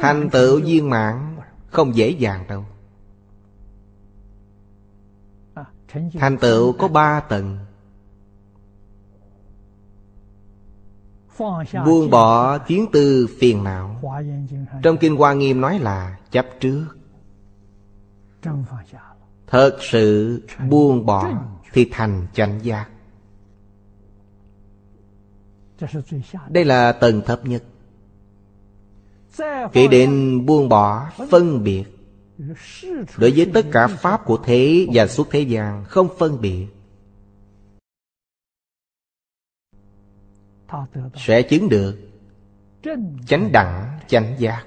Thành 0.01 0.30
tựu 0.32 0.61
viên 0.65 0.89
mãn 0.89 1.38
Không 1.68 1.95
dễ 1.95 2.09
dàng 2.09 2.45
đâu. 2.47 2.65
Thành 6.13 6.38
tựu 6.38 6.74
có 6.74 6.88
ba 6.88 7.20
tầng. 7.20 7.59
Buông 11.86 12.09
bỏ 12.09 12.57
kiến 12.57 12.86
tư 12.93 13.28
phiền 13.39 13.63
não. 13.63 14.01
Trong 14.84 14.97
Kinh 14.97 15.15
Hoa 15.15 15.34
Nghiêm 15.34 15.61
nói 15.61 15.80
là 15.80 16.18
chấp 16.32 16.45
trước. 16.59 16.88
Thật 19.47 19.78
sự 19.82 20.41
buông 20.70 21.05
bỏ 21.05 21.32
Thì 21.74 21.89
thành 21.91 22.28
chánh 22.34 22.59
giác 22.63 22.89
Đây 26.49 26.65
là 26.65 26.91
tầng 26.91 27.21
thấp 27.25 27.45
nhất 27.45 27.63
Kể 29.73 29.88
đến 29.88 30.45
buông 30.45 30.69
bỏ 30.69 31.09
phân 31.30 31.63
biệt. 31.63 31.84
Đối 33.17 33.32
với 33.32 33.51
tất 33.53 33.65
cả 33.71 33.88
Pháp 33.88 34.25
của 34.25 34.39
thế 34.45 34.88
và 34.93 35.07
suốt 35.07 35.28
thế 35.32 35.41
gian 35.41 35.84
Không 35.86 36.07
phân 36.17 36.41
biệt. 36.41 36.67
Sẽ 41.15 41.41
chứng 41.41 41.69
được 41.69 41.97
Chánh 43.28 43.51
đẳng 43.51 43.99
chánh 44.07 44.36
giác. 44.39 44.65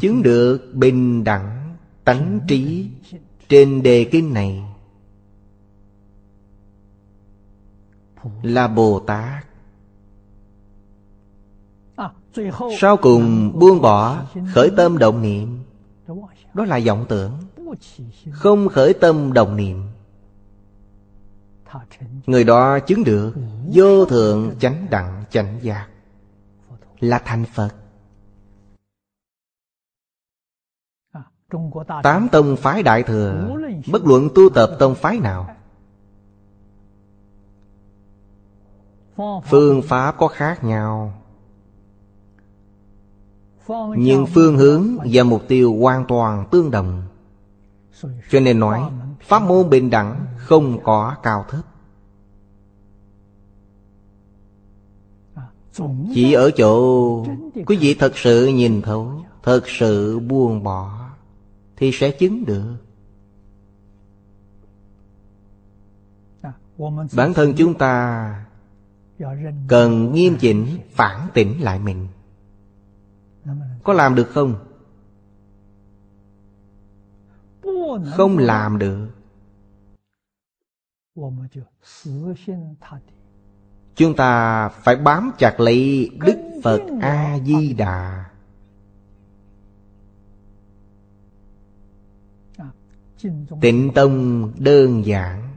Chứng 0.00 0.22
được 0.22 0.70
bình 0.74 1.24
đẳng 1.24 1.76
tánh 2.04 2.40
trí 2.48 2.90
Trên 3.48 3.82
đề 3.82 4.04
kinh 4.04 4.34
này 4.34 4.62
Là 8.42 8.68
Bồ 8.68 9.00
Tát. 9.00 9.44
Sau 12.78 12.96
cùng 12.96 13.58
buông 13.58 13.80
bỏ 13.80 14.22
Khởi 14.54 14.70
tâm 14.76 14.98
động 14.98 15.22
niệm, 15.22 15.58
Đó 16.54 16.64
là 16.64 16.80
vọng 16.86 17.06
tưởng. 17.08 17.32
Không 18.30 18.68
khởi 18.68 18.94
tâm 18.94 19.32
động 19.32 19.56
niệm, 19.56 19.82
Người 22.26 22.44
đó 22.44 22.78
chứng 22.78 23.04
được 23.04 23.34
Vô 23.72 24.04
thượng 24.04 24.54
chánh 24.60 24.86
đẳng 24.90 25.24
chánh 25.30 25.58
giác 25.62 25.88
Là 27.00 27.18
thành 27.24 27.44
Phật. 27.54 27.70
Tám 32.02 32.28
tông 32.32 32.56
phái 32.56 32.82
đại 32.82 33.02
thừa, 33.02 33.56
Bất 33.92 34.06
luận 34.06 34.28
tu 34.34 34.48
tập 34.54 34.70
tông 34.78 34.94
phái 34.94 35.18
nào 35.18 35.57
Phương 39.44 39.82
pháp 39.82 40.14
có 40.18 40.28
khác 40.28 40.64
nhau. 40.64 41.12
Nhưng 43.96 44.26
phương 44.26 44.56
hướng 44.56 44.98
và 45.12 45.22
mục 45.22 45.42
tiêu 45.48 45.76
hoàn 45.80 46.04
toàn 46.08 46.48
tương 46.50 46.70
đồng. 46.70 47.02
Cho 48.30 48.40
nên 48.40 48.60
nói, 48.60 48.82
Pháp 49.20 49.42
môn 49.42 49.70
bình 49.70 49.90
đẳng 49.90 50.26
không 50.36 50.82
có 50.82 51.16
cao 51.22 51.44
thấp. 51.48 51.60
Chỉ 56.14 56.32
ở 56.32 56.50
chỗ, 56.50 57.24
Quý 57.66 57.76
vị 57.76 57.94
thật 57.94 58.12
sự 58.16 58.46
nhìn 58.46 58.82
thấu, 58.82 59.12
Thật 59.42 59.62
sự 59.66 60.18
buông 60.18 60.62
bỏ, 60.62 61.10
Thì 61.76 61.90
sẽ 61.92 62.10
chứng 62.10 62.44
được. 62.44 62.76
Bản 67.12 67.34
thân 67.34 67.54
chúng 67.56 67.74
ta 67.74 68.47
Cần 69.68 70.12
nghiêm 70.12 70.36
chỉnh, 70.40 70.78
phản 70.90 71.28
tỉnh 71.34 71.62
lại 71.62 71.78
mình. 71.78 72.08
Có 73.84 73.92
làm 73.92 74.14
được 74.14 74.28
không? 74.30 74.54
Không 78.16 78.38
làm 78.38 78.78
được. 78.78 79.08
Chúng 83.94 84.16
ta 84.16 84.68
phải 84.68 84.96
bám 84.96 85.30
chặt 85.38 85.60
lấy 85.60 86.10
Đức 86.26 86.60
Phật 86.62 86.80
A-di-đà. 87.00 88.30
Tịnh 93.60 93.90
Tông 93.94 94.50
đơn 94.58 95.06
giản. 95.06 95.48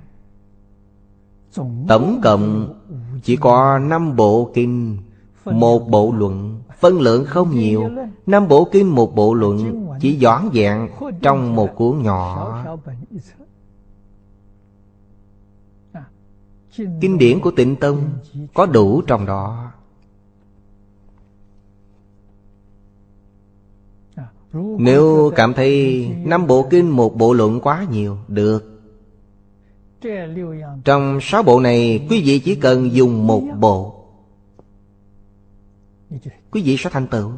Tổng 1.87 2.19
cộng 2.23 2.80
chỉ 3.23 3.35
có 3.35 3.79
năm 3.79 4.15
bộ 4.15 4.51
kinh 4.53 4.97
Một 5.45 5.89
bộ 5.89 6.13
luận. 6.17 6.61
Phân 6.79 7.01
lượng 7.01 7.25
không 7.25 7.51
nhiều. 7.51 7.89
Năm 8.25 8.47
bộ 8.47 8.69
kinh 8.71 8.95
một 8.95 9.15
bộ 9.15 9.33
luận. 9.33 9.87
Chỉ 9.99 10.13
dõn 10.13 10.49
dẹn 10.53 10.89
trong 11.21 11.55
một 11.55 11.69
cuốn 11.75 12.01
nhỏ. 12.01 12.57
Kinh 17.01 17.17
điển 17.17 17.39
của 17.39 17.51
tịnh 17.51 17.75
Tông 17.75 18.09
Có 18.53 18.65
đủ 18.65 19.01
trong 19.01 19.25
đó. 19.25 19.71
Nếu 24.77 25.31
cảm 25.35 25.53
thấy 25.53 26.07
năm 26.25 26.47
bộ 26.47 26.67
kinh 26.69 26.89
một 26.89 27.15
bộ 27.15 27.33
luận 27.33 27.59
quá 27.59 27.85
nhiều 27.91 28.17
Được 28.27 28.70
trong 30.83 31.19
sáu 31.21 31.43
bộ 31.43 31.59
này, 31.59 32.07
Quý 32.09 32.21
vị 32.25 32.39
chỉ 32.39 32.55
cần 32.55 32.93
dùng 32.93 33.27
một 33.27 33.43
bộ. 33.59 33.95
Quý 36.51 36.61
vị 36.61 36.75
sẽ 36.79 36.89
thành 36.89 37.07
tựu. 37.07 37.31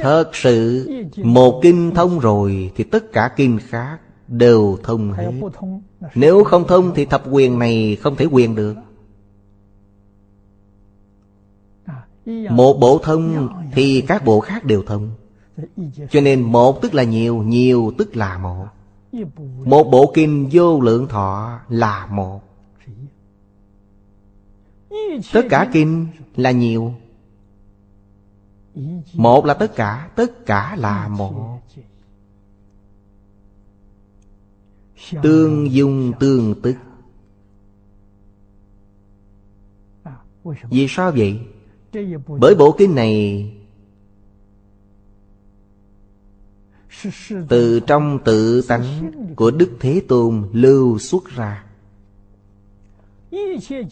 Thật 0.00 0.30
sự, 0.32 0.88
Một 1.16 1.60
kinh 1.62 1.94
thông 1.94 2.18
rồi 2.18 2.72
Thì 2.76 2.84
tất 2.84 3.12
cả 3.12 3.30
kinh 3.36 3.58
khác 3.58 3.98
Đều 4.28 4.78
thông 4.82 5.12
hết. 5.12 5.32
Nếu 6.14 6.44
không 6.44 6.66
thông 6.68 6.94
thì 6.94 7.04
thập 7.04 7.22
quyền 7.30 7.58
này 7.58 7.96
Không 8.00 8.16
thể 8.16 8.24
quyền 8.24 8.54
được. 8.54 8.74
Một 12.50 12.78
bộ 12.80 12.98
thông 13.02 13.48
Thì 13.72 14.00
các 14.00 14.24
bộ 14.24 14.40
khác 14.40 14.64
đều 14.64 14.82
thông. 14.82 15.10
Cho 16.10 16.20
nên 16.20 16.42
một 16.42 16.82
tức 16.82 16.94
là 16.94 17.02
nhiều 17.02 17.36
Nhiều 17.36 17.92
tức 17.98 18.16
là 18.16 18.38
một. 18.38 18.66
Một 19.64 19.84
bộ 19.84 20.12
kinh 20.14 20.48
vô 20.52 20.80
lượng 20.80 21.08
thọ 21.08 21.60
là 21.68 22.06
một. 22.06 22.40
Tất 25.32 25.42
cả 25.50 25.70
kinh 25.72 26.06
là 26.36 26.50
nhiều. 26.50 26.94
Một 29.14 29.44
là 29.44 29.54
tất 29.54 29.74
cả 29.76 30.10
Tất 30.16 30.46
cả 30.46 30.76
là 30.76 31.08
một. 31.08 31.60
Tương 35.22 35.72
dung 35.72 36.12
tương 36.20 36.62
tức. 36.62 36.76
Vì 40.62 40.86
sao 40.88 41.12
vậy? 41.16 41.40
Bởi 42.26 42.54
bộ 42.54 42.74
kinh 42.78 42.94
này 42.94 43.52
Từ 47.48 47.80
trong 47.80 48.18
tự 48.24 48.62
tánh 48.68 49.12
của 49.36 49.50
Đức 49.50 49.70
Thế 49.80 50.02
Tôn 50.08 50.48
lưu 50.52 50.98
xuất 50.98 51.24
ra. 51.24 51.64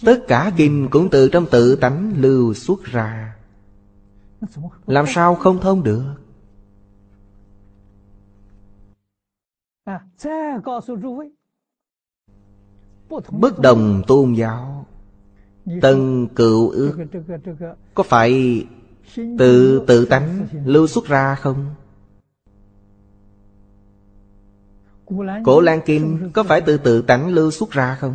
Tất 0.04 0.24
cả 0.28 0.52
kinh 0.56 0.88
cũng 0.90 1.08
từ 1.10 1.28
trong 1.28 1.46
tự 1.50 1.76
tánh 1.76 2.12
lưu 2.16 2.54
xuất 2.54 2.84
ra. 2.84 3.36
Làm 4.86 5.04
sao 5.08 5.34
không 5.34 5.60
thông 5.60 5.82
được? 5.82 6.14
Bất 13.30 13.58
đồng 13.58 14.02
tôn 14.06 14.32
giáo, 14.34 14.86
Tân 15.82 16.28
cựu 16.36 16.70
ước, 16.70 16.96
Có 17.94 18.02
phải 18.02 18.64
từ 19.38 19.82
tự 19.86 20.04
tánh 20.04 20.46
lưu 20.64 20.86
xuất 20.86 21.06
ra 21.06 21.34
không? 21.34 21.66
Cổ 25.44 25.60
Lan 25.60 25.80
Kinh 25.86 26.30
có 26.32 26.42
phải 26.42 26.60
từ 26.60 26.76
tự 26.76 27.02
tánh 27.02 27.28
lưu 27.28 27.50
xuất 27.50 27.70
ra 27.70 27.96
không? 28.00 28.14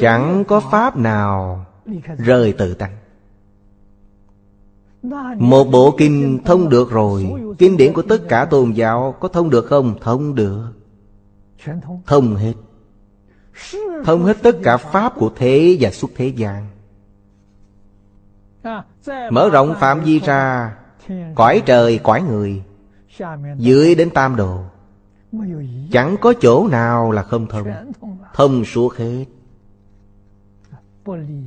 Chẳng 0.00 0.44
có 0.48 0.60
pháp 0.60 0.96
nào 0.96 1.66
rời 2.18 2.52
tự 2.52 2.74
tánh 2.74 2.96
Một 5.38 5.64
bộ 5.64 5.94
kinh 5.98 6.38
thông 6.44 6.68
được 6.68 6.90
rồi. 6.90 7.32
Kinh 7.58 7.76
điển 7.76 7.92
của 7.92 8.02
tất 8.02 8.18
cả 8.28 8.44
tôn 8.44 8.72
giáo 8.72 9.14
có 9.20 9.28
thông 9.28 9.50
được 9.50 9.66
không? 9.66 9.94
Thông 10.00 10.34
được. 10.34 10.72
Thông 12.06 12.36
hết. 12.36 12.54
Thông 14.04 14.24
hết 14.24 14.36
tất 14.42 14.56
cả 14.62 14.76
pháp 14.76 15.14
của 15.16 15.30
thế 15.36 15.76
và 15.80 15.90
xuất 15.90 16.10
thế 16.16 16.26
gian 16.26 16.66
Mở 19.30 19.50
rộng 19.52 19.74
phạm 19.80 20.00
vi 20.00 20.20
ra. 20.20 20.74
Cõi 21.34 21.62
trời, 21.66 22.00
cõi 22.02 22.22
người. 22.22 22.62
Dưới 23.56 23.94
đến 23.94 24.10
tam 24.10 24.36
độ 24.36 24.60
Chẳng 25.92 26.16
có 26.20 26.34
chỗ 26.40 26.68
nào 26.68 27.10
là 27.10 27.22
không 27.22 27.46
thông. 27.46 27.66
Thông 28.34 28.64
suốt 28.64 28.96
hết. 28.96 29.24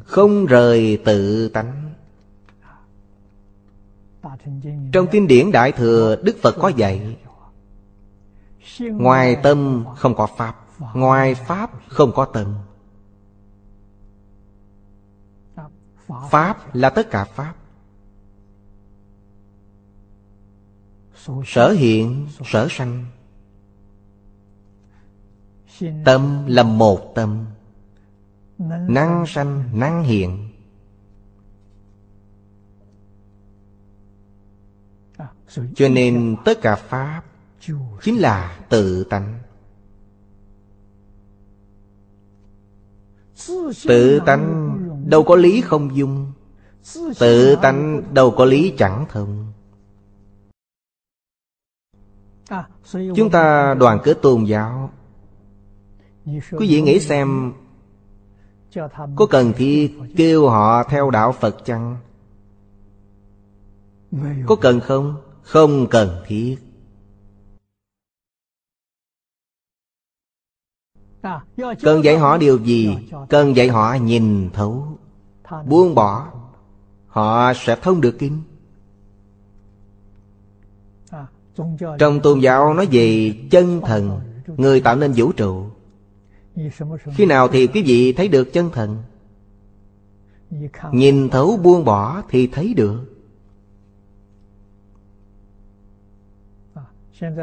Không 0.05 0.45
rời 0.45 1.01
tự 1.05 1.49
tánh. 1.49 1.91
Trong 4.91 5.07
kinh 5.11 5.27
điển 5.27 5.51
Đại 5.51 5.71
Thừa 5.71 6.15
Đức 6.23 6.37
Phật 6.41 6.55
có 6.59 6.67
dạy 6.67 7.17
Ngoài 8.79 9.37
tâm 9.43 9.85
không 9.95 10.15
có 10.15 10.27
Pháp 10.37 10.55
Ngoài 10.93 11.35
Pháp 11.35 11.71
không 11.87 12.11
có 12.11 12.25
tâm 12.25 12.55
Pháp 16.07 16.75
là 16.75 16.89
tất 16.89 17.07
cả 17.11 17.23
Pháp. 17.23 17.53
Sở 21.45 21.71
hiện, 21.71 22.27
sở 22.45 22.67
sanh. 22.69 23.05
Tâm 26.05 26.45
là 26.47 26.63
một 26.63 27.11
tâm. 27.15 27.45
Năng 28.87 29.23
sanh, 29.27 29.79
năng 29.79 30.03
hiện. 30.03 30.49
Cho 35.75 35.89
nên 35.89 36.35
tất 36.45 36.61
cả 36.61 36.75
Pháp 36.75 37.23
Chính 38.01 38.17
là 38.17 38.59
tự 38.69 39.03
tánh. 39.03 39.39
Tự 43.87 44.19
tánh 44.25 44.77
đâu 45.09 45.23
có 45.23 45.35
lý 45.35 45.61
không 45.61 45.95
dung 45.97 46.31
Tự 47.19 47.55
tánh 47.61 48.03
đâu 48.13 48.33
có 48.37 48.45
lý 48.45 48.73
chẳng 48.77 49.05
thông 49.09 49.53
Chúng 53.15 53.29
ta 53.31 53.73
đoàn 53.73 53.99
kết 54.03 54.17
tôn 54.21 54.43
giáo 54.43 54.91
Quý 56.51 56.67
vị 56.69 56.81
nghĩ 56.81 56.99
xem, 56.99 57.53
Có 59.15 59.25
cần 59.29 59.53
thiết 59.57 59.99
kêu 60.17 60.49
họ 60.49 60.83
theo 60.83 61.09
đạo 61.09 61.31
Phật 61.31 61.65
chăng? 61.65 61.97
Có 64.45 64.55
cần 64.55 64.79
không? 64.79 65.15
Không 65.41 65.87
cần 65.89 66.23
thiết 66.27 66.57
Cần 71.81 72.03
dạy 72.03 72.17
họ 72.17 72.37
điều 72.37 72.57
gì? 72.57 72.97
Cần 73.29 73.55
dạy 73.55 73.67
họ 73.67 73.93
nhìn 73.93 74.49
thấu 74.53 74.97
Buông 75.65 75.95
bỏ 75.95 76.31
Họ 77.07 77.53
sẽ 77.55 77.75
thông 77.81 78.01
được 78.01 78.15
kinh 78.19 78.41
Trong 81.99 82.19
tôn 82.23 82.39
giáo 82.39 82.73
nói 82.73 82.87
về 82.91 83.35
chân 83.51 83.81
thần 83.81 84.19
Người 84.57 84.81
tạo 84.81 84.95
nên 84.95 85.11
vũ 85.15 85.31
trụ. 85.31 85.65
Khi 87.15 87.25
nào 87.25 87.47
thì 87.47 87.67
quý 87.67 87.83
vị 87.85 88.13
thấy 88.13 88.27
được 88.27 88.53
chân 88.53 88.69
thần? 88.73 89.03
Nhìn 90.91 91.29
thấu 91.29 91.57
buông 91.57 91.85
bỏ 91.85 92.23
thì 92.29 92.47
thấy 92.47 92.73
được. 92.73 93.01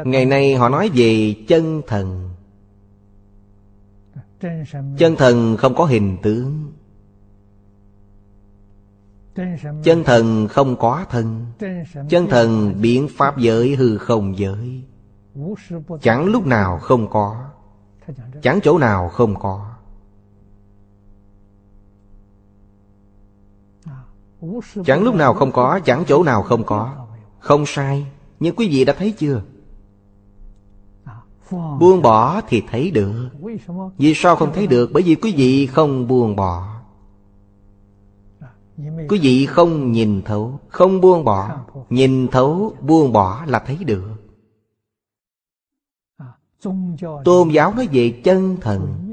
Ngày 0.05 0.25
nay 0.25 0.55
họ 0.55 0.69
nói 0.69 0.89
về 0.93 1.35
chân 1.47 1.81
thần. 1.87 2.29
Chân 4.97 5.15
thần 5.17 5.57
không 5.57 5.75
có 5.75 5.85
hình 5.85 6.17
tướng 6.21 6.71
Chân 9.83 10.03
thần 10.03 10.47
không 10.47 10.75
có 10.75 11.05
thân. 11.09 11.45
Chân 12.09 12.27
thần 12.27 12.81
biến 12.81 13.07
pháp 13.17 13.37
giới 13.37 13.75
hư 13.75 13.97
không 13.97 14.37
giới. 14.37 14.83
Chẳng 16.01 16.25
lúc 16.25 16.45
nào 16.45 16.79
không 16.79 17.09
có. 17.09 17.45
Chẳng 18.41 18.59
chỗ 18.63 18.77
nào 18.77 19.09
không 19.09 19.39
có. 19.39 19.71
Chẳng 24.85 25.03
lúc 25.03 25.15
nào 25.15 25.33
không 25.33 25.51
có, 25.51 25.79
Chẳng 25.85 26.03
chỗ 26.07 26.23
nào 26.23 26.43
không 26.43 26.63
có. 26.63 27.07
Không 27.39 27.65
sai, 27.65 28.05
Nhưng 28.39 28.55
quý 28.55 28.69
vị 28.69 28.85
đã 28.85 28.93
thấy 28.97 29.11
chưa? 29.11 29.41
Buông 31.79 32.01
bỏ 32.01 32.41
thì 32.47 32.63
thấy 32.69 32.91
được. 32.91 33.29
Vì 33.97 34.13
sao 34.15 34.35
không 34.35 34.53
thấy 34.53 34.67
được? 34.67 34.89
Bởi 34.93 35.03
vì 35.03 35.15
quý 35.15 35.33
vị 35.37 35.67
không 35.67 36.07
buông 36.07 36.35
bỏ. 36.35 36.74
Quý 38.77 39.19
vị 39.21 39.45
không 39.45 39.91
nhìn 39.91 40.21
thấu 40.25 40.59
Không 40.67 41.01
buông 41.01 41.23
bỏ. 41.25 41.65
Nhìn 41.89 42.27
thấu 42.27 42.75
buông 42.81 43.13
bỏ 43.13 43.45
là 43.45 43.59
thấy 43.59 43.83
được. 43.83 44.15
Tôn 47.25 47.49
giáo 47.51 47.73
nói 47.73 47.87
về 47.91 48.21
chân 48.23 48.57
thần. 48.61 49.11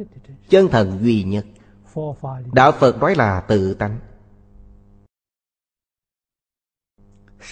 Chân 0.49 0.69
thần 0.69 0.99
duy 1.03 1.23
nhất. 1.23 1.47
Đạo 2.53 2.73
Phật 2.73 2.99
nói 3.01 3.15
là 3.15 3.41
tự 3.41 3.75
tánh. 3.75 3.99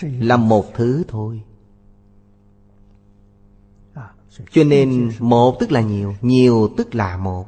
Là 0.03 0.37
một 0.37 0.65
thứ 0.74 1.05
thôi. 1.09 1.43
Cho 4.51 4.65
nên 4.65 5.11
một 5.19 5.57
tức 5.61 5.73
là 5.73 5.81
nhiều 5.81 6.15
Nhiều 6.20 6.69
tức 6.77 6.95
là 6.95 7.16
một. 7.16 7.47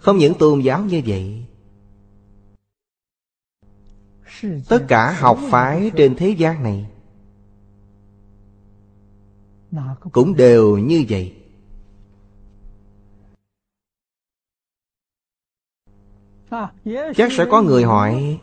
Không 0.00 0.18
những 0.18 0.34
tôn 0.38 0.60
giáo 0.60 0.84
như 0.84 1.02
vậy 1.06 1.46
Tất 4.68 4.84
cả 4.88 5.12
học 5.18 5.38
phái 5.50 5.90
trên 5.96 6.14
thế 6.16 6.28
gian 6.28 6.62
này 6.62 6.86
Cũng 10.12 10.34
đều 10.36 10.78
như 10.78 11.04
vậy. 11.08 11.34
Chắc 17.16 17.32
sẽ 17.32 17.46
có 17.50 17.62
người 17.62 17.84
hỏi, 17.84 18.40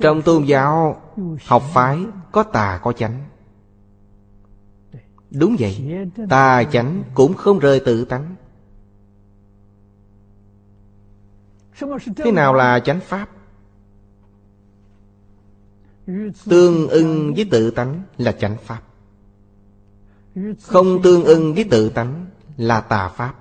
Trong 0.00 0.22
tôn 0.22 0.44
giáo 0.44 1.02
Học 1.46 1.62
phái 1.74 1.98
có 2.32 2.42
tà 2.42 2.80
có 2.82 2.92
chánh? 2.92 3.24
Đúng 5.30 5.56
vậy, 5.58 5.98
Tà 6.28 6.64
chánh 6.64 7.02
cũng 7.14 7.34
không 7.34 7.58
rơi 7.58 7.80
tự 7.80 8.04
tánh. 8.04 8.34
Thế 12.16 12.32
nào 12.32 12.54
là 12.54 12.80
chánh 12.80 13.00
pháp? 13.00 13.28
Tương 16.44 16.88
ưng 16.88 17.34
với 17.34 17.48
tự 17.50 17.70
tánh 17.70 18.02
là 18.16 18.32
chánh 18.32 18.56
pháp. 18.56 18.82
Không 20.62 21.02
tương 21.02 21.24
ưng 21.24 21.54
với 21.54 21.64
tự 21.70 21.88
tánh 21.88 22.26
là 22.56 22.80
tà 22.80 23.08
pháp. 23.08 23.34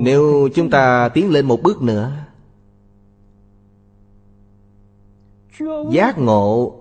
Nếu 0.00 0.48
chúng 0.54 0.70
ta 0.70 1.08
tiến 1.08 1.30
lên 1.30 1.46
một 1.46 1.60
bước 1.62 1.82
nữa 1.82 2.26
Giác 5.90 6.18
ngộ 6.18 6.74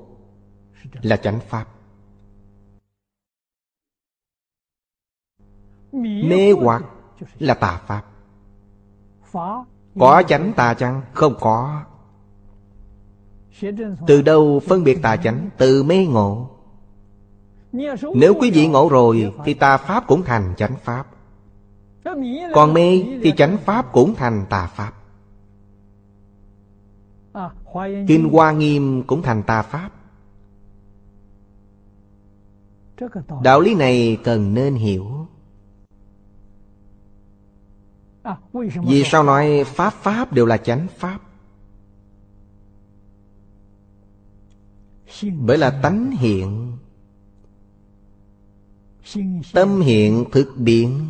là 1.01 1.17
chánh 1.17 1.39
pháp. 1.39 1.67
Mê 5.91 6.51
hoặc 6.51 6.83
là 7.39 7.53
tà 7.53 7.81
pháp. 7.87 8.05
Có 9.99 10.23
chánh 10.27 10.53
tà 10.55 10.73
chăng? 10.73 11.01
Không 11.13 11.35
có. 11.39 11.81
Từ 14.07 14.21
đâu 14.21 14.61
phân 14.67 14.83
biệt 14.83 15.01
tà 15.01 15.15
chánh? 15.15 15.49
Từ 15.57 15.83
mê 15.83 16.05
ngộ. 16.05 16.49
Nếu 18.15 18.33
quý 18.39 18.51
vị 18.51 18.67
ngộ 18.67 18.89
rồi 18.89 19.33
Thì 19.45 19.53
tà 19.53 19.77
pháp 19.77 20.07
cũng 20.07 20.23
thành 20.23 20.53
chánh 20.57 20.75
pháp. 20.83 21.07
Còn 22.53 22.73
mê 22.73 23.03
thì 23.23 23.33
chánh 23.37 23.57
pháp 23.57 23.91
cũng 23.91 24.15
thành 24.15 24.45
tà 24.49 24.67
pháp. 24.67 24.93
Kinh 28.07 28.29
Hoa 28.29 28.51
Nghiêm 28.51 29.03
cũng 29.03 29.21
thành 29.21 29.43
tà 29.43 29.61
pháp. 29.61 29.89
Đạo 33.43 33.59
lý 33.59 33.75
này 33.75 34.17
cần 34.23 34.53
nên 34.53 34.75
hiểu 34.75 35.18
Vì 38.83 39.03
sao 39.05 39.23
nói 39.23 39.63
Pháp 39.63 39.93
Pháp 39.93 40.33
đều 40.33 40.45
là 40.45 40.57
chánh 40.57 40.87
Pháp? 40.97 41.19
Bởi 45.39 45.57
là 45.57 45.79
tánh 45.83 46.11
hiện. 46.11 46.77
Tâm 49.53 49.81
hiện 49.81 50.25
thực 50.31 50.53
biến. 50.57 51.09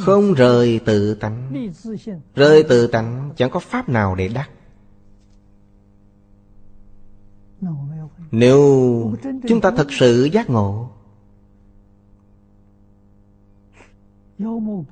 Không 0.00 0.34
rời 0.34 0.80
tự 0.84 1.14
tánh. 1.14 1.70
Rời 2.34 2.62
tự 2.62 2.86
tánh 2.86 3.32
chẳng 3.36 3.50
có 3.50 3.60
pháp 3.60 3.88
nào 3.88 4.14
để 4.14 4.28
đắc. 4.28 4.50
Nếu 8.30 8.60
chúng 9.48 9.60
ta 9.60 9.70
thật 9.70 9.86
sự 9.90 10.24
giác 10.24 10.50
ngộ 10.50 10.90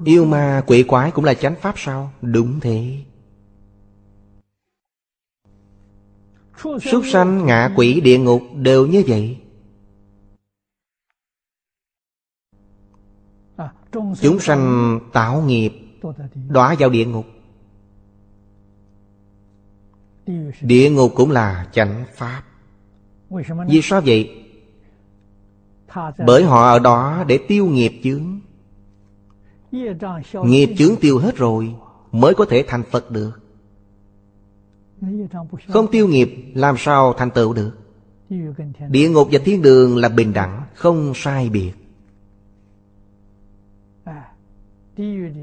Yêu 0.04 0.24
ma, 0.24 0.64
quỷ 0.66 0.82
quái 0.82 1.10
cũng 1.10 1.24
là 1.24 1.34
chánh 1.34 1.54
pháp 1.60 1.74
sao? 1.76 2.12
Đúng 2.22 2.60
thế. 2.60 2.98
Súc 6.62 7.02
sanh, 7.12 7.46
ngạ 7.46 7.72
quỷ, 7.76 8.00
địa 8.00 8.18
ngục 8.18 8.42
đều 8.56 8.86
như 8.86 9.02
vậy. 9.06 9.38
Chúng 14.20 14.40
sanh 14.40 15.00
tạo 15.12 15.42
nghiệp 15.42 15.72
Đọa 16.48 16.74
vào 16.78 16.90
địa 16.90 17.06
ngục. 17.06 17.26
Địa 20.60 20.90
ngục 20.90 21.12
cũng 21.16 21.30
là 21.30 21.68
chánh 21.72 22.04
pháp. 22.14 22.42
Vì 23.68 23.82
sao 23.82 24.00
vậy? 24.06 24.44
Bởi 26.26 26.44
họ 26.44 26.68
ở 26.68 26.78
đó 26.78 27.24
để 27.26 27.38
tiêu 27.48 27.66
nghiệp 27.66 28.00
chướng 28.04 28.40
Nghiệp 30.44 30.74
chướng 30.78 30.96
tiêu 31.00 31.18
hết 31.18 31.36
rồi 31.36 31.74
Mới 32.12 32.34
có 32.34 32.44
thể 32.44 32.64
thành 32.68 32.82
Phật 32.90 33.10
được. 33.10 33.32
Không 35.68 35.86
tiêu 35.90 36.08
nghiệp 36.08 36.52
làm 36.54 36.74
sao 36.78 37.14
thành 37.18 37.30
tựu 37.30 37.52
được? 37.52 37.72
Địa 38.88 39.08
ngục 39.08 39.28
và 39.32 39.38
thiên 39.44 39.62
đường 39.62 39.96
là 39.96 40.08
bình 40.08 40.32
đẳng 40.32 40.62
Không 40.74 41.12
sai 41.14 41.48
biệt. 41.48 41.72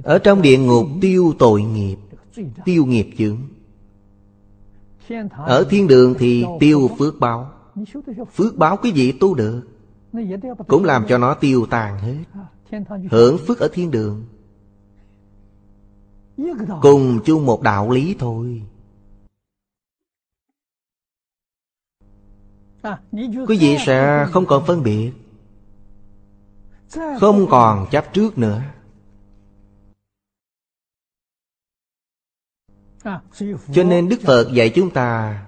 Ở 0.04 0.20
trong 0.20 0.42
địa 0.42 0.58
ngục 0.58 0.88
tiêu 1.02 1.34
tội 1.40 1.62
nghiệp 1.62 1.98
Tiêu 2.66 2.86
nghiệp 2.86 3.10
chướng. 3.18 3.38
Ở 5.32 5.66
thiên 5.70 5.88
đường 5.88 6.16
thì 6.20 6.46
tiêu 6.60 6.90
phước 7.00 7.20
báo. 7.20 7.52
Phước 8.34 8.58
báo 8.58 8.78
quý 8.78 8.92
vị 8.92 9.12
tu 9.12 9.34
được 9.34 9.62
Cũng 10.68 10.86
làm 10.86 11.06
cho 11.08 11.18
nó 11.18 11.34
tiêu 11.34 11.66
tàn 11.70 12.00
hết 12.00 12.16
Hưởng 13.12 13.38
phước 13.48 13.60
ở 13.60 13.70
thiên 13.74 13.92
đường. 13.92 14.26
Cùng 16.82 17.20
chung 17.26 17.46
một 17.46 17.62
đạo 17.62 17.92
lý 17.92 18.16
thôi. 18.20 18.64
Quý 23.48 23.58
vị 23.60 23.78
sẽ 23.86 24.28
không 24.32 24.46
còn 24.46 24.66
phân 24.66 24.84
biệt. 24.84 25.12
Không 27.20 27.48
còn 27.50 27.88
chấp 27.92 28.14
trước 28.14 28.38
nữa. 28.38 28.62
Cho 33.74 33.84
nên 33.84 34.10
Đức 34.10 34.20
Phật 34.24 34.50
dạy 34.54 34.72
chúng 34.76 34.92
ta 34.92 35.46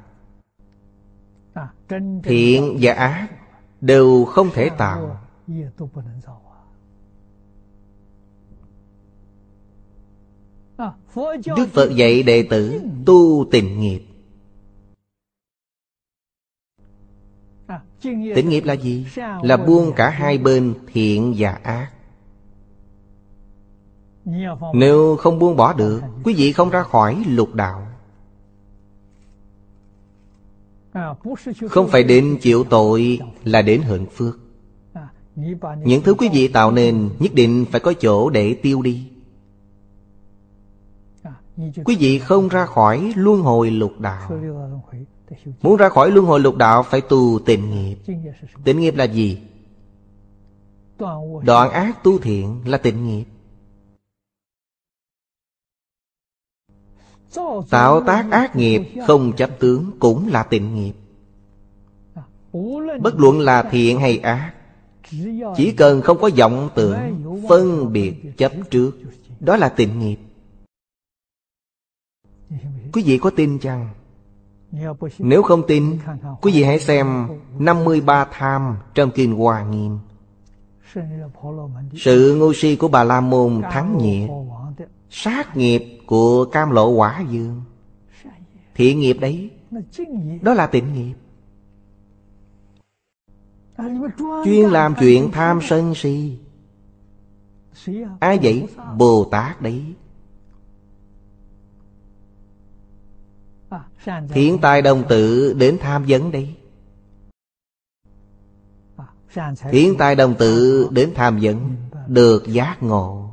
Thiện 2.24 2.78
và 2.82 2.94
ác 2.94 3.30
Đều 3.82 4.26
không 4.26 4.50
thể 4.54 4.70
tạo 4.78 5.20
Đức 11.56 11.68
Phật 11.74 11.96
dạy 11.96 12.24
đệ 12.24 12.44
tử 12.44 12.82
tu 13.06 13.46
tình 13.52 13.80
nghiệp. 13.80 14.02
Tịnh 18.36 18.50
nghiệp 18.50 18.64
là 18.66 18.74
gì? 18.74 19.06
Là 19.44 19.58
buông 19.58 19.94
cả 19.96 20.10
hai 20.10 20.38
bên 20.38 20.74
thiện 20.94 21.34
và 21.38 21.52
ác. 21.52 21.92
Nếu 24.74 25.16
không 25.16 25.40
buông 25.40 25.56
bỏ 25.56 25.74
được, 25.74 26.02
Quý 26.24 26.34
vị 26.34 26.52
không 26.52 26.70
ra 26.70 26.84
khỏi 26.84 27.24
lục 27.28 27.54
đạo. 27.54 27.88
Không 31.70 31.88
phải 31.88 32.04
đến 32.04 32.38
chịu 32.42 32.64
tội 32.64 33.20
Là 33.44 33.62
đến 33.62 33.82
hưởng 33.82 34.06
phước. 34.06 34.40
Những 35.84 36.02
thứ 36.04 36.14
quý 36.14 36.30
vị 36.34 36.48
tạo 36.48 36.72
nên 36.72 37.10
Nhất 37.20 37.32
định 37.34 37.66
phải 37.72 37.80
có 37.80 37.94
chỗ 37.94 38.30
để 38.30 38.54
tiêu 38.54 38.82
đi. 38.82 39.11
Quý 41.86 41.96
vị 42.00 42.20
không 42.20 42.48
ra 42.48 42.66
khỏi 42.66 43.14
luân 43.16 43.42
hồi 43.42 43.72
lục 43.72 44.00
đạo. 44.00 44.32
Muốn 45.62 45.76
ra 45.78 45.90
khỏi 45.90 46.12
luân 46.12 46.26
hồi 46.26 46.40
lục 46.40 46.56
đạo, 46.56 46.84
Phải 46.84 47.02
tu 47.02 47.40
tịnh 47.46 47.72
nghiệp. 47.72 47.98
Tịnh 48.64 48.80
nghiệp 48.80 48.96
là 48.96 49.04
gì? 49.04 49.40
Đoạn 51.44 51.72
ác 51.72 52.04
tu 52.04 52.18
thiện 52.18 52.62
là 52.66 52.78
tịnh 52.78 53.08
nghiệp. 53.08 53.26
Tạo 57.70 58.04
tác 58.04 58.28
ác 58.32 58.56
nghiệp 58.56 58.82
không 59.08 59.34
chấp 59.38 59.50
tướng 59.60 59.92
cũng 60.00 60.28
là 60.28 60.44
tịnh 60.44 60.76
nghiệp. 60.76 60.94
Bất 63.02 63.20
luận 63.20 63.40
là 63.40 63.64
thiện 63.64 64.00
hay 64.00 64.18
ác, 64.18 64.54
Chỉ 65.56 65.72
cần 65.78 66.02
không 66.02 66.18
có 66.22 66.30
vọng 66.38 66.70
tưởng, 66.76 66.98
Phân 67.50 67.94
biệt 67.94 68.14
chấp 68.38 68.52
trước, 68.70 68.92
Đó 69.40 69.58
là 69.58 69.70
tịnh 69.70 70.00
nghiệp. 70.00 70.18
Quý 72.94 73.04
vị 73.04 73.18
có 73.18 73.30
tin 73.30 73.60
chăng? 73.60 73.90
Nếu 75.20 75.44
không 75.44 75.64
tin, 75.68 75.98
Quý 76.42 76.52
vị 76.52 76.64
hãy 76.64 76.80
xem 76.80 77.28
53 77.60 78.28
tham 78.32 78.78
trong 78.94 79.12
Kinh 79.12 79.36
Hoa 79.36 79.64
Nghiêm. 79.64 79.98
Sự 81.96 82.36
ngu 82.40 82.54
si 82.54 82.76
của 82.76 82.88
Bà 82.88 83.04
La 83.04 83.22
Môn 83.22 83.62
thắng 83.72 83.98
nhiệt 83.98 84.30
Sát 85.10 85.58
nghiệp 85.58 86.00
của 86.06 86.46
cam 86.46 86.72
lộ 86.72 86.90
quả 86.90 87.24
dương. 87.30 87.62
Thiện 88.76 89.00
nghiệp 89.00 89.18
đấy, 89.20 89.50
Đó 90.42 90.54
là 90.54 90.68
tịnh 90.68 90.94
nghiệp. 90.94 91.14
Chuyên 94.46 94.70
làm 94.70 94.96
chuyện 95.00 95.32
tham 95.32 95.60
sân 95.62 95.96
si. 95.96 96.38
Ai 98.20 98.40
vậy? 98.44 98.68
Bồ 98.98 99.28
Tát 99.32 99.62
đấy. 99.62 99.84
Thiện 104.30 104.58
tài 104.62 104.82
đồng 104.82 105.04
tự 105.10 105.54
đến 105.54 105.78
tham 105.82 106.06
vấn 106.08 106.32
đấy 106.32 106.56
Thiện 109.72 109.96
tài 109.98 110.16
đồng 110.16 110.36
tự 110.40 110.88
đến 110.92 111.12
tham 111.16 111.40
vấn 111.42 111.76
Được 112.08 112.48
giác 112.48 112.84
ngộ 112.84 113.32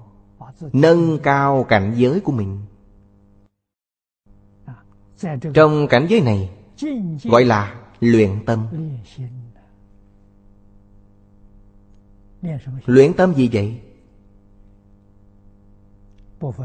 Nâng 0.73 1.19
cao 1.19 1.67
cảnh 1.69 1.95
giới 1.97 2.21
của 2.21 2.33
mình. 2.33 2.61
Trong 5.55 5.87
cảnh 5.91 6.07
giới 6.09 6.21
này 6.21 6.51
Gọi 7.25 7.45
là 7.45 7.81
luyện 8.01 8.45
tâm. 8.47 8.67
Luyện 12.87 13.13
tâm 13.13 13.35
gì 13.35 13.51
vậy? 13.53 13.81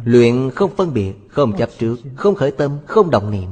Luyện 0.04 0.50
không 0.56 0.72
phân 0.76 0.94
biệt, 0.94 1.14
không 1.30 1.58
chấp 1.58 1.70
trước, 1.78 1.96
không 2.16 2.36
khởi 2.36 2.52
tâm, 2.52 2.78
không 2.86 3.10
động 3.10 3.32
niệm 3.32 3.50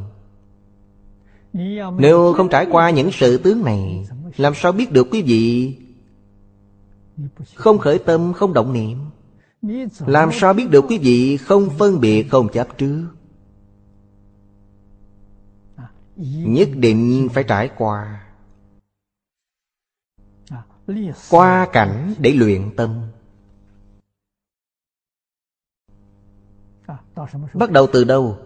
Nếu 1.53 2.33
không 2.37 2.49
trải 2.49 2.67
qua 2.71 2.89
những 2.89 3.09
sự 3.11 3.37
tướng 3.37 3.63
này 3.63 4.07
Làm 4.37 4.53
sao 4.55 4.71
biết 4.71 4.91
được 4.91 5.07
quý 5.11 5.21
vị? 5.21 5.75
Không 7.55 7.77
khởi 7.77 7.99
tâm, 7.99 8.33
không 8.33 8.53
động 8.53 8.73
niệm. 8.73 8.97
Làm 10.05 10.29
sao 10.33 10.53
biết 10.53 10.69
được 10.69 10.85
quý 10.89 10.97
vị 10.97 11.37
không 11.37 11.69
phân 11.77 11.99
biệt, 11.99 12.23
không 12.23 12.49
chấp 12.49 12.77
trước? 12.77 13.07
Nhất 16.45 16.69
định 16.75 17.27
phải 17.33 17.43
trải 17.43 17.69
qua. 17.77 18.27
Qua 21.29 21.67
cảnh 21.73 22.13
để 22.19 22.33
luyện 22.33 22.75
tâm. 22.75 23.01
Bắt 27.53 27.71
đầu 27.71 27.87
từ 27.93 28.03
đâu? 28.03 28.37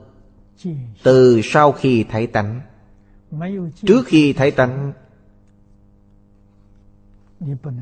Từ 1.03 1.41
sau 1.43 1.71
khi 1.71 2.05
thấy 2.09 2.27
tánh 2.27 2.61
Trước 3.85 4.03
khi 4.05 4.33
thấy 4.33 4.51
tánh 4.51 4.93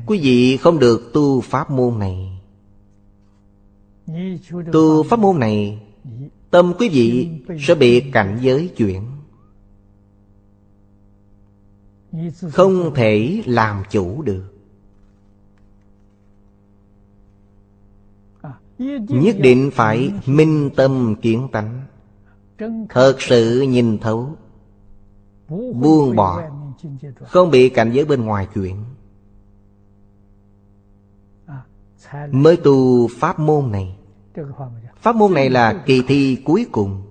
Quý 0.06 0.20
vị 0.22 0.56
không 0.56 0.78
được 0.78 1.10
tu 1.12 1.40
pháp 1.40 1.70
môn 1.70 1.98
này. 1.98 2.40
Tu 4.72 5.02
pháp 5.02 5.18
môn 5.18 5.38
này 5.38 5.80
Tâm 6.50 6.72
quý 6.78 6.88
vị 6.88 7.30
sẽ 7.60 7.74
bị 7.74 8.00
cảnh 8.00 8.38
giới 8.42 8.68
chuyển. 8.76 9.02
Không 12.52 12.94
thể 12.94 13.42
làm 13.46 13.82
chủ 13.90 14.22
được. 14.22 14.44
Nhất 19.08 19.36
định 19.38 19.70
phải 19.74 20.12
minh 20.26 20.70
tâm 20.76 21.14
kiến 21.22 21.48
tánh. 21.52 21.86
Thật 22.88 23.16
sự 23.18 23.60
nhìn 23.60 23.98
thấu 23.98 24.36
Buông 25.80 26.16
bỏ. 26.16 26.42
Không 27.20 27.50
bị 27.50 27.68
cảnh 27.68 27.92
giới 27.92 28.04
bên 28.04 28.24
ngoài 28.24 28.48
chuyển. 28.54 28.84
Mới 32.30 32.56
tu 32.56 33.08
pháp 33.08 33.38
môn 33.38 33.72
này. 33.72 33.96
Pháp 34.96 35.16
môn 35.16 35.34
này 35.34 35.50
là 35.50 35.82
kỳ 35.86 36.02
thi 36.06 36.42
cuối 36.44 36.66
cùng. 36.72 37.02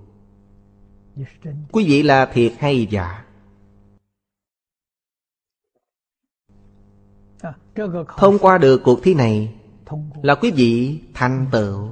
Quý 1.72 1.86
vị 1.86 2.04
là 2.04 2.26
thiệt 2.26 2.54
hay 2.60 2.88
giả? 2.90 3.26
Thông 8.18 8.40
qua 8.40 8.58
được 8.58 8.82
cuộc 8.84 9.00
thi 9.04 9.14
này 9.14 9.54
Là 10.22 10.36
quý 10.36 10.52
vị 10.52 11.00
thành 11.14 11.48
tựu. 11.52 11.90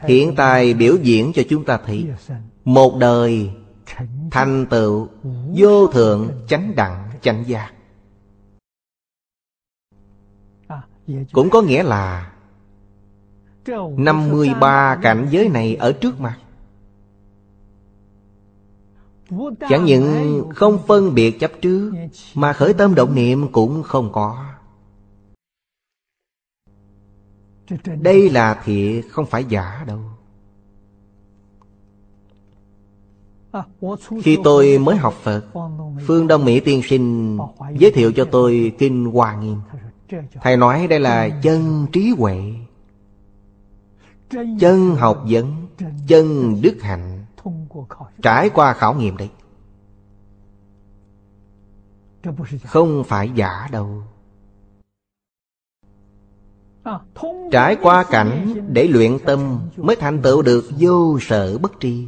Hiện 0.00 0.34
tại 0.36 0.74
biểu 0.74 0.96
diễn 1.02 1.32
cho 1.34 1.42
chúng 1.48 1.64
ta 1.64 1.78
thấy 1.86 2.06
Một 2.64 2.96
đời 2.98 3.50
thành 4.30 4.66
tựu, 4.70 5.08
vô 5.56 5.86
thượng, 5.86 6.28
chánh 6.48 6.72
đẳng, 6.76 7.10
chánh 7.22 7.44
giác. 7.46 7.72
Cũng 11.32 11.50
có 11.50 11.62
nghĩa 11.62 11.82
là 11.82 12.32
53 13.96 14.98
cảnh 15.02 15.26
giới 15.30 15.48
này 15.48 15.76
ở 15.76 15.92
trước 15.92 16.20
mặt. 16.20 16.38
Chẳng 19.68 19.84
những 19.84 20.44
không 20.54 20.78
phân 20.86 21.14
biệt 21.14 21.40
chấp 21.40 21.52
trước, 21.62 21.92
Mà 22.34 22.52
khởi 22.52 22.74
tâm 22.74 22.94
động 22.94 23.14
niệm 23.14 23.52
cũng 23.52 23.82
không 23.82 24.12
có. 24.12 24.47
Đây 28.00 28.30
là 28.30 28.60
thiệt 28.64 29.04
không 29.10 29.26
phải 29.26 29.44
giả 29.44 29.84
đâu. 29.86 30.00
Khi 34.22 34.38
tôi 34.44 34.78
mới 34.78 34.96
học 34.96 35.14
Phật, 35.22 35.44
Phương 36.06 36.26
Đông 36.26 36.44
Mỹ 36.44 36.60
tiên 36.60 36.82
sinh 36.84 37.38
Giới 37.78 37.90
thiệu 37.90 38.12
cho 38.12 38.24
tôi 38.24 38.72
Kinh 38.78 39.04
Hoa 39.04 39.36
Nghiêm. 39.36 39.60
Thầy 40.42 40.56
nói 40.56 40.86
đây 40.86 41.00
là 41.00 41.28
chân 41.42 41.86
trí 41.92 42.14
huệ, 42.18 42.54
Chân 44.60 44.94
học 44.94 45.24
vấn, 45.28 45.66
Chân 46.08 46.56
đức 46.62 46.76
hạnh, 46.82 47.24
Trải 48.22 48.50
qua 48.50 48.72
khảo 48.72 48.94
nghiệm 48.94 49.16
đấy. 49.16 49.30
Không 52.64 53.04
phải 53.04 53.30
giả 53.34 53.68
đâu. 53.72 54.02
Trải 57.52 57.76
qua 57.82 58.04
cảnh 58.10 58.54
để 58.68 58.88
luyện 58.88 59.18
tâm 59.26 59.60
Mới 59.76 59.96
thành 59.96 60.22
tựu 60.22 60.42
được 60.42 60.64
vô 60.78 61.18
sở 61.20 61.58
bất 61.58 61.72
tri. 61.80 62.06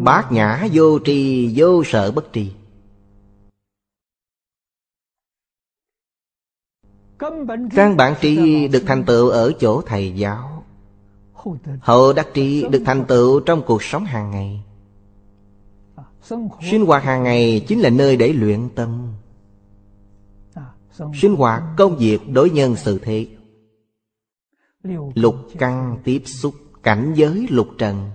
Bát 0.00 0.32
nhã 0.32 0.66
vô 0.72 0.98
tri, 1.04 1.52
vô 1.56 1.84
sở 1.84 2.12
bất 2.12 2.24
tri. 2.32 2.52
Căn 7.74 7.96
bản 7.96 8.14
tri 8.20 8.68
được 8.68 8.82
thành 8.86 9.04
tựu 9.04 9.28
ở 9.28 9.52
chỗ 9.60 9.82
thầy 9.86 10.12
giáo. 10.16 10.64
Hậu 11.80 12.12
đắc 12.12 12.28
tri 12.34 12.68
được 12.68 12.82
thành 12.86 13.04
tựu 13.04 13.40
trong 13.40 13.62
cuộc 13.66 13.82
sống 13.82 14.04
hàng 14.04 14.30
ngày. 14.30 14.64
Sinh 16.70 16.86
hoạt 16.86 17.02
hàng 17.02 17.22
ngày 17.22 17.64
chính 17.68 17.80
là 17.80 17.90
nơi 17.90 18.16
để 18.16 18.32
luyện 18.32 18.68
tâm. 18.74 19.12
Sinh 21.14 21.36
hoạt 21.36 21.62
công 21.76 21.96
việc 21.96 22.18
đối 22.32 22.50
nhân 22.50 22.76
sự 22.76 22.98
thế. 23.02 23.26
Lục 25.14 25.34
căn 25.58 25.98
tiếp 26.04 26.22
xúc 26.26 26.54
cảnh 26.82 27.12
giới 27.16 27.46
lục 27.50 27.68
trần. 27.78 28.10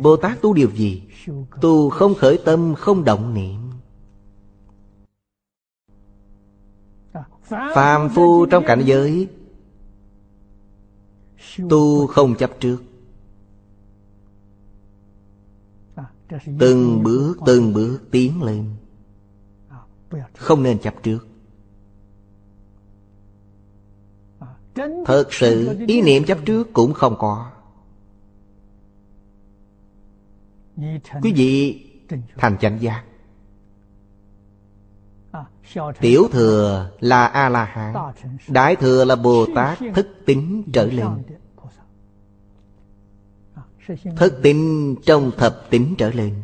Bồ 0.00 0.16
Tát 0.16 0.42
tu 0.42 0.54
điều 0.54 0.70
gì? 0.70 1.02
Tu 1.60 1.90
không 1.90 2.14
khởi 2.14 2.38
tâm 2.44 2.74
không 2.74 3.04
động 3.04 3.34
niệm. 3.34 3.70
Phàm 7.74 8.08
phu 8.14 8.46
trong 8.46 8.64
cảnh 8.66 8.82
giới 8.84 9.28
Tu 11.70 12.06
không 12.06 12.34
chấp 12.34 12.50
trước. 12.60 12.82
Từng 16.58 17.02
bước 17.02 17.34
từng 17.46 17.72
bước 17.72 17.98
tiến 18.10 18.42
lên 18.42 18.76
không 20.36 20.62
nên 20.62 20.78
chấp 20.78 20.94
trước. 21.02 21.26
Thật 25.06 25.24
sự, 25.30 25.78
ý 25.86 26.02
niệm 26.02 26.24
chấp 26.24 26.38
trước 26.44 26.72
cũng 26.72 26.92
không 26.92 27.16
có. 27.18 27.50
Quý 31.22 31.32
vị 31.36 31.84
thành 32.36 32.58
chánh 32.58 32.82
giác. 32.82 33.04
Tiểu 36.00 36.28
thừa 36.32 36.90
là 37.00 37.26
A-la-hán, 37.26 37.94
Đại 38.48 38.76
thừa 38.76 39.04
là 39.04 39.16
Bồ 39.16 39.46
Tát 39.54 39.78
thức 39.94 40.08
tính 40.26 40.62
trở 40.72 40.86
lên. 40.86 41.08
Thức 44.16 44.40
tính 44.42 44.94
trong 45.04 45.30
thập 45.38 45.70
tính 45.70 45.94
trở 45.98 46.10
lên. 46.10 46.34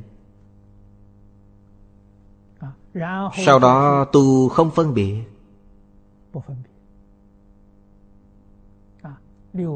Sau 3.47 3.59
đó 3.59 4.05
tu 4.05 4.49
không 4.49 4.71
phân 4.71 4.95
biệt. 4.95 5.23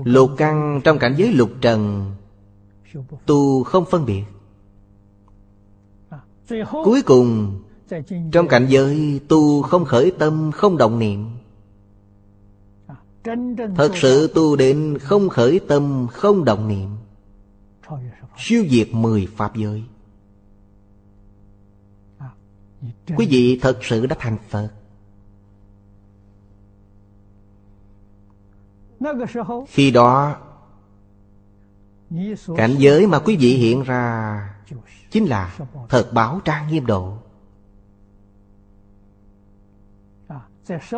Lục 0.04 0.30
căn 0.36 0.80
trong 0.84 0.98
cảnh 0.98 1.14
giới 1.16 1.32
lục 1.32 1.50
trần 1.60 2.12
Tu 3.26 3.64
không 3.64 3.84
phân 3.90 4.06
biệt. 4.06 4.24
Cuối 6.84 7.02
cùng 7.02 7.60
Trong 8.32 8.48
cảnh 8.48 8.66
giới 8.68 9.20
tu 9.28 9.62
không 9.62 9.84
khởi 9.84 10.12
tâm 10.18 10.52
không 10.52 10.76
động 10.76 10.98
niệm. 10.98 11.26
Thật 13.76 13.90
sự 13.94 14.32
tu 14.34 14.56
đến 14.56 14.98
không 15.00 15.28
khởi 15.28 15.60
tâm 15.68 16.06
không 16.12 16.44
động 16.44 16.68
niệm. 16.68 16.88
Siêu 18.38 18.64
diệt 18.70 18.88
mười 18.92 19.28
Pháp 19.36 19.56
giới 19.56 19.82
Quý 23.06 23.26
vị 23.30 23.58
thật 23.62 23.78
sự 23.82 24.06
đã 24.06 24.16
thành 24.18 24.36
Phật. 24.48 24.68
Khi 29.68 29.90
đó 29.90 30.36
Cảnh 32.56 32.74
giới 32.78 33.06
mà 33.06 33.18
quý 33.18 33.36
vị 33.36 33.54
hiện 33.54 33.82
ra 33.82 34.54
Chính 35.10 35.24
là 35.24 35.58
thật 35.88 36.10
báo 36.12 36.40
trang 36.44 36.68
nghiêm 36.68 36.86
độ. 36.86 37.18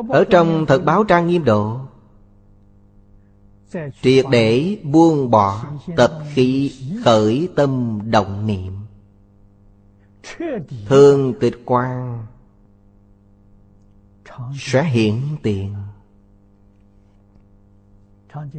Ở 0.09 0.25
trong 0.31 0.67
thật 0.67 0.83
báo 0.85 1.05
trang 1.05 1.27
nghiêm 1.27 1.45
độ 1.45 1.81
Triệt 4.03 4.25
để 4.31 4.79
buông 4.83 5.31
bỏ 5.31 5.65
tập 5.97 6.13
khí 6.35 6.73
khởi 7.05 7.49
tâm 7.57 8.01
động 8.11 8.47
niệm 8.47 8.74
Thương 10.87 11.35
tịch 11.41 11.63
quan 11.65 12.27
Sẽ 14.59 14.85
hiển 14.85 15.21
tiền. 15.43 15.75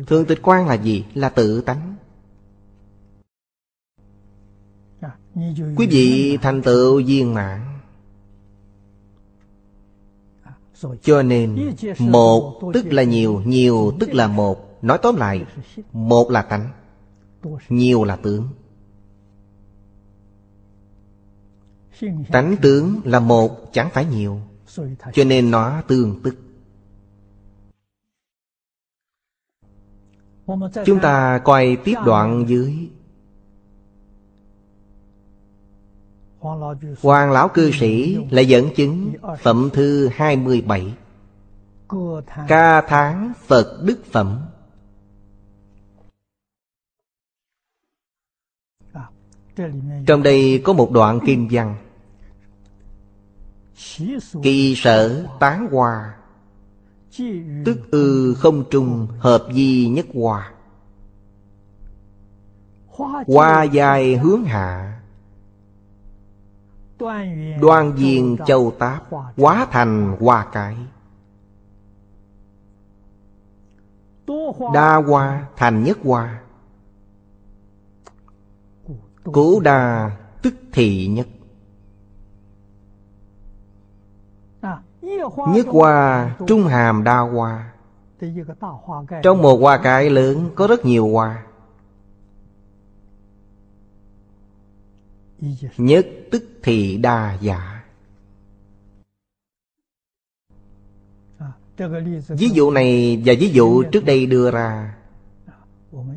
Thương 0.07 0.25
tịch 0.25 0.39
quan 0.41 0.67
là 0.67 0.73
gì? 0.73 1.05
Là 1.13 1.29
tự 1.29 1.61
tánh. 1.61 1.95
Quý 5.75 5.87
vị 5.89 6.37
thành 6.41 6.61
tựu 6.61 7.01
viên 7.05 7.33
mãn. 7.33 7.61
Cho 11.01 11.21
nên, 11.21 11.73
Một 11.99 12.71
tức 12.73 12.85
là 12.85 13.03
nhiều 13.03 13.41
Nhiều 13.45 13.93
tức 13.99 14.13
là 14.13 14.27
một. 14.27 14.77
Nói 14.81 14.99
tóm 15.01 15.15
lại, 15.15 15.45
Một 15.93 16.31
là 16.31 16.41
tánh, 16.41 16.69
Nhiều 17.69 18.03
là 18.03 18.15
tướng. 18.15 18.47
Tánh 22.31 22.55
tướng 22.61 23.01
là 23.03 23.19
một, 23.19 23.73
chẳng 23.73 23.89
phải 23.93 24.05
nhiều, 24.05 24.39
Cho 25.13 25.23
nên 25.23 25.51
nó 25.51 25.81
tương 25.87 26.21
tức. 26.23 26.35
Chúng 30.85 30.99
ta 31.01 31.41
coi 31.43 31.77
tiếp 31.83 31.95
đoạn 32.05 32.45
dưới. 32.47 32.89
Hoàng 37.01 37.31
lão 37.31 37.49
cư 37.49 37.71
sĩ 37.71 38.17
lại 38.29 38.45
dẫn 38.45 38.69
chứng 38.75 39.13
Phẩm 39.41 39.69
thư 39.73 40.07
27 40.07 40.93
Ca 42.47 42.81
tháng 42.81 43.33
Phật 43.47 43.81
Đức 43.83 44.03
Phẩm. 44.11 44.41
Trong 50.07 50.23
đây 50.23 50.61
có 50.63 50.73
một 50.73 50.91
đoạn 50.91 51.19
kim 51.25 51.47
văn. 51.51 51.75
Kỳ 54.43 54.75
sở 54.75 55.25
tán 55.39 55.67
hòa, 55.71 56.15
Tức 57.65 57.91
ư 57.91 58.33
không 58.33 58.63
trung 58.69 59.07
hợp 59.19 59.47
di 59.53 59.87
nhất 59.87 60.05
hòa. 60.13 60.51
Hoa 63.27 63.63
dài 63.63 64.15
hướng 64.15 64.43
hạ, 64.43 64.95
Đoan 67.61 67.91
viên 67.95 68.37
châu 68.47 68.73
táp 68.79 69.03
Hóa 69.37 69.67
thành 69.71 70.17
hoa 70.19 70.47
cái 70.51 70.77
Đa 74.73 74.95
hoa 74.95 75.47
thành 75.55 75.83
nhất 75.83 75.97
hoa 76.03 76.41
Cố 79.23 79.59
đa 79.59 80.11
tức 80.41 80.53
thị 80.71 81.07
nhất. 81.07 81.27
Nhất 85.53 85.67
hoa, 85.67 86.35
trung 86.47 86.63
hàm 86.63 87.03
đa 87.03 87.19
hoa. 87.19 87.71
Trong 89.23 89.41
một 89.41 89.57
hoa 89.57 89.77
cái 89.77 90.09
lớn, 90.09 90.49
có 90.55 90.67
rất 90.67 90.85
nhiều 90.85 91.07
hoa. 91.07 91.43
Nhất 95.77 96.07
tức 96.31 96.43
thị 96.63 96.97
đa 96.97 97.37
giả 97.41 97.75
Ví 102.27 102.49
dụ 102.49 102.71
này 102.71 103.21
và 103.25 103.33
ví 103.39 103.49
dụ 103.49 103.83
trước 103.83 104.05
đây 104.05 104.25
đưa 104.25 104.51
ra. 104.51 104.95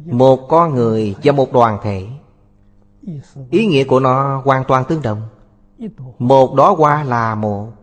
Một 0.05 0.48
con 0.48 0.74
người 0.74 1.15
và 1.23 1.32
một 1.32 1.52
đoàn 1.52 1.78
thể. 1.82 2.06
Ý 3.51 3.66
nghĩa 3.66 3.85
của 3.85 4.01
nó 4.01 4.43
hoàn 4.44 4.65
toàn 4.69 4.85
tương 4.89 5.02
đồng. 5.02 5.23
Một 6.19 6.55
đó 6.55 6.74
hoa 6.78 7.05
là 7.05 7.35
một. 7.35 7.77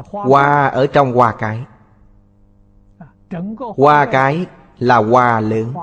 Hoa 0.00 0.66
ở 0.66 0.86
trong 0.86 1.12
hoa 1.12 1.34
cái. 1.38 1.64
Hoa 3.76 4.06
cái. 4.12 4.46
là 4.78 4.96
hoa 4.96 5.40
lớn. 5.40 5.74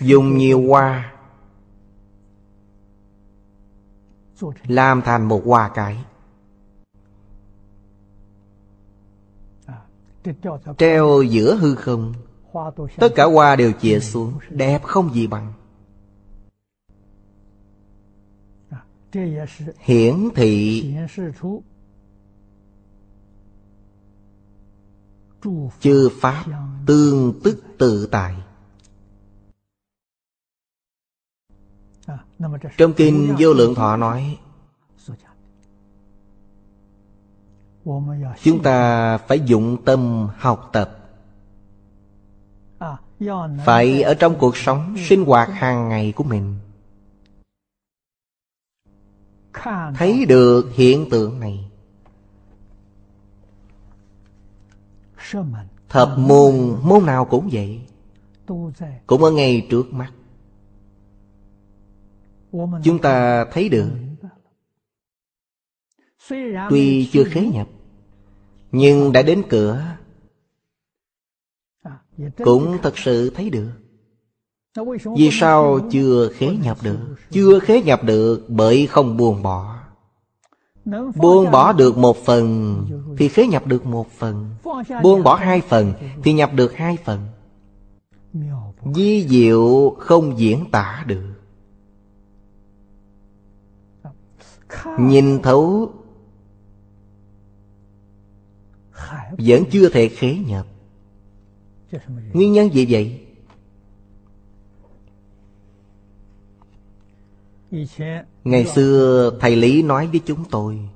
Dùng 0.00 0.36
nhiều 0.36 0.68
hoa. 0.68 1.12
Làm 4.66 5.02
thành 5.02 5.28
một 5.28 5.42
hoa 5.44 5.70
cái. 5.74 6.04
Treo 10.78 11.22
giữa 11.22 11.56
hư 11.56 11.74
không. 11.74 12.12
Tất 12.96 13.12
cả 13.14 13.24
hoa 13.24 13.56
đều 13.56 13.72
chìa 13.72 14.00
xuống 14.00 14.32
Đẹp 14.50 14.82
không 14.82 15.14
gì 15.14 15.26
bằng 15.26 15.52
hiển 19.78 20.28
thị 20.34 20.84
chư 25.80 26.08
pháp 26.20 26.44
tương 26.86 27.40
tức 27.44 27.62
tự 27.78 28.08
tại. 28.10 28.34
trong 32.76 32.92
kinh 32.92 33.34
vô 33.38 33.52
lượng 33.52 33.74
thọ 33.74 33.96
nói 33.96 34.38
chúng 38.42 38.62
ta 38.62 39.18
phải 39.18 39.40
dụng 39.40 39.84
tâm 39.84 40.28
học 40.38 40.70
tập. 40.72 40.96
phải 43.64 44.02
ở 44.02 44.14
trong 44.14 44.38
cuộc 44.38 44.56
sống 44.56 44.96
sinh 45.08 45.24
hoạt 45.24 45.48
hàng 45.52 45.88
ngày 45.88 46.12
của 46.16 46.24
mình 46.24 46.58
thấy 49.94 50.26
được 50.28 50.70
hiện 50.72 51.08
tượng 51.10 51.40
này. 51.40 51.70
Thập 55.88 56.18
môn 56.18 56.78
môn. 56.82 57.06
nào 57.06 57.24
cũng 57.24 57.48
vậy. 57.52 57.80
Cũng 59.06 59.24
ở 59.24 59.30
ngay 59.30 59.66
trước 59.70 59.92
mắt. 59.92 60.12
Chúng 62.84 62.98
ta 63.02 63.44
thấy 63.44 63.68
được. 63.68 63.90
tuy 66.70 67.08
chưa 67.12 67.24
khế 67.24 67.40
nhập 67.40 67.68
nhưng 68.72 69.12
đã 69.12 69.22
đến 69.22 69.42
cửa. 69.48 69.96
Cũng 72.36 72.78
thật 72.82 72.98
sự 72.98 73.30
thấy 73.30 73.50
được 73.50 73.79
vì 75.16 75.30
sao 75.32 75.80
chưa 75.90 76.28
khế 76.34 76.56
nhập 76.62 76.78
được? 76.82 76.98
Chưa 77.30 77.58
khế 77.58 77.82
nhập 77.82 78.04
được 78.04 78.44
bởi 78.48 78.86
không 78.86 79.16
buông 79.16 79.42
bỏ. 79.42 79.76
Buông 81.16 81.50
bỏ 81.50 81.72
được 81.72 81.98
một 81.98 82.16
phần 82.24 82.86
Thì 83.18 83.28
khế 83.28 83.46
nhập 83.46 83.66
được 83.66 83.86
một 83.86 84.10
phần. 84.10 84.50
Buông 85.02 85.22
bỏ 85.22 85.34
hai 85.34 85.60
phần 85.60 85.92
Thì 86.22 86.32
nhập 86.32 86.50
được 86.54 86.74
hai 86.74 86.96
phần. 87.04 87.26
Di 88.94 89.26
diệu 89.28 89.96
không 89.98 90.38
diễn 90.38 90.70
tả 90.70 91.04
được. 91.06 91.34
Nhìn 94.98 95.42
thấu 95.42 95.92
Vẫn 99.38 99.64
chưa 99.70 99.88
thể 99.88 100.08
khế 100.08 100.34
nhập. 100.34 100.66
Nguyên 102.32 102.52
nhân 102.52 102.74
gì 102.74 102.86
vậy? 102.90 103.29
Ngày 108.44 108.66
xưa 108.66 109.30
thầy 109.40 109.56
Lý 109.56 109.82
nói 109.82 110.06
với 110.06 110.20
chúng 110.26 110.44
tôi, 110.50 110.88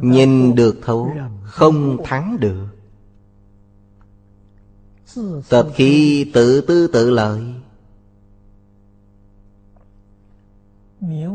Nhìn 0.00 0.54
được 0.54 0.78
thấu, 0.82 1.10
Không 1.44 1.98
thắng 2.04 2.36
được. 2.40 2.66
Tập 5.48 5.68
khi 5.74 6.24
tự 6.34 6.60
tư 6.60 6.86
tự 6.86 7.10
lợi, 7.10 7.42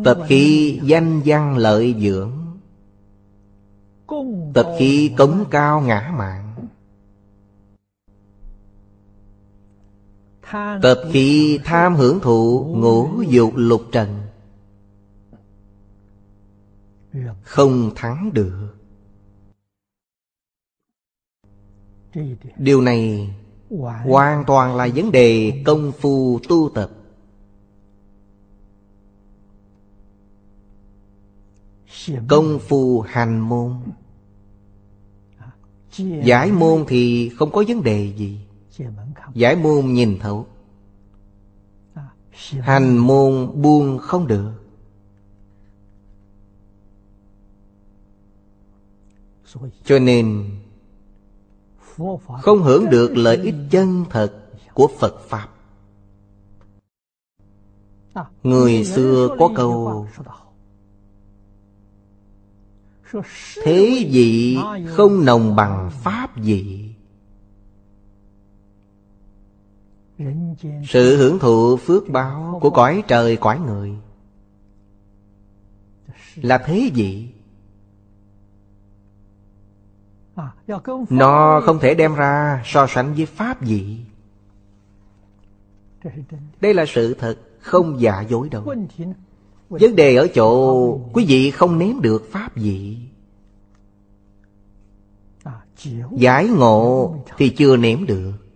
Tập 0.04 0.18
khi 0.28 0.80
danh 0.84 1.22
văn 1.26 1.58
lợi 1.58 1.96
dưỡng, 2.00 2.32
Tập 4.54 4.76
khi 4.80 5.12
cống 5.18 5.46
cao 5.52 5.82
ngã 5.82 6.14
mạng. 6.18 6.47
Tập 10.82 11.02
khí 11.12 11.60
tham 11.64 11.96
hưởng 11.96 12.20
thụ 12.20 12.66
ngũ 12.78 13.22
dục 13.22 13.52
lục 13.56 13.82
trần. 13.92 14.22
Không 17.44 17.92
thắng 17.96 18.30
được. 18.34 18.74
Điều 22.58 22.82
này 22.82 23.34
hoàn 23.80 24.44
toàn 24.48 24.76
là 24.76 24.88
vấn 24.96 25.12
đề 25.12 25.62
công 25.66 25.92
phu 25.92 26.40
tu 26.50 26.70
tập. 26.76 26.92
Công 32.28 32.60
phu 32.60 33.02
hành 33.02 33.40
môn. 33.40 33.74
Giải 36.24 36.52
môn 36.52 36.86
thì 36.88 37.30
không 37.30 37.52
có 37.52 37.64
vấn 37.68 37.84
đề 37.84 38.14
gì 38.18 38.47
Giải 39.38 39.56
môn 39.56 39.94
nhìn 39.94 40.20
thấu. 40.20 40.46
Hành 42.60 42.98
môn 42.98 43.62
buông 43.62 43.98
không 43.98 44.28
được. 44.28 44.52
Cho 49.84 50.00
nên 50.00 50.50
Không 52.42 52.64
hưởng 52.64 52.90
được 52.90 53.18
lợi 53.18 53.38
ích 53.38 53.56
chân 53.72 54.06
thật 54.10 54.34
Của 54.74 54.88
Phật 55.00 55.20
Pháp. 55.30 55.50
Người 58.44 58.86
xưa 58.86 59.36
có 59.40 59.50
câu, 59.56 60.08
Thế 63.64 64.08
vị 64.12 64.58
không 64.88 65.26
nồng 65.26 65.56
bằng 65.56 65.92
Pháp 66.04 66.36
vị. 66.36 66.94
Sự 70.88 71.18
hưởng 71.18 71.40
thụ 71.40 71.78
phước 71.78 72.10
báo 72.10 72.60
của 72.62 72.70
cõi 72.70 73.04
trời, 73.08 73.38
cõi 73.38 73.60
người 73.60 73.92
là 76.36 76.58
thế 76.58 76.92
gì? 76.94 77.30
Nó 81.10 81.62
không 81.66 81.80
thể 81.80 81.96
đem 81.96 82.16
ra 82.16 82.64
so 82.66 82.88
sánh 82.90 83.14
với 83.14 83.26
pháp 83.26 83.64
gì. 83.64 84.06
Đây 86.62 86.74
là 86.74 86.86
sự 86.88 87.14
thật, 87.14 87.36
không 87.60 88.02
giả 88.02 88.22
dối 88.22 88.50
đâu. 88.50 88.76
Vấn 89.70 89.96
đề 89.96 90.16
ở 90.16 90.28
chỗ 90.36 91.00
quý 91.14 91.26
vị 91.28 91.52
không 91.52 91.80
nếm 91.80 92.02
được 92.02 92.30
pháp 92.32 92.58
gì. 92.58 93.08
Giải 96.12 96.48
ngộ 96.48 97.16
thì 97.38 97.50
chưa 97.50 97.78
nếm 97.78 98.06
được. 98.06 98.47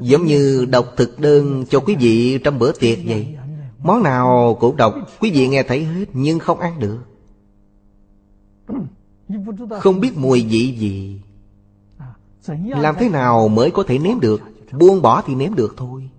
Giống 0.00 0.24
như 0.26 0.66
đọc 0.70 0.86
thực 0.96 1.18
đơn 1.18 1.64
cho 1.70 1.80
quý 1.80 1.96
vị 2.00 2.38
trong 2.44 2.58
bữa 2.58 2.72
tiệc 2.72 2.98
vậy. 3.04 3.36
Món 3.78 4.02
nào 4.02 4.56
cũng 4.60 4.76
đọc, 4.76 4.94
Quý 5.20 5.30
vị 5.30 5.48
nghe 5.48 5.62
thấy 5.62 5.84
hết, 5.84 6.04
nhưng 6.12 6.38
không 6.38 6.60
ăn 6.60 6.80
được. 6.80 6.98
Không 9.80 10.00
biết 10.00 10.16
mùi 10.16 10.42
vị 10.42 10.76
gì. 10.78 11.20
Làm 12.64 12.94
thế 12.98 13.08
nào 13.08 13.48
mới 13.48 13.70
có 13.70 13.82
thể 13.82 13.98
nếm 13.98 14.20
được? 14.20 14.40
Buông 14.72 15.02
bỏ 15.02 15.22
thì 15.26 15.34
nếm 15.34 15.54
được 15.54 15.74
thôi. 15.76 16.10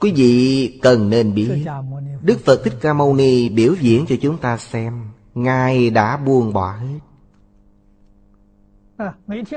Quý 0.00 0.12
vị 0.16 0.78
cần 0.82 1.10
nên 1.10 1.34
biết, 1.34 1.64
Đức 2.22 2.40
Phật 2.44 2.60
Thích 2.64 2.74
Ca 2.80 2.92
Mâu 2.92 3.14
Ni 3.14 3.48
biểu 3.48 3.74
diễn 3.80 4.04
cho 4.08 4.16
chúng 4.22 4.38
ta 4.38 4.58
xem, 4.58 5.04
Ngài 5.34 5.90
đã 5.90 6.16
buông 6.16 6.52
bỏ 6.52 6.72
hết. 6.72 6.98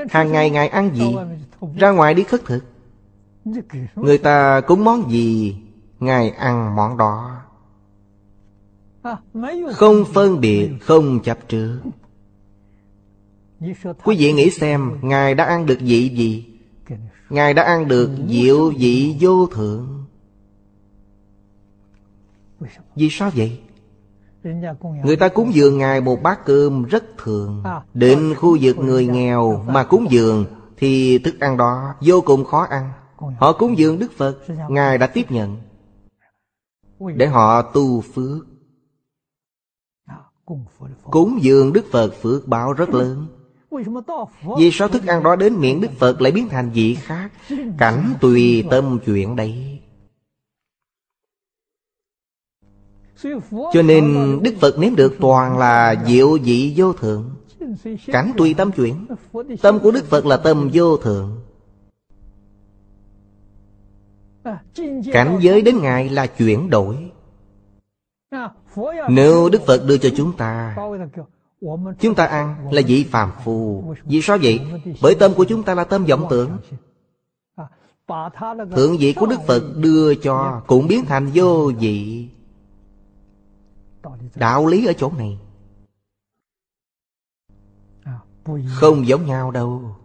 Hàng 0.08 0.32
ngày 0.32 0.50
Ngài 0.50 0.68
ăn 0.68 0.94
gì? 0.94 1.16
Ra 1.76 1.90
ngoài 1.90 2.14
đi 2.14 2.22
khất 2.22 2.44
thực. 2.44 2.64
Người 3.94 4.18
ta 4.18 4.60
cúng 4.60 4.84
món 4.84 5.10
gì? 5.10 5.56
Ngài 6.00 6.30
ăn 6.30 6.76
món 6.76 6.96
đó. 6.96 7.42
Không 9.74 10.04
phân 10.14 10.40
biệt 10.40 10.70
Không 10.80 11.20
chấp 11.22 11.38
trước. 11.48 11.80
Quý 14.04 14.16
vị 14.18 14.32
nghĩ 14.32 14.50
xem 14.50 14.98
Ngài 15.02 15.34
đã 15.34 15.44
ăn 15.44 15.66
được 15.66 15.78
vị 15.80 16.08
gì? 16.08 16.44
Ngài 17.30 17.54
đã 17.54 17.62
ăn 17.62 17.88
được 17.88 18.10
diệu 18.28 18.72
vị 18.78 19.16
vô 19.20 19.46
thượng. 19.46 20.04
Vì 22.94 23.08
sao 23.10 23.30
vậy? 23.34 23.60
Người 25.04 25.16
ta 25.16 25.28
cúng 25.28 25.54
dường 25.54 25.78
Ngài 25.78 26.00
một 26.00 26.22
bát 26.22 26.44
cơm 26.44 26.84
rất 26.84 27.04
thường. 27.18 27.62
Đến 27.94 28.34
khu 28.34 28.58
vực 28.60 28.78
người 28.78 29.06
nghèo 29.06 29.64
mà 29.68 29.84
cúng 29.84 30.06
dường 30.10 30.44
Thì 30.76 31.18
thức 31.18 31.40
ăn 31.40 31.56
đó 31.56 31.94
vô 32.00 32.20
cùng 32.20 32.44
khó 32.44 32.62
ăn. 32.62 32.92
Họ 33.38 33.52
cúng 33.52 33.78
dường 33.78 33.98
Đức 33.98 34.12
Phật 34.16 34.38
Ngài 34.68 34.98
đã 34.98 35.06
tiếp 35.06 35.30
nhận 35.30 35.56
Để 36.98 37.26
họ 37.26 37.62
tu 37.62 38.00
phước. 38.00 38.46
Cúng 41.02 41.38
dường 41.42 41.72
Đức 41.72 41.84
Phật 41.92 42.14
phước 42.22 42.48
báo 42.48 42.72
rất 42.72 42.88
lớn. 42.88 43.26
Vì 44.58 44.70
sao 44.72 44.88
thức 44.88 45.06
ăn 45.06 45.22
đó 45.22 45.36
đến 45.36 45.54
miệng 45.54 45.80
Đức 45.80 45.90
Phật 45.98 46.20
lại 46.20 46.32
biến 46.32 46.48
thành 46.48 46.70
vị 46.70 46.94
khác? 46.94 47.30
Cảnh 47.78 48.14
tùy 48.20 48.64
tâm 48.70 48.98
chuyện 49.06 49.36
đấy 49.36 49.75
Cho 53.72 53.82
nên 53.84 54.38
Đức 54.42 54.54
Phật 54.60 54.78
nếm 54.78 54.96
được 54.96 55.16
toàn 55.20 55.58
là 55.58 56.04
diệu 56.06 56.38
vị 56.44 56.74
vô 56.76 56.92
thượng. 56.92 57.30
Cảnh 58.06 58.32
tùy 58.36 58.54
tâm 58.54 58.72
chuyển. 58.72 59.06
Tâm 59.62 59.78
của 59.78 59.90
Đức 59.90 60.04
Phật 60.04 60.26
là 60.26 60.36
tâm 60.36 60.70
vô 60.72 60.96
thượng. 60.96 61.40
Cảnh 65.12 65.38
giới 65.40 65.62
đến 65.62 65.78
Ngài 65.82 66.08
là 66.08 66.26
chuyển 66.26 66.70
đổi. 66.70 67.10
Nếu 69.08 69.48
Đức 69.48 69.62
Phật 69.66 69.84
đưa 69.86 69.98
cho 69.98 70.08
chúng 70.16 70.36
ta 70.36 70.76
Chúng 72.00 72.14
ta 72.14 72.26
ăn 72.26 72.68
là 72.70 72.82
vị 72.86 73.04
phàm 73.04 73.30
phu. 73.44 73.84
Vì 74.04 74.20
sao 74.22 74.38
vậy? 74.42 74.60
Bởi 75.02 75.14
tâm 75.14 75.34
của 75.34 75.44
chúng 75.44 75.62
ta 75.62 75.74
là 75.74 75.84
tâm 75.84 76.04
vọng 76.04 76.26
tưởng. 76.30 76.50
Thượng 78.76 78.96
vị 78.98 79.12
của 79.12 79.26
Đức 79.26 79.40
Phật 79.46 79.62
đưa 79.76 80.14
cho 80.14 80.62
Cũng 80.66 80.88
biến 80.88 81.04
thành 81.04 81.30
vô 81.34 81.72
vị. 81.80 82.28
Đạo 84.34 84.66
lý 84.66 84.86
ở 84.86 84.92
chỗ 84.92 85.12
này. 85.18 85.38
Không 88.68 89.06
giống 89.06 89.26
nhau 89.26 89.50
đâu. 89.50 89.96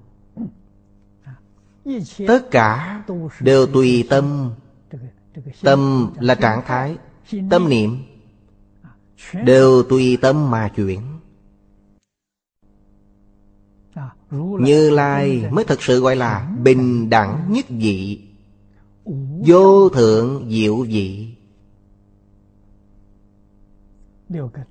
Tất 2.27 2.51
cả 2.51 3.03
đều 3.39 3.67
tùy 3.67 4.07
tâm. 4.09 4.51
Tâm 5.61 6.11
là 6.19 6.35
trạng 6.35 6.61
thái 6.65 6.97
Tâm 7.49 7.69
niệm. 7.69 8.03
Đều 9.45 9.83
tùy 9.83 10.17
tâm 10.21 10.51
mà 10.51 10.71
chuyển. 10.75 11.01
Như 14.59 14.89
Lai 14.89 15.43
mới 15.51 15.65
thật 15.65 15.81
sự 15.81 15.99
gọi 15.99 16.15
là 16.15 16.51
Bình 16.63 17.09
đẳng 17.09 17.53
nhất 17.53 17.65
vị. 17.69 18.27
Vô 19.45 19.89
thượng 19.89 20.49
diệu 20.49 20.77
vị 20.77 21.35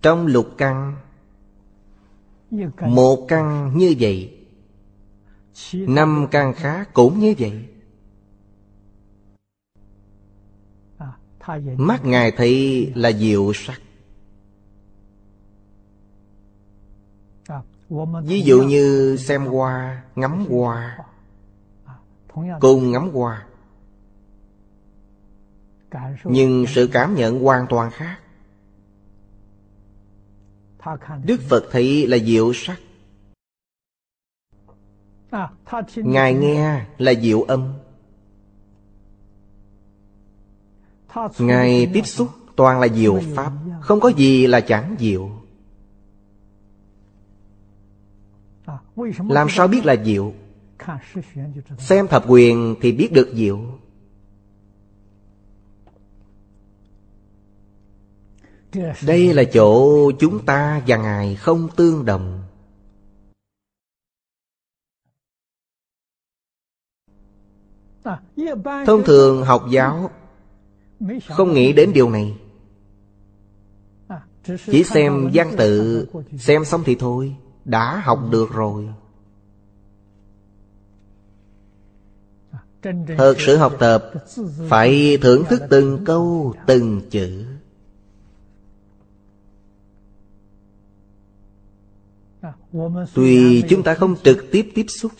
Trong 0.02 0.26
lục 0.26 0.46
căn 0.58 0.96
Một 2.80 3.26
căn 3.28 3.72
như 3.74 3.94
vậy 3.98 4.40
Năm 5.72 6.26
căn 6.30 6.54
khác 6.54 6.90
cũng 6.92 7.18
như 7.18 7.34
vậy. 7.38 7.68
Mắt 11.76 12.04
Ngài 12.04 12.30
thấy 12.30 12.86
là 12.94 13.12
diệu 13.12 13.52
sắc. 13.54 13.80
Ví 18.24 18.40
dụ 18.40 18.62
như 18.62 19.16
xem 19.16 19.46
hoa, 19.46 20.02
ngắm 20.14 20.46
hoa. 20.50 20.98
Cùng 22.60 22.92
ngắm 22.92 23.10
hoa. 23.10 23.46
Nhưng 26.24 26.64
sự 26.68 26.88
cảm 26.92 27.14
nhận 27.14 27.40
hoàn 27.40 27.66
toàn 27.68 27.90
khác 27.90 28.18
Đức 31.24 31.40
Phật 31.48 31.64
thấy 31.70 32.06
là 32.06 32.18
diệu 32.18 32.52
sắc. 32.54 32.80
Ngài 35.96 36.34
nghe 36.34 36.86
là 36.98 37.14
diệu 37.14 37.42
âm. 37.42 37.72
Ngài 41.38 41.90
tiếp 41.94 42.06
xúc 42.06 42.28
toàn 42.56 42.80
là 42.80 42.88
diệu 42.88 43.20
pháp, 43.34 43.52
Không 43.80 44.00
có 44.00 44.08
gì 44.08 44.46
là 44.46 44.60
chẳng 44.60 44.96
diệu. 44.98 45.30
Làm 49.28 49.48
sao 49.50 49.68
biết 49.68 49.84
là 49.84 49.96
diệu? 50.04 50.34
Xem 51.78 52.08
thập 52.08 52.24
quyền 52.28 52.74
thì 52.80 52.92
biết 52.92 53.12
được 53.12 53.32
diệu. 53.34 53.79
Đây 59.06 59.34
là 59.34 59.44
chỗ 59.44 60.10
chúng 60.12 60.44
ta 60.44 60.82
và 60.86 60.96
Ngài 60.96 61.34
không 61.36 61.68
tương 61.76 62.04
đồng. 62.04 62.42
Thông 68.86 69.04
thường 69.04 69.44
học 69.44 69.64
giáo 69.70 70.10
Không 71.28 71.54
nghĩ 71.54 71.72
đến 71.72 71.92
điều 71.92 72.10
này. 72.10 72.36
Chỉ 74.66 74.84
xem 74.84 75.30
văn 75.34 75.54
tự 75.58 76.06
Xem 76.38 76.64
xong 76.64 76.82
thì 76.84 76.94
thôi 76.94 77.36
Đã 77.64 78.00
học 78.04 78.20
được 78.30 78.52
rồi. 78.52 78.88
Thật 83.18 83.34
sự 83.38 83.56
học 83.56 83.72
tập 83.78 84.12
Phải 84.68 85.18
thưởng 85.22 85.44
thức 85.48 85.62
từng 85.70 86.04
câu 86.04 86.54
Từng 86.66 87.00
chữ 87.10 87.44
Tuy 93.14 93.62
chúng 93.68 93.82
ta 93.82 93.94
không 93.94 94.16
trực 94.24 94.46
tiếp 94.52 94.72
tiếp 94.74 94.86
xúc. 94.88 95.12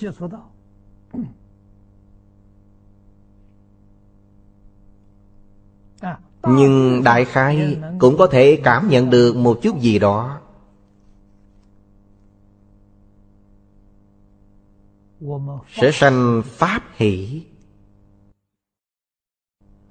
Nhưng 6.47 7.03
đại 7.05 7.25
khái 7.25 7.79
cũng 7.99 8.17
có 8.19 8.27
thể 8.27 8.61
cảm 8.65 8.89
nhận 8.89 9.11
được 9.11 9.37
một 9.37 9.59
chút 9.63 9.81
gì 9.81 9.99
đó. 9.99 10.41
Sẽ 15.69 15.91
sanh 15.93 16.43
pháp 16.45 16.83
hỷ. 16.97 17.43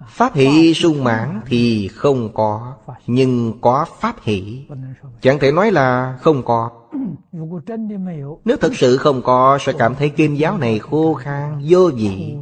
Pháp 0.07 0.33
hỷ 0.33 0.73
sung 0.73 1.03
mãn 1.03 1.41
thì 1.45 1.87
không 1.87 2.33
có, 2.33 2.75
Nhưng 3.07 3.61
có 3.61 3.85
pháp 3.99 4.15
hỷ. 4.21 4.65
Chẳng 5.21 5.39
thể 5.39 5.51
nói 5.51 5.71
là 5.71 6.17
không 6.21 6.43
có. 6.45 6.78
Nếu 8.45 8.57
thật 8.61 8.71
sự 8.75 8.97
không 8.97 9.21
có, 9.23 9.57
Sẽ 9.61 9.73
cảm 9.79 9.95
thấy 9.95 10.09
kim 10.09 10.35
giáo 10.35 10.57
này 10.57 10.79
khô 10.79 11.13
khan, 11.13 11.61
Vô 11.69 11.91
vị. 11.95 12.35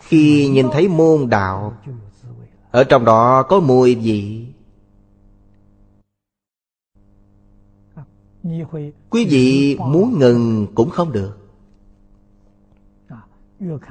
Khi 0.00 0.48
nhìn 0.48 0.66
thấy 0.72 0.88
môn 0.88 1.28
đạo, 1.28 1.76
Ở 2.70 2.84
trong 2.84 3.04
đó 3.04 3.42
có 3.42 3.60
mùi 3.60 3.94
vị. 3.94 4.46
Quý 9.10 9.26
vị 9.30 9.76
muốn 9.80 10.18
ngừng 10.18 10.66
cũng 10.74 10.90
không 10.90 11.12
được. 11.12 11.36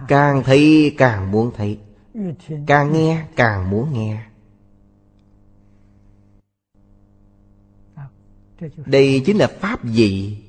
Càng 0.07 0.43
thấy 0.45 0.95
càng 0.97 1.31
muốn 1.31 1.51
thấy. 1.55 1.79
Càng 2.67 2.93
nghe 2.93 3.25
càng 3.35 3.69
muốn 3.69 3.93
nghe. 3.93 4.28
Đây 8.85 9.21
chính 9.25 9.37
là 9.37 9.47
pháp 9.47 9.85
gì? 9.85 10.43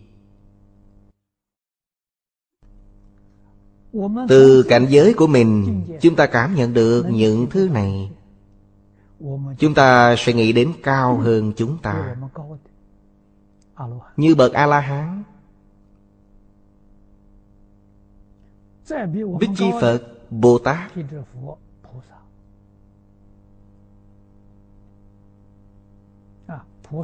Từ 4.29 4.65
cảnh 4.69 4.87
giới 4.91 5.15
của 5.15 5.27
mình, 5.27 5.83
Chúng 6.01 6.17
ta 6.17 6.27
cảm 6.27 6.55
nhận 6.55 6.75
được 6.75 7.07
những 7.11 7.47
thứ 7.51 7.69
này 7.69 8.11
Chúng 9.59 9.75
ta 9.75 10.15
sẽ 10.19 10.33
nghĩ 10.33 10.53
đến 10.53 10.73
cao 10.83 11.17
hơn 11.17 11.53
chúng 11.57 11.79
ta 11.83 12.17
Như 14.17 14.35
bậc 14.35 14.53
A-la-hán, 14.53 15.23
Bích 19.41 19.51
Chi 19.57 19.71
Phật 19.81 20.03
Bồ 20.31 20.59
Tát 20.59 20.93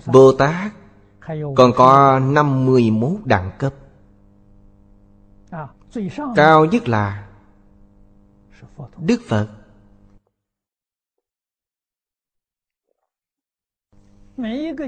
Bồ 0.06 0.32
Tát 0.32 0.72
còn 1.56 1.72
có 1.76 2.18
51 2.18 3.10
đẳng 3.24 3.50
cấp. 3.58 3.74
Cao 6.36 6.64
nhất 6.64 6.88
là 6.88 7.28
Đức 8.98 9.20
Phật. 9.28 9.48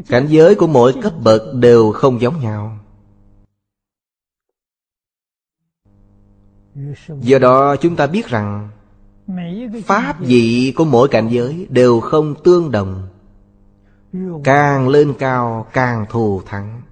Cảnh 0.08 0.26
giới 0.28 0.54
của 0.54 0.66
mỗi 0.66 0.94
cấp 1.02 1.12
bậc 1.24 1.42
đều 1.54 1.92
không 1.92 2.20
giống 2.20 2.40
nhau. 2.40 2.78
Do 7.20 7.38
đó 7.38 7.76
chúng 7.76 7.96
ta 7.96 8.06
biết 8.06 8.26
rằng 8.26 8.70
Pháp 9.84 10.20
vị 10.20 10.72
của 10.76 10.84
mỗi 10.84 11.08
cảnh 11.08 11.28
giới 11.30 11.66
đều 11.70 12.00
không 12.00 12.34
tương 12.44 12.70
đồng 12.70 13.07
Càng 14.44 14.88
lên 14.88 15.14
cao, 15.18 15.66
càng 15.72 16.06
thù 16.10 16.42
thắng. 16.46 16.82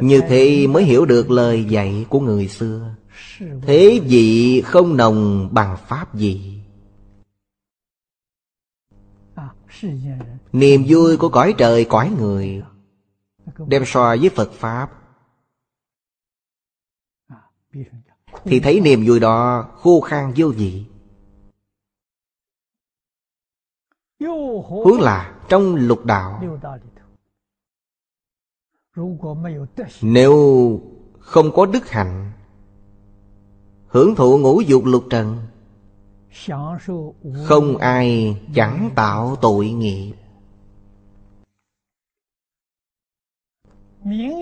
Như 0.00 0.20
thế 0.28 0.66
mới 0.66 0.84
hiểu 0.84 1.04
được 1.04 1.30
lời 1.30 1.64
dạy 1.64 2.06
của 2.08 2.20
người 2.20 2.48
xưa. 2.48 2.94
Thế 3.38 4.00
vị 4.04 4.62
không 4.66 4.96
nồng 4.96 5.48
bằng 5.52 5.76
pháp 5.88 6.14
gì 6.14 6.62
Niềm 10.52 10.84
vui 10.88 11.16
của 11.16 11.28
cõi 11.28 11.54
trời, 11.58 11.84
cõi 11.84 12.10
người, 12.18 12.62
Đem 13.66 13.82
so 13.86 14.16
với 14.20 14.28
Phật 14.28 14.52
Pháp. 14.52 14.90
Thì 18.44 18.60
thấy 18.60 18.80
niềm 18.80 19.04
vui 19.06 19.20
đó 19.20 19.68
khô 19.76 20.00
khan 20.00 20.32
vô 20.36 20.48
vị. 20.48 20.84
Huống 24.84 25.00
là 25.00 25.34
trong 25.48 25.74
lục 25.74 26.04
đạo. 26.04 26.42
Nếu 30.02 30.80
không 31.18 31.52
có 31.54 31.66
đức 31.66 31.88
hạnh 31.90 32.32
Hưởng 33.86 34.14
thụ 34.14 34.38
ngũ 34.38 34.60
dục 34.60 34.82
lục 34.84 35.04
trần 35.10 35.38
Không 37.44 37.76
ai 37.76 38.36
chẳng 38.54 38.90
tạo 38.94 39.36
tội 39.40 39.70
nghiệp. 39.70 40.12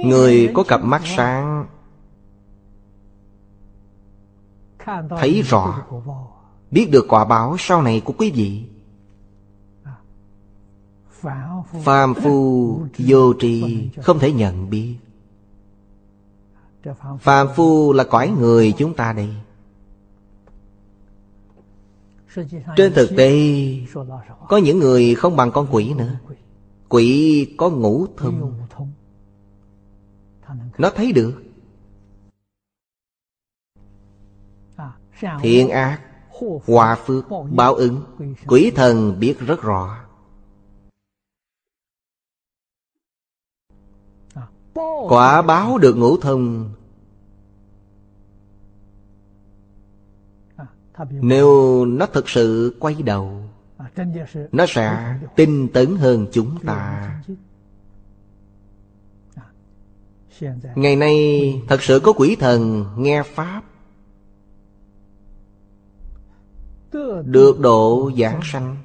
Người 0.04 0.50
có 0.54 0.64
cặp 0.68 0.80
mắt 0.84 1.02
sáng 1.04 1.66
Thấy 5.10 5.42
rõ 5.42 5.86
Biết 6.70 6.88
được 6.92 7.06
quả 7.08 7.24
báo 7.24 7.56
sau 7.58 7.82
này 7.82 8.02
của 8.04 8.12
quý 8.18 8.30
vị 8.30 8.69
Phàm 11.82 12.14
phu 12.14 12.78
vô 12.98 13.34
tri 13.38 13.88
Không 14.02 14.18
thể 14.18 14.32
nhận 14.32 14.70
biết. 14.70 14.96
Phàm 17.20 17.48
phu 17.56 17.92
là 17.92 18.04
cõi 18.04 18.28
người 18.28 18.74
chúng 18.78 18.94
ta 18.94 19.12
đây. 19.12 19.28
Trên 22.76 22.92
thực 22.94 23.10
tế, 23.16 23.32
Có 24.48 24.56
những 24.56 24.78
người 24.78 25.14
không 25.14 25.36
bằng 25.36 25.52
con 25.52 25.66
quỷ 25.70 25.94
nữa. 25.94 26.18
Quỷ 26.88 27.54
có 27.58 27.70
ngũ 27.70 28.06
thông. 28.16 28.54
Nó 30.78 30.90
thấy 30.90 31.12
được. 31.12 31.42
Thiện 35.40 35.68
ác, 35.68 36.00
Hòa 36.66 36.94
phước, 36.94 37.24
Báo 37.50 37.74
ứng. 37.74 38.02
Quỷ 38.46 38.72
thần 38.74 39.20
biết 39.20 39.40
rất 39.40 39.62
rõ. 39.62 40.09
Quả 45.08 45.42
báo 45.42 45.78
được 45.78 45.94
ngũ 45.96 46.16
thông. 46.16 46.70
Nếu 51.10 51.84
nó 51.84 52.06
thực 52.06 52.28
sự 52.28 52.76
quay 52.80 52.94
đầu, 52.94 53.42
Nó 54.52 54.66
sẽ 54.68 55.18
tinh 55.36 55.68
tấn 55.68 55.96
hơn 55.96 56.26
chúng 56.32 56.58
ta. 56.66 57.22
Ngày 60.74 60.96
nay, 60.96 61.62
thật 61.68 61.82
sự 61.82 62.00
có 62.00 62.12
quỷ 62.12 62.36
thần 62.40 62.86
nghe 62.96 63.22
Pháp 63.22 63.62
Được 67.24 67.60
độ 67.60 68.10
giảng 68.18 68.40
sanh. 68.44 68.76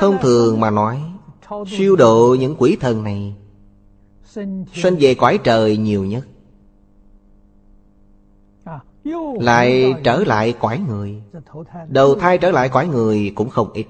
Thông 0.00 0.18
thường 0.22 0.60
mà 0.60 0.70
nói 0.70 1.12
Siêu 1.66 1.96
độ 1.96 2.36
những 2.40 2.56
quỷ 2.58 2.76
thần 2.80 3.04
này 3.04 3.34
Sinh 4.72 4.96
về 5.00 5.14
cõi 5.14 5.38
trời 5.44 5.76
nhiều 5.76 6.04
nhất. 6.04 6.26
Lại 9.40 9.94
trở 10.04 10.24
lại 10.24 10.54
cõi 10.60 10.78
người. 10.88 11.22
Đầu 11.88 12.14
thai 12.14 12.38
trở 12.38 12.50
lại 12.50 12.68
cõi 12.68 12.86
người 12.88 13.32
cũng 13.34 13.50
không 13.50 13.72
ít. 13.72 13.86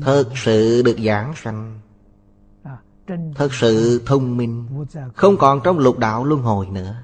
Thật 0.00 0.24
sự 0.34 0.82
được 0.82 0.96
giảng 0.98 1.32
sanh. 1.36 1.80
Thật 3.34 3.54
sự 3.54 4.02
thông 4.06 4.36
minh. 4.36 4.66
Không 5.14 5.36
còn 5.36 5.60
trong 5.64 5.78
lục 5.78 5.98
đạo 5.98 6.24
luân 6.24 6.42
hồi 6.42 6.66
nữa. 6.66 6.94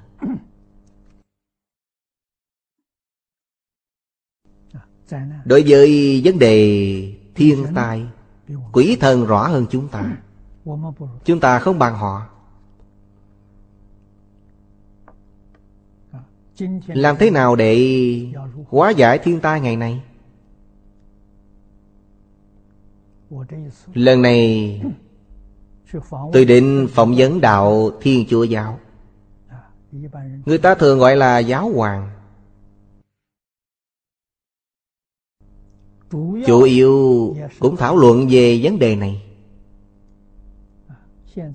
Đối 5.45 5.63
với 5.67 6.21
vấn 6.25 6.39
đề 6.39 7.13
thiên 7.35 7.65
tai, 7.75 8.05
Quỷ 8.71 8.97
thần 8.99 9.25
rõ 9.25 9.47
hơn 9.47 9.65
chúng 9.69 9.87
ta. 9.87 10.17
Chúng 11.25 11.39
ta 11.39 11.59
không 11.59 11.79
bằng 11.79 11.95
họ. 11.95 12.27
Làm 16.87 17.15
thế 17.19 17.31
nào 17.31 17.55
để 17.55 18.25
hóa 18.67 18.89
giải 18.89 19.17
thiên 19.17 19.39
tai 19.39 19.61
ngày 19.61 19.75
nay? 19.75 20.01
Lần 23.93 24.21
này, 24.21 24.81
Tôi 26.33 26.45
định 26.45 26.87
phỏng 26.91 27.13
vấn 27.17 27.41
đạo 27.41 27.91
Thiên 28.01 28.25
Chúa 28.29 28.43
Giáo. 28.43 28.79
Người 30.45 30.57
ta 30.57 30.75
thường 30.75 30.99
gọi 30.99 31.15
là 31.15 31.39
giáo 31.39 31.71
hoàng. 31.75 32.09
Chủ 36.45 36.61
yếu 36.61 37.35
cũng 37.59 37.77
thảo 37.77 37.97
luận 37.97 38.27
về 38.29 38.59
vấn 38.63 38.79
đề 38.79 38.95
này. 38.95 39.21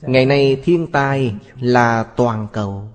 Ngày 0.02 0.26
nay 0.26 0.60
thiên 0.64 0.86
tai 0.92 1.34
là 1.60 2.02
toàn 2.02 2.48
cầu. 2.52 2.88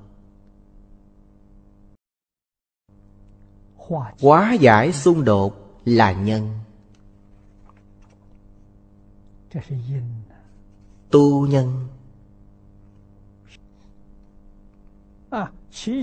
Hóa 4.22 4.54
giải 4.54 4.94
xung 4.94 5.26
đột 5.26 5.80
là 5.86 6.12
nhân. 6.12 6.50
Tu 11.12 11.48
nhân. 11.48 11.88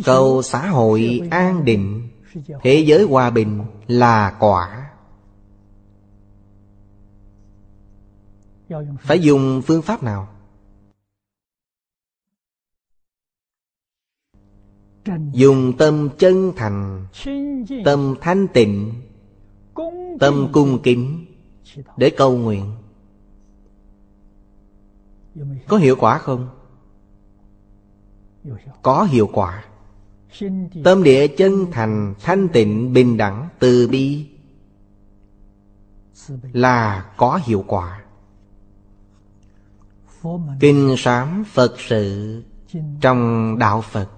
Cầu 0.04 0.42
xã 0.42 0.68
hội 0.68 1.20
an 1.30 1.64
định, 1.64 2.08
Thế 2.62 2.84
giới 2.86 3.02
hòa 3.02 3.30
bình 3.30 3.64
là 3.86 4.36
quả. 4.40 4.89
Phải 9.00 9.20
dùng 9.20 9.62
phương 9.66 9.82
pháp 9.82 10.02
nào? 10.02 10.28
Dùng 15.32 15.72
tâm 15.78 16.08
chân 16.18 16.52
thành 16.56 17.06
Tâm 17.84 18.14
thanh 18.20 18.46
tịnh 18.48 18.92
Tâm 20.20 20.48
cung 20.52 20.82
kính 20.82 21.26
Để 21.96 22.10
cầu 22.10 22.36
nguyện 22.36 22.72
Có 25.68 25.76
hiệu 25.76 25.96
quả 25.98 26.18
không? 26.18 26.48
Có 28.82 29.04
hiệu 29.04 29.30
quả 29.32 29.64
Tâm 30.84 31.02
địa 31.02 31.28
chân 31.28 31.66
thành, 31.72 32.14
thanh 32.20 32.48
tịnh, 32.48 32.92
bình 32.92 33.16
đẳng, 33.16 33.48
từ 33.58 33.88
bi 33.88 34.26
Là 36.52 37.10
có 37.16 37.40
hiệu 37.44 37.64
quả 37.66 37.99
Kinh 40.60 40.94
sám 40.98 41.44
Phật 41.44 41.74
sự 41.78 42.42
Trong 43.00 43.56
Đạo 43.58 43.80
Phật. 43.82 44.08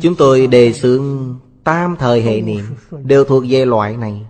Chúng 0.00 0.14
tôi 0.18 0.46
đề 0.46 0.72
xướng 0.72 1.38
tam 1.64 1.96
thời 1.98 2.22
hệ 2.22 2.40
niệm 2.40 2.64
Đều 2.90 3.24
thuộc 3.24 3.44
về 3.48 3.64
loại 3.66 3.96
này. 3.96 4.26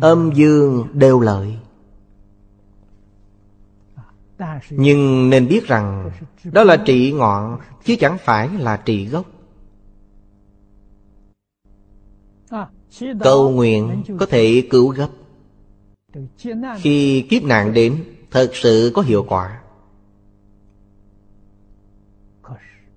Âm 0.00 0.32
dương 0.34 0.86
đều 0.92 1.20
lợi. 1.20 1.58
Nhưng 4.70 5.30
nên 5.30 5.48
biết 5.48 5.66
rằng 5.66 6.10
Đó 6.44 6.64
là 6.64 6.76
trị 6.86 7.12
ngọn, 7.12 7.58
Chứ 7.84 7.96
chẳng 8.00 8.18
phải 8.20 8.48
là 8.48 8.76
trị 8.76 9.06
gốc. 9.06 9.26
Cầu 13.20 13.50
nguyện 13.50 14.02
có 14.18 14.26
thể 14.26 14.68
cứu 14.70 14.88
gấp. 14.88 15.08
Khi 16.78 17.26
kiếp 17.30 17.42
nạn 17.42 17.72
đến, 17.72 18.04
Thật 18.30 18.50
sự 18.52 18.92
có 18.94 19.02
hiệu 19.02 19.24
quả. 19.28 19.62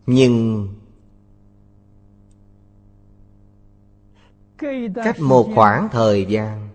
Nhưng 0.05 0.67
Cách 4.95 5.19
một 5.19 5.47
khoảng 5.55 5.89
thời 5.91 6.25
gian, 6.25 6.69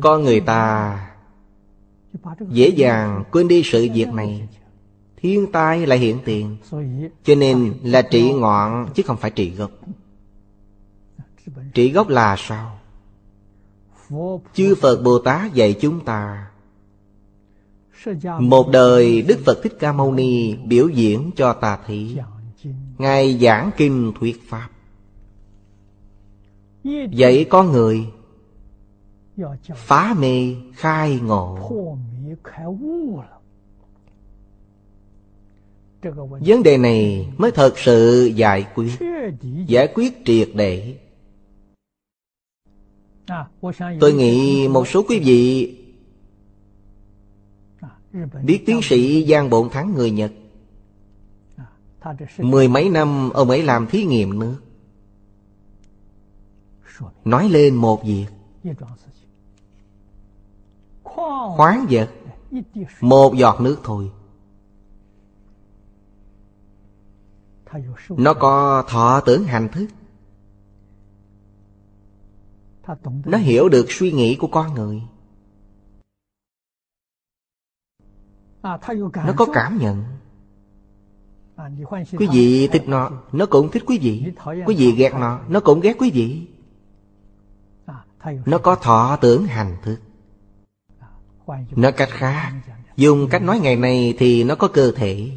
Con 0.00 0.22
người 0.22 0.40
ta 0.40 1.10
Dễ 2.48 2.68
dàng 2.68 3.24
quên 3.32 3.48
đi 3.48 3.62
sự 3.64 3.88
việc 3.94 4.08
này. 4.08 4.48
Thiên 5.16 5.52
tai 5.52 5.86
lại 5.86 5.98
hiện 5.98 6.18
tiền, 6.24 6.56
Cho 7.24 7.34
nên 7.34 7.74
là 7.82 8.02
trị 8.02 8.32
ngọn 8.32 8.88
chứ 8.94 9.02
không 9.06 9.16
phải 9.16 9.30
trị 9.30 9.50
gốc. 9.50 9.70
Trị 11.74 11.92
gốc 11.92 12.08
là 12.08 12.36
sao? 12.38 12.78
Chư 14.54 14.74
Phật 14.74 15.02
Bồ 15.02 15.18
Tát 15.18 15.54
dạy 15.54 15.74
chúng 15.80 16.04
ta, 16.04 16.50
Một 18.38 18.68
đời 18.72 19.22
Đức 19.22 19.38
Phật 19.46 19.62
Thích 19.62 19.76
Ca 19.78 19.92
Mâu 19.92 20.12
Ni 20.12 20.56
biểu 20.56 20.88
diễn 20.88 21.30
cho 21.36 21.52
ta 21.52 21.78
thấy 21.86 22.18
Ngài 22.98 23.38
giảng 23.38 23.70
kinh 23.76 24.12
thuyết 24.20 24.42
Pháp. 24.48 24.68
Dạy 27.10 27.46
con 27.50 27.72
người 27.72 28.06
Phá 29.74 30.14
mê, 30.18 30.54
khai 30.74 31.20
ngộ. 31.22 31.70
Vấn 36.40 36.62
đề 36.62 36.78
này 36.78 37.28
mới 37.36 37.50
thật 37.50 37.78
sự 37.78 38.26
giải 38.34 38.66
quyết 38.74 38.92
Giải 39.66 39.88
quyết 39.94 40.24
triệt 40.24 40.48
để. 40.54 40.96
Tôi 44.00 44.12
nghĩ 44.12 44.68
một 44.68 44.88
số 44.88 45.04
quý 45.08 45.18
vị 45.18 45.74
Biết 48.42 48.62
tiến 48.66 48.80
sĩ 48.82 49.26
Giang 49.26 49.50
Bộn 49.50 49.68
Thắng 49.70 49.94
người 49.94 50.10
Nhật 50.10 50.32
Mười 52.38 52.68
mấy 52.68 52.88
năm 52.88 53.30
ông 53.30 53.50
ấy 53.50 53.62
làm 53.62 53.86
thí 53.86 54.04
nghiệm 54.04 54.38
nước 54.38 54.56
Nói 57.24 57.48
lên 57.48 57.74
một 57.74 58.02
việc. 58.04 58.26
Khoáng 61.02 61.86
vật. 61.90 62.10
Một 63.00 63.34
giọt 63.36 63.60
nước 63.60 63.80
thôi. 63.84 64.10
Nó 68.08 68.34
có 68.34 68.84
thọ 68.88 69.20
tưởng 69.20 69.44
hành 69.44 69.68
thức 69.68 69.86
Nó 73.24 73.38
hiểu 73.38 73.68
được 73.68 73.86
suy 73.88 74.12
nghĩ 74.12 74.36
của 74.40 74.46
con 74.46 74.74
người. 74.74 75.02
Nó 79.14 79.32
có 79.36 79.46
cảm 79.52 79.78
nhận. 79.78 80.04
Quý 82.18 82.28
vị 82.32 82.68
thích 82.72 82.82
nó 82.86 83.10
Nó 83.32 83.46
cũng 83.46 83.70
thích 83.70 83.82
quý 83.86 83.98
vị. 83.98 84.32
Quý 84.66 84.74
vị 84.78 84.92
ghét 84.92 85.12
nó 85.14 85.40
Nó 85.48 85.60
cũng 85.60 85.80
ghét 85.80 85.96
quý 85.98 86.10
vị. 86.10 86.46
Nó 88.46 88.58
có 88.58 88.74
thọ 88.74 89.16
tưởng 89.20 89.46
hành 89.46 89.76
thức. 89.82 89.98
Nói 91.76 91.92
cách 91.92 92.08
khác. 92.12 92.52
Dùng 92.96 93.28
cách 93.30 93.42
nói 93.42 93.58
ngày 93.58 93.76
này 93.76 94.14
thì 94.18 94.44
nó 94.44 94.54
có 94.54 94.68
cơ 94.68 94.92
thể. 94.96 95.30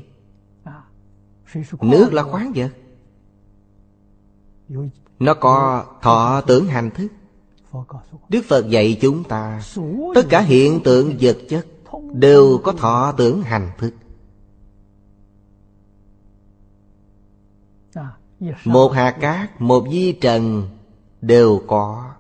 Nước 1.82 2.14
là 2.14 2.24
khoáng 2.24 2.52
vật. 2.56 2.72
Nó 5.19 5.34
có 5.34 5.86
thọ 6.02 6.41
tưởng 6.41 6.68
hành 6.68 6.91
thức 6.91 7.07
Đức 8.30 8.41
Phật 8.48 8.70
dạy 8.70 8.98
chúng 9.02 9.24
ta 9.24 9.62
Tất 10.16 10.24
cả 10.30 10.41
hiện 10.41 10.80
tượng 10.84 11.18
vật 11.22 11.38
chất 11.49 11.68
Đều 12.14 12.60
có 12.64 12.72
thọ 12.72 13.14
tưởng 13.18 13.41
hành 13.41 13.72
thức. 13.78 13.94
Một 18.66 18.90
hạt 18.90 19.12
cát, 19.12 19.62
một 19.62 19.86
di 19.91 20.12
trần 20.12 20.70
Đều 21.22 21.62
có 21.68 22.14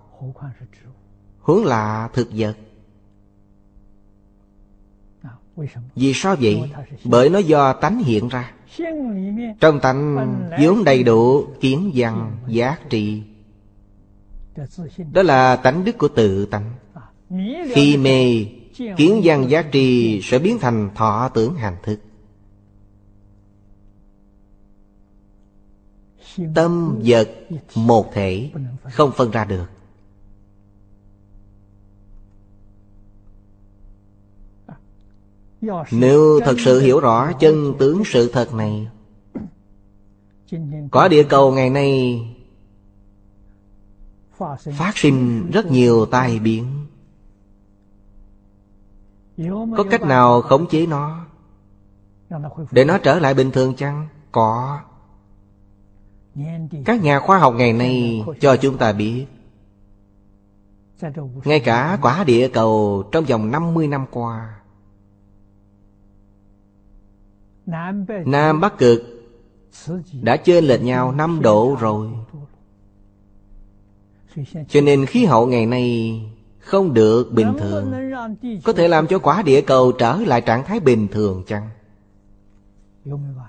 hướng 1.41 1.65
là 1.65 2.09
thực 2.13 2.27
vật. 2.31 2.57
Vì 5.95 6.13
sao 6.13 6.35
vậy? 6.41 6.71
Bởi 7.03 7.29
nó 7.29 7.39
do 7.39 7.73
tánh 7.73 7.99
hiện 7.99 8.27
ra. 8.27 8.51
Trong 9.59 9.79
tánh 9.79 10.17
vốn 10.61 10.83
đầy 10.83 11.03
đủ 11.03 11.45
kiến 11.59 11.91
văn, 11.95 12.37
giác 12.47 12.89
trị. 12.89 13.23
Đó 15.11 15.21
là 15.21 15.55
tánh 15.55 15.85
đức 15.85 15.97
của 15.97 16.07
tự 16.07 16.45
tánh 16.45 16.73
Khi 17.73 17.97
mê, 17.97 18.45
kiến 18.97 19.23
gian 19.23 19.49
giá 19.49 19.61
trì 19.61 20.19
sẽ 20.23 20.39
biến 20.39 20.59
thành 20.59 20.89
thọ 20.95 21.29
tưởng 21.33 21.55
hành 21.55 21.75
thức. 21.83 21.99
Tâm 26.55 26.99
vật 27.03 27.29
một 27.75 28.13
thể 28.13 28.51
Không 28.83 29.11
phân 29.15 29.31
ra 29.31 29.45
được. 29.45 29.65
Nếu 35.91 36.39
thật 36.45 36.55
sự 36.59 36.79
hiểu 36.79 36.99
rõ 36.99 37.31
chân 37.39 37.73
tướng 37.79 38.03
sự 38.05 38.31
thật 38.33 38.53
này 38.53 38.87
Có 40.91 41.07
địa 41.07 41.23
cầu 41.23 41.51
ngày 41.51 41.69
nay 41.69 42.19
Phát 44.77 44.91
sinh 44.97 45.49
rất 45.51 45.65
nhiều 45.65 46.05
tai 46.05 46.39
biến. 46.39 46.85
Có 49.77 49.85
cách 49.91 50.01
nào 50.01 50.41
khống 50.41 50.67
chế 50.67 50.85
nó? 50.85 51.25
Để 52.71 52.85
nó 52.85 52.97
trở 52.97 53.19
lại 53.19 53.33
bình 53.33 53.51
thường 53.51 53.75
chăng? 53.75 54.07
Có. 54.31 54.79
Các 56.85 57.03
nhà 57.03 57.19
khoa 57.19 57.37
học 57.37 57.53
ngày 57.57 57.73
nay 57.73 58.23
cho 58.39 58.55
chúng 58.55 58.77
ta 58.77 58.93
biết, 58.93 59.25
Ngay 61.45 61.59
cả 61.59 61.97
quả 62.01 62.23
địa 62.23 62.49
cầu 62.53 63.03
trong 63.11 63.25
vòng 63.25 63.51
50 63.51 63.87
năm 63.87 64.05
qua, 64.11 64.59
Nam 68.25 68.61
Bắc 68.61 68.77
Cực 68.77 69.01
đã 70.21 70.37
chênh 70.37 70.65
lệch 70.65 70.81
nhau 70.81 71.11
5 71.11 71.41
độ 71.41 71.77
rồi. 71.79 72.09
Cho 74.69 74.81
nên 74.81 75.05
khí 75.05 75.25
hậu 75.25 75.47
ngày 75.47 75.65
nay 75.65 76.21
không 76.59 76.93
được 76.93 77.31
bình 77.31 77.53
thường. 77.59 77.93
Có 78.63 78.73
thể 78.73 78.87
làm 78.87 79.07
cho 79.07 79.19
quả 79.19 79.41
địa 79.41 79.61
cầu 79.61 79.91
trở 79.91 80.15
lại 80.15 80.41
trạng 80.41 80.63
thái 80.63 80.79
bình 80.79 81.07
thường 81.07 81.43
chăng? 81.47 81.69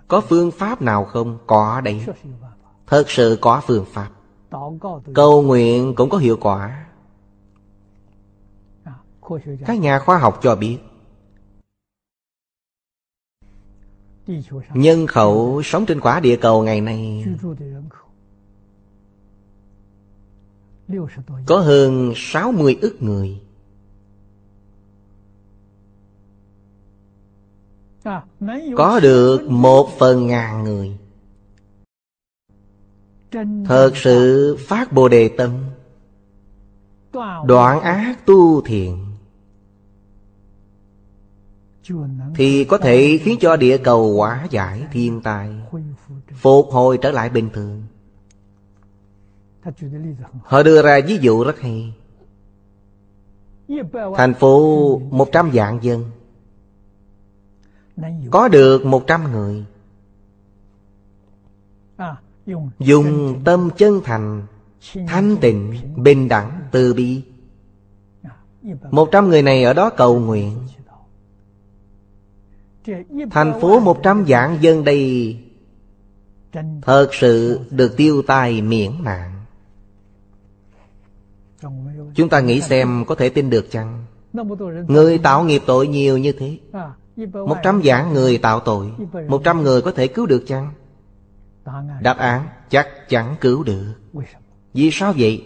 Có 0.08 0.20
phương 0.20 0.50
pháp 0.50 0.82
nào 0.82 1.04
không? 1.04 1.38
Có 1.46 1.80
đấy. 1.80 2.06
Thật 2.86 3.10
sự 3.10 3.38
có 3.40 3.62
phương 3.66 3.84
pháp. 3.84 4.08
Cầu 5.14 5.42
nguyện 5.42 5.94
cũng 5.94 6.10
có 6.10 6.18
hiệu 6.18 6.36
quả. 6.40 6.86
Các 9.66 9.78
nhà 9.78 9.98
khoa 9.98 10.18
học 10.18 10.38
cho 10.42 10.56
biết. 10.56 10.78
Nhân 14.74 15.06
khẩu 15.06 15.62
sống 15.64 15.86
trên 15.86 16.00
quả 16.00 16.20
địa 16.20 16.36
cầu 16.36 16.62
ngày 16.62 16.80
nay 16.80 17.24
Có 21.46 21.60
hơn 21.60 22.12
60 22.16 22.78
ức 22.80 23.02
người. 23.02 23.40
Có 28.76 29.00
được 29.02 29.50
một 29.50 29.88
phần 29.98 30.26
ngàn 30.26 30.64
người. 30.64 30.96
Thật 33.66 33.92
sự 33.94 34.56
phát 34.60 34.92
Bồ 34.92 35.08
Đề 35.08 35.28
Tâm. 35.28 35.50
Đoạn 37.46 37.80
ác 37.80 38.26
tu 38.26 38.60
thiện. 38.60 39.04
Thì 42.34 42.64
có 42.64 42.78
thể 42.78 43.18
khiến 43.22 43.38
cho 43.40 43.56
địa 43.56 43.78
cầu 43.78 44.16
hóa 44.16 44.46
giải 44.50 44.82
thiên 44.92 45.20
tai. 45.20 45.50
Phục 46.34 46.68
hồi 46.70 46.98
trở 47.02 47.10
lại 47.10 47.30
bình 47.30 47.50
thường 47.52 47.82
Họ 50.42 50.62
đưa 50.62 50.82
ra 50.82 51.00
ví 51.06 51.18
dụ 51.20 51.44
rất 51.44 51.60
hay. 51.60 51.94
Thành 54.16 54.34
phố 54.34 54.98
một 55.10 55.28
trăm 55.32 55.50
vạn 55.52 55.78
dân. 55.82 56.04
Có 58.30 58.48
được 58.48 58.86
một 58.86 59.06
trăm 59.06 59.32
người. 59.32 59.64
Dùng 62.78 63.40
tâm 63.44 63.70
chân 63.76 64.00
thành 64.04 64.46
Thanh 65.06 65.36
tịnh, 65.40 65.74
bình 65.96 66.28
đẳng, 66.28 66.60
từ 66.70 66.94
bi. 66.94 67.22
Một 68.90 69.08
trăm 69.12 69.28
người 69.28 69.42
này 69.42 69.64
ở 69.64 69.72
đó 69.72 69.90
cầu 69.90 70.20
nguyện. 70.20 70.58
Thành 73.30 73.60
phố 73.60 73.80
một 73.80 74.00
trăm 74.02 74.24
vạn 74.26 74.58
dân 74.60 74.84
đây 74.84 75.36
Thật 76.82 77.08
sự 77.12 77.60
được 77.70 77.96
tiêu 77.96 78.22
tai 78.26 78.62
miễn 78.62 78.92
nạn 79.02 79.27
Chúng 82.18 82.28
ta 82.28 82.40
nghĩ 82.40 82.60
xem 82.60 83.04
có 83.06 83.14
thể 83.14 83.28
tin 83.28 83.50
được 83.50 83.70
chăng? 83.70 84.04
Người 84.88 85.18
tạo 85.18 85.44
nghiệp 85.44 85.62
tội 85.66 85.88
nhiều 85.88 86.18
như 86.18 86.32
thế. 86.32 86.58
Một 87.32 87.56
trăm 87.62 87.80
vạn 87.84 88.12
người 88.12 88.38
tạo 88.38 88.60
tội. 88.60 88.92
Một 89.28 89.40
trăm 89.44 89.62
người 89.62 89.82
có 89.82 89.90
thể 89.90 90.06
cứu 90.06 90.26
được 90.26 90.44
chăng? 90.46 90.70
Đáp 92.00 92.18
án 92.18 92.46
chắc 92.70 93.08
chắn 93.08 93.36
cứu 93.40 93.62
được. 93.62 93.94
Vì 94.74 94.90
sao 94.90 95.14
vậy? 95.18 95.44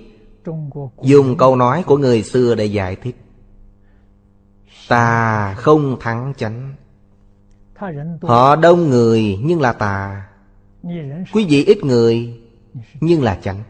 Dùng 1.03 1.37
câu 1.37 1.57
nói 1.57 1.83
của 1.87 1.97
người 1.97 2.23
xưa 2.23 2.55
để 2.55 2.65
giải 2.65 2.97
thích. 2.97 3.17
Tà 4.89 5.55
không 5.55 5.97
thắng 6.01 6.33
chánh. 6.37 6.75
Họ 8.23 8.57
đông 8.57 8.91
người 8.91 9.39
nhưng 9.43 9.61
là 9.61 9.73
tà. 9.73 10.29
Quý 11.33 11.47
vị 11.49 11.65
ít 11.65 11.85
người 11.85 12.41
nhưng 13.01 13.23
là 13.23 13.39
chánh. 13.43 13.63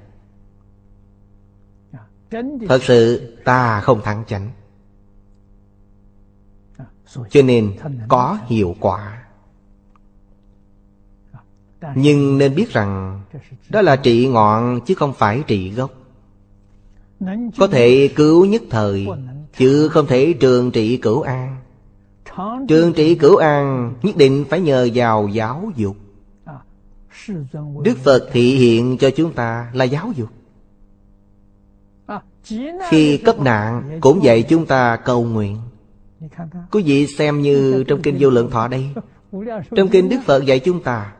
Thật 2.68 2.82
sự 2.82 3.32
ta 3.44 3.80
không 3.80 4.02
thắng 4.02 4.24
chánh. 4.26 4.50
Cho 7.30 7.42
nên 7.42 7.72
có 8.08 8.38
hiệu 8.46 8.74
quả. 8.80 9.22
Nhưng 11.94 12.38
nên 12.38 12.54
biết 12.54 12.70
rằng 12.70 13.20
Đó 13.68 13.82
là 13.82 13.96
trị 13.96 14.28
ngọn 14.28 14.80
chứ 14.86 14.94
không 14.94 15.12
phải 15.12 15.42
trị 15.46 15.70
gốc. 15.70 15.90
Có 17.58 17.66
thể 17.66 18.10
cứu 18.16 18.44
nhất 18.44 18.62
thời 18.70 19.06
Chứ 19.56 19.88
không 19.88 20.06
thể 20.06 20.34
trường 20.40 20.70
trị 20.70 20.96
cửu 20.96 21.20
an. 21.20 21.56
Trường 22.68 22.92
trị 22.92 23.14
cửu 23.14 23.36
an 23.36 23.94
Nhất 24.02 24.16
định 24.16 24.44
phải 24.50 24.60
nhờ 24.60 24.88
vào 24.94 25.28
giáo 25.28 25.70
dục. 25.76 25.96
Đức 27.82 27.98
Phật 28.04 28.28
thị 28.32 28.56
hiện 28.56 28.98
cho 28.98 29.10
chúng 29.16 29.32
ta 29.32 29.70
là 29.74 29.84
giáo 29.84 30.12
dục 30.16 30.28
khi 32.88 33.16
cấp 33.24 33.40
nạn, 33.40 33.98
cũng 34.00 34.24
dạy 34.24 34.42
chúng 34.42 34.66
ta 34.66 34.96
cầu 34.96 35.24
nguyện. 35.24 35.58
Quý 36.70 36.82
vị 36.82 37.06
xem 37.06 37.42
như 37.42 37.84
trong 37.88 38.02
Kinh 38.02 38.16
Vô 38.20 38.30
Lượng 38.30 38.50
Thọ 38.50 38.68
đây. 38.68 38.94
Trong 39.76 39.88
Kinh 39.88 40.08
Đức 40.08 40.18
Phật 40.24 40.44
dạy 40.44 40.58
chúng 40.58 40.82
ta, 40.82 41.12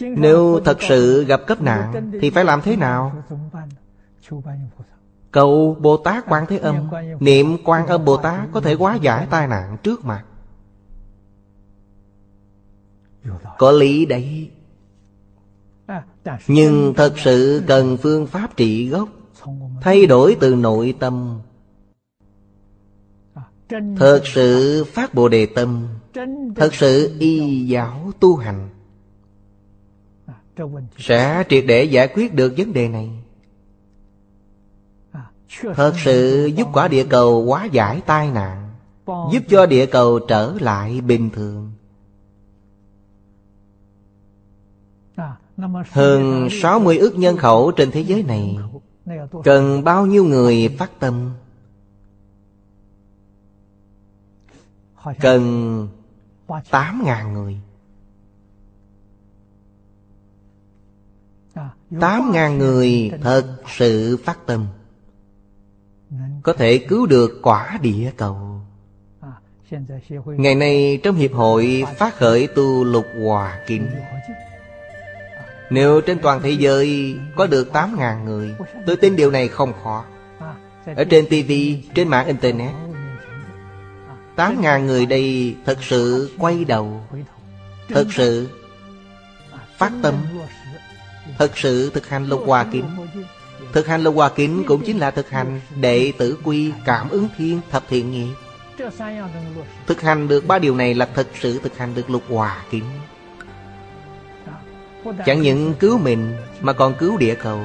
Nếu 0.00 0.60
thật 0.64 0.78
sự 0.80 1.24
gặp 1.24 1.40
cấp 1.46 1.62
nạn, 1.62 2.10
Thì 2.20 2.30
phải 2.30 2.44
làm 2.44 2.60
thế 2.60 2.76
nào? 2.76 3.22
Cầu 5.30 5.76
Bồ 5.80 5.96
Tát 5.96 6.24
Quan 6.28 6.46
Thế 6.46 6.58
Âm. 6.58 6.90
Niệm 7.20 7.56
Quan 7.64 7.86
Âm 7.86 8.04
Bồ 8.04 8.16
Tát 8.16 8.48
Có 8.52 8.60
thể 8.60 8.74
hóa 8.74 8.96
giải 8.96 9.26
tai 9.30 9.46
nạn 9.46 9.76
trước 9.82 10.04
mặt. 10.04 10.24
Có 13.58 13.70
lý 13.70 14.06
đấy 14.06 14.50
nhưng 16.46 16.94
thật 16.96 17.12
sự 17.18 17.62
cần 17.66 17.96
phương 17.96 18.26
pháp 18.26 18.56
trị 18.56 18.88
gốc, 18.88 19.08
thay 19.80 20.06
đổi 20.06 20.36
từ 20.40 20.54
nội 20.54 20.94
tâm. 20.98 21.40
Thật 23.96 24.22
sự 24.24 24.84
phát 24.84 25.14
bồ 25.14 25.28
đề 25.28 25.46
tâm, 25.46 25.88
thật 26.56 26.74
sự 26.74 27.16
y 27.18 27.66
giáo 27.66 28.12
tu 28.20 28.36
hành, 28.36 28.68
sẽ 30.96 31.44
triệt 31.48 31.64
để 31.68 31.84
giải 31.84 32.08
quyết 32.14 32.34
được 32.34 32.54
vấn 32.56 32.72
đề 32.72 32.88
này. 32.88 33.10
Thật 35.74 35.92
sự 36.04 36.46
giúp 36.56 36.68
quả 36.72 36.88
địa 36.88 37.04
cầu 37.04 37.44
hóa 37.46 37.64
giải 37.64 38.00
tai 38.06 38.30
nạn, 38.30 38.70
giúp 39.06 39.42
cho 39.48 39.66
địa 39.66 39.86
cầu 39.86 40.18
trở 40.18 40.54
lại 40.60 41.00
bình 41.00 41.30
thường. 41.30 41.72
Hơn 45.90 46.48
60 46.50 46.98
ước 46.98 47.16
nhân 47.16 47.36
khẩu 47.36 47.70
trên 47.70 47.90
thế 47.90 48.00
giới 48.00 48.22
này, 48.22 48.58
Cần 49.44 49.84
bao 49.84 50.06
nhiêu 50.06 50.24
người 50.24 50.76
phát 50.78 50.90
tâm? 51.00 51.30
Cần 55.20 55.88
8.000 56.48 57.32
người. 57.32 57.56
8.000 61.90 62.56
người 62.56 63.10
thật 63.22 63.56
sự 63.76 64.16
phát 64.24 64.38
tâm, 64.46 64.66
Có 66.42 66.52
thể 66.52 66.78
cứu 66.88 67.06
được 67.06 67.40
quả 67.42 67.78
địa 67.82 68.12
cầu. 68.16 68.60
Ngày 70.26 70.54
nay 70.54 71.00
trong 71.02 71.16
hiệp 71.16 71.32
hội 71.32 71.84
phát 71.96 72.14
khởi 72.14 72.46
tu 72.46 72.84
lục 72.84 73.06
hòa 73.24 73.60
kinh 73.66 73.86
nếu 75.70 76.00
trên 76.00 76.18
toàn 76.18 76.40
thế 76.42 76.50
giới 76.50 77.16
có 77.36 77.46
được 77.46 77.70
8.000 77.72 78.24
người 78.24 78.54
Tôi 78.86 78.96
tin 78.96 79.16
điều 79.16 79.30
này 79.30 79.48
không 79.48 79.72
khó. 79.82 80.04
Ở 80.96 81.04
trên 81.04 81.26
TV, 81.26 81.52
trên 81.94 82.08
mạng 82.08 82.26
Internet 82.26 82.70
8.000 84.36 84.84
người 84.84 85.06
đây 85.06 85.56
thật 85.66 85.78
sự 85.82 86.30
quay 86.38 86.64
đầu 86.64 87.00
Thật 87.88 88.06
sự 88.10 88.48
phát 89.76 89.92
tâm 90.02 90.14
Thật 91.38 91.58
sự 91.58 91.90
thực 91.90 92.08
hành 92.08 92.26
lục 92.26 92.42
hòa 92.46 92.66
kính. 92.72 92.84
Thực 93.72 93.86
hành 93.86 94.02
lục 94.02 94.14
hòa 94.14 94.28
kính 94.28 94.64
cũng 94.66 94.82
chính 94.86 94.98
là 94.98 95.10
thực 95.10 95.30
hành 95.30 95.60
Đệ 95.80 96.12
tử 96.18 96.38
quy 96.44 96.72
cảm 96.84 97.08
ứng 97.08 97.28
thiên 97.36 97.60
thập 97.70 97.82
thiện 97.88 98.10
nghiệp 98.10 98.34
Thực 99.86 100.00
hành 100.00 100.28
được 100.28 100.46
ba 100.46 100.58
điều 100.58 100.74
này 100.74 100.94
là 100.94 101.08
thật 101.14 101.26
sự 101.40 101.60
thực 101.62 101.78
hành 101.78 101.94
được 101.94 102.10
lục 102.10 102.22
hòa 102.28 102.64
kính. 102.70 102.84
Chẳng 105.26 105.40
những 105.40 105.74
cứu 105.74 105.98
mình, 105.98 106.36
Mà 106.60 106.72
còn 106.72 106.94
cứu 106.94 107.16
địa 107.16 107.34
cầu. 107.34 107.60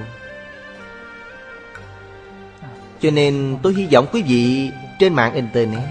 Cho 3.02 3.12
nên 3.12 3.58
tôi 3.64 3.74
hy 3.74 3.88
vọng 3.92 4.06
quý 4.12 4.22
vị 4.22 4.72
Trên 5.00 5.14
mạng 5.14 5.34
Internet, 5.34 5.84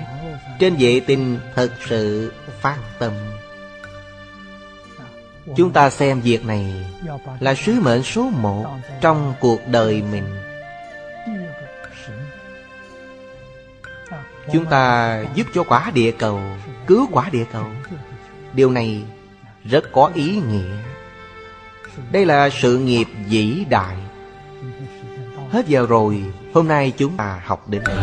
Trên 0.59 0.77
vệ 0.79 1.01
tinh 1.01 1.39
thật 1.55 1.70
sự 1.89 2.33
phát 2.61 2.77
tâm. 2.99 3.12
Chúng 5.57 5.73
ta 5.73 5.91
xem 5.91 6.20
việc 6.20 6.45
này 6.45 6.66
Là 7.41 7.55
sứ 7.55 7.81
mệnh 7.81 8.03
số 8.03 8.31
một 8.31 8.66
Trong 9.01 9.35
cuộc 9.41 9.61
đời 9.69 10.03
mình. 10.12 10.24
Chúng 14.53 14.65
ta 14.66 15.19
giúp 15.35 15.47
cho 15.55 15.62
quả 15.62 15.91
địa 15.95 16.11
cầu, 16.11 16.41
Cứu 16.87 17.07
quả 17.12 17.29
địa 17.33 17.45
cầu. 17.53 17.66
Điều 18.53 18.70
này 18.70 19.03
rất 19.65 19.93
có 19.93 20.11
ý 20.15 20.41
nghĩa 20.49 20.91
đây 22.12 22.27
là 22.27 22.51
sự 22.51 22.78
nghiệp 22.78 23.06
vĩ 23.28 23.64
đại. 23.70 23.97
Hết 25.51 25.69
giờ 25.69 25.86
rồi, 25.86 26.23
Hôm 26.55 26.69
nay 26.69 26.93
chúng 26.97 27.16
ta 27.16 27.40
học 27.44 27.69
đến 27.69 27.82
đây. 27.85 27.97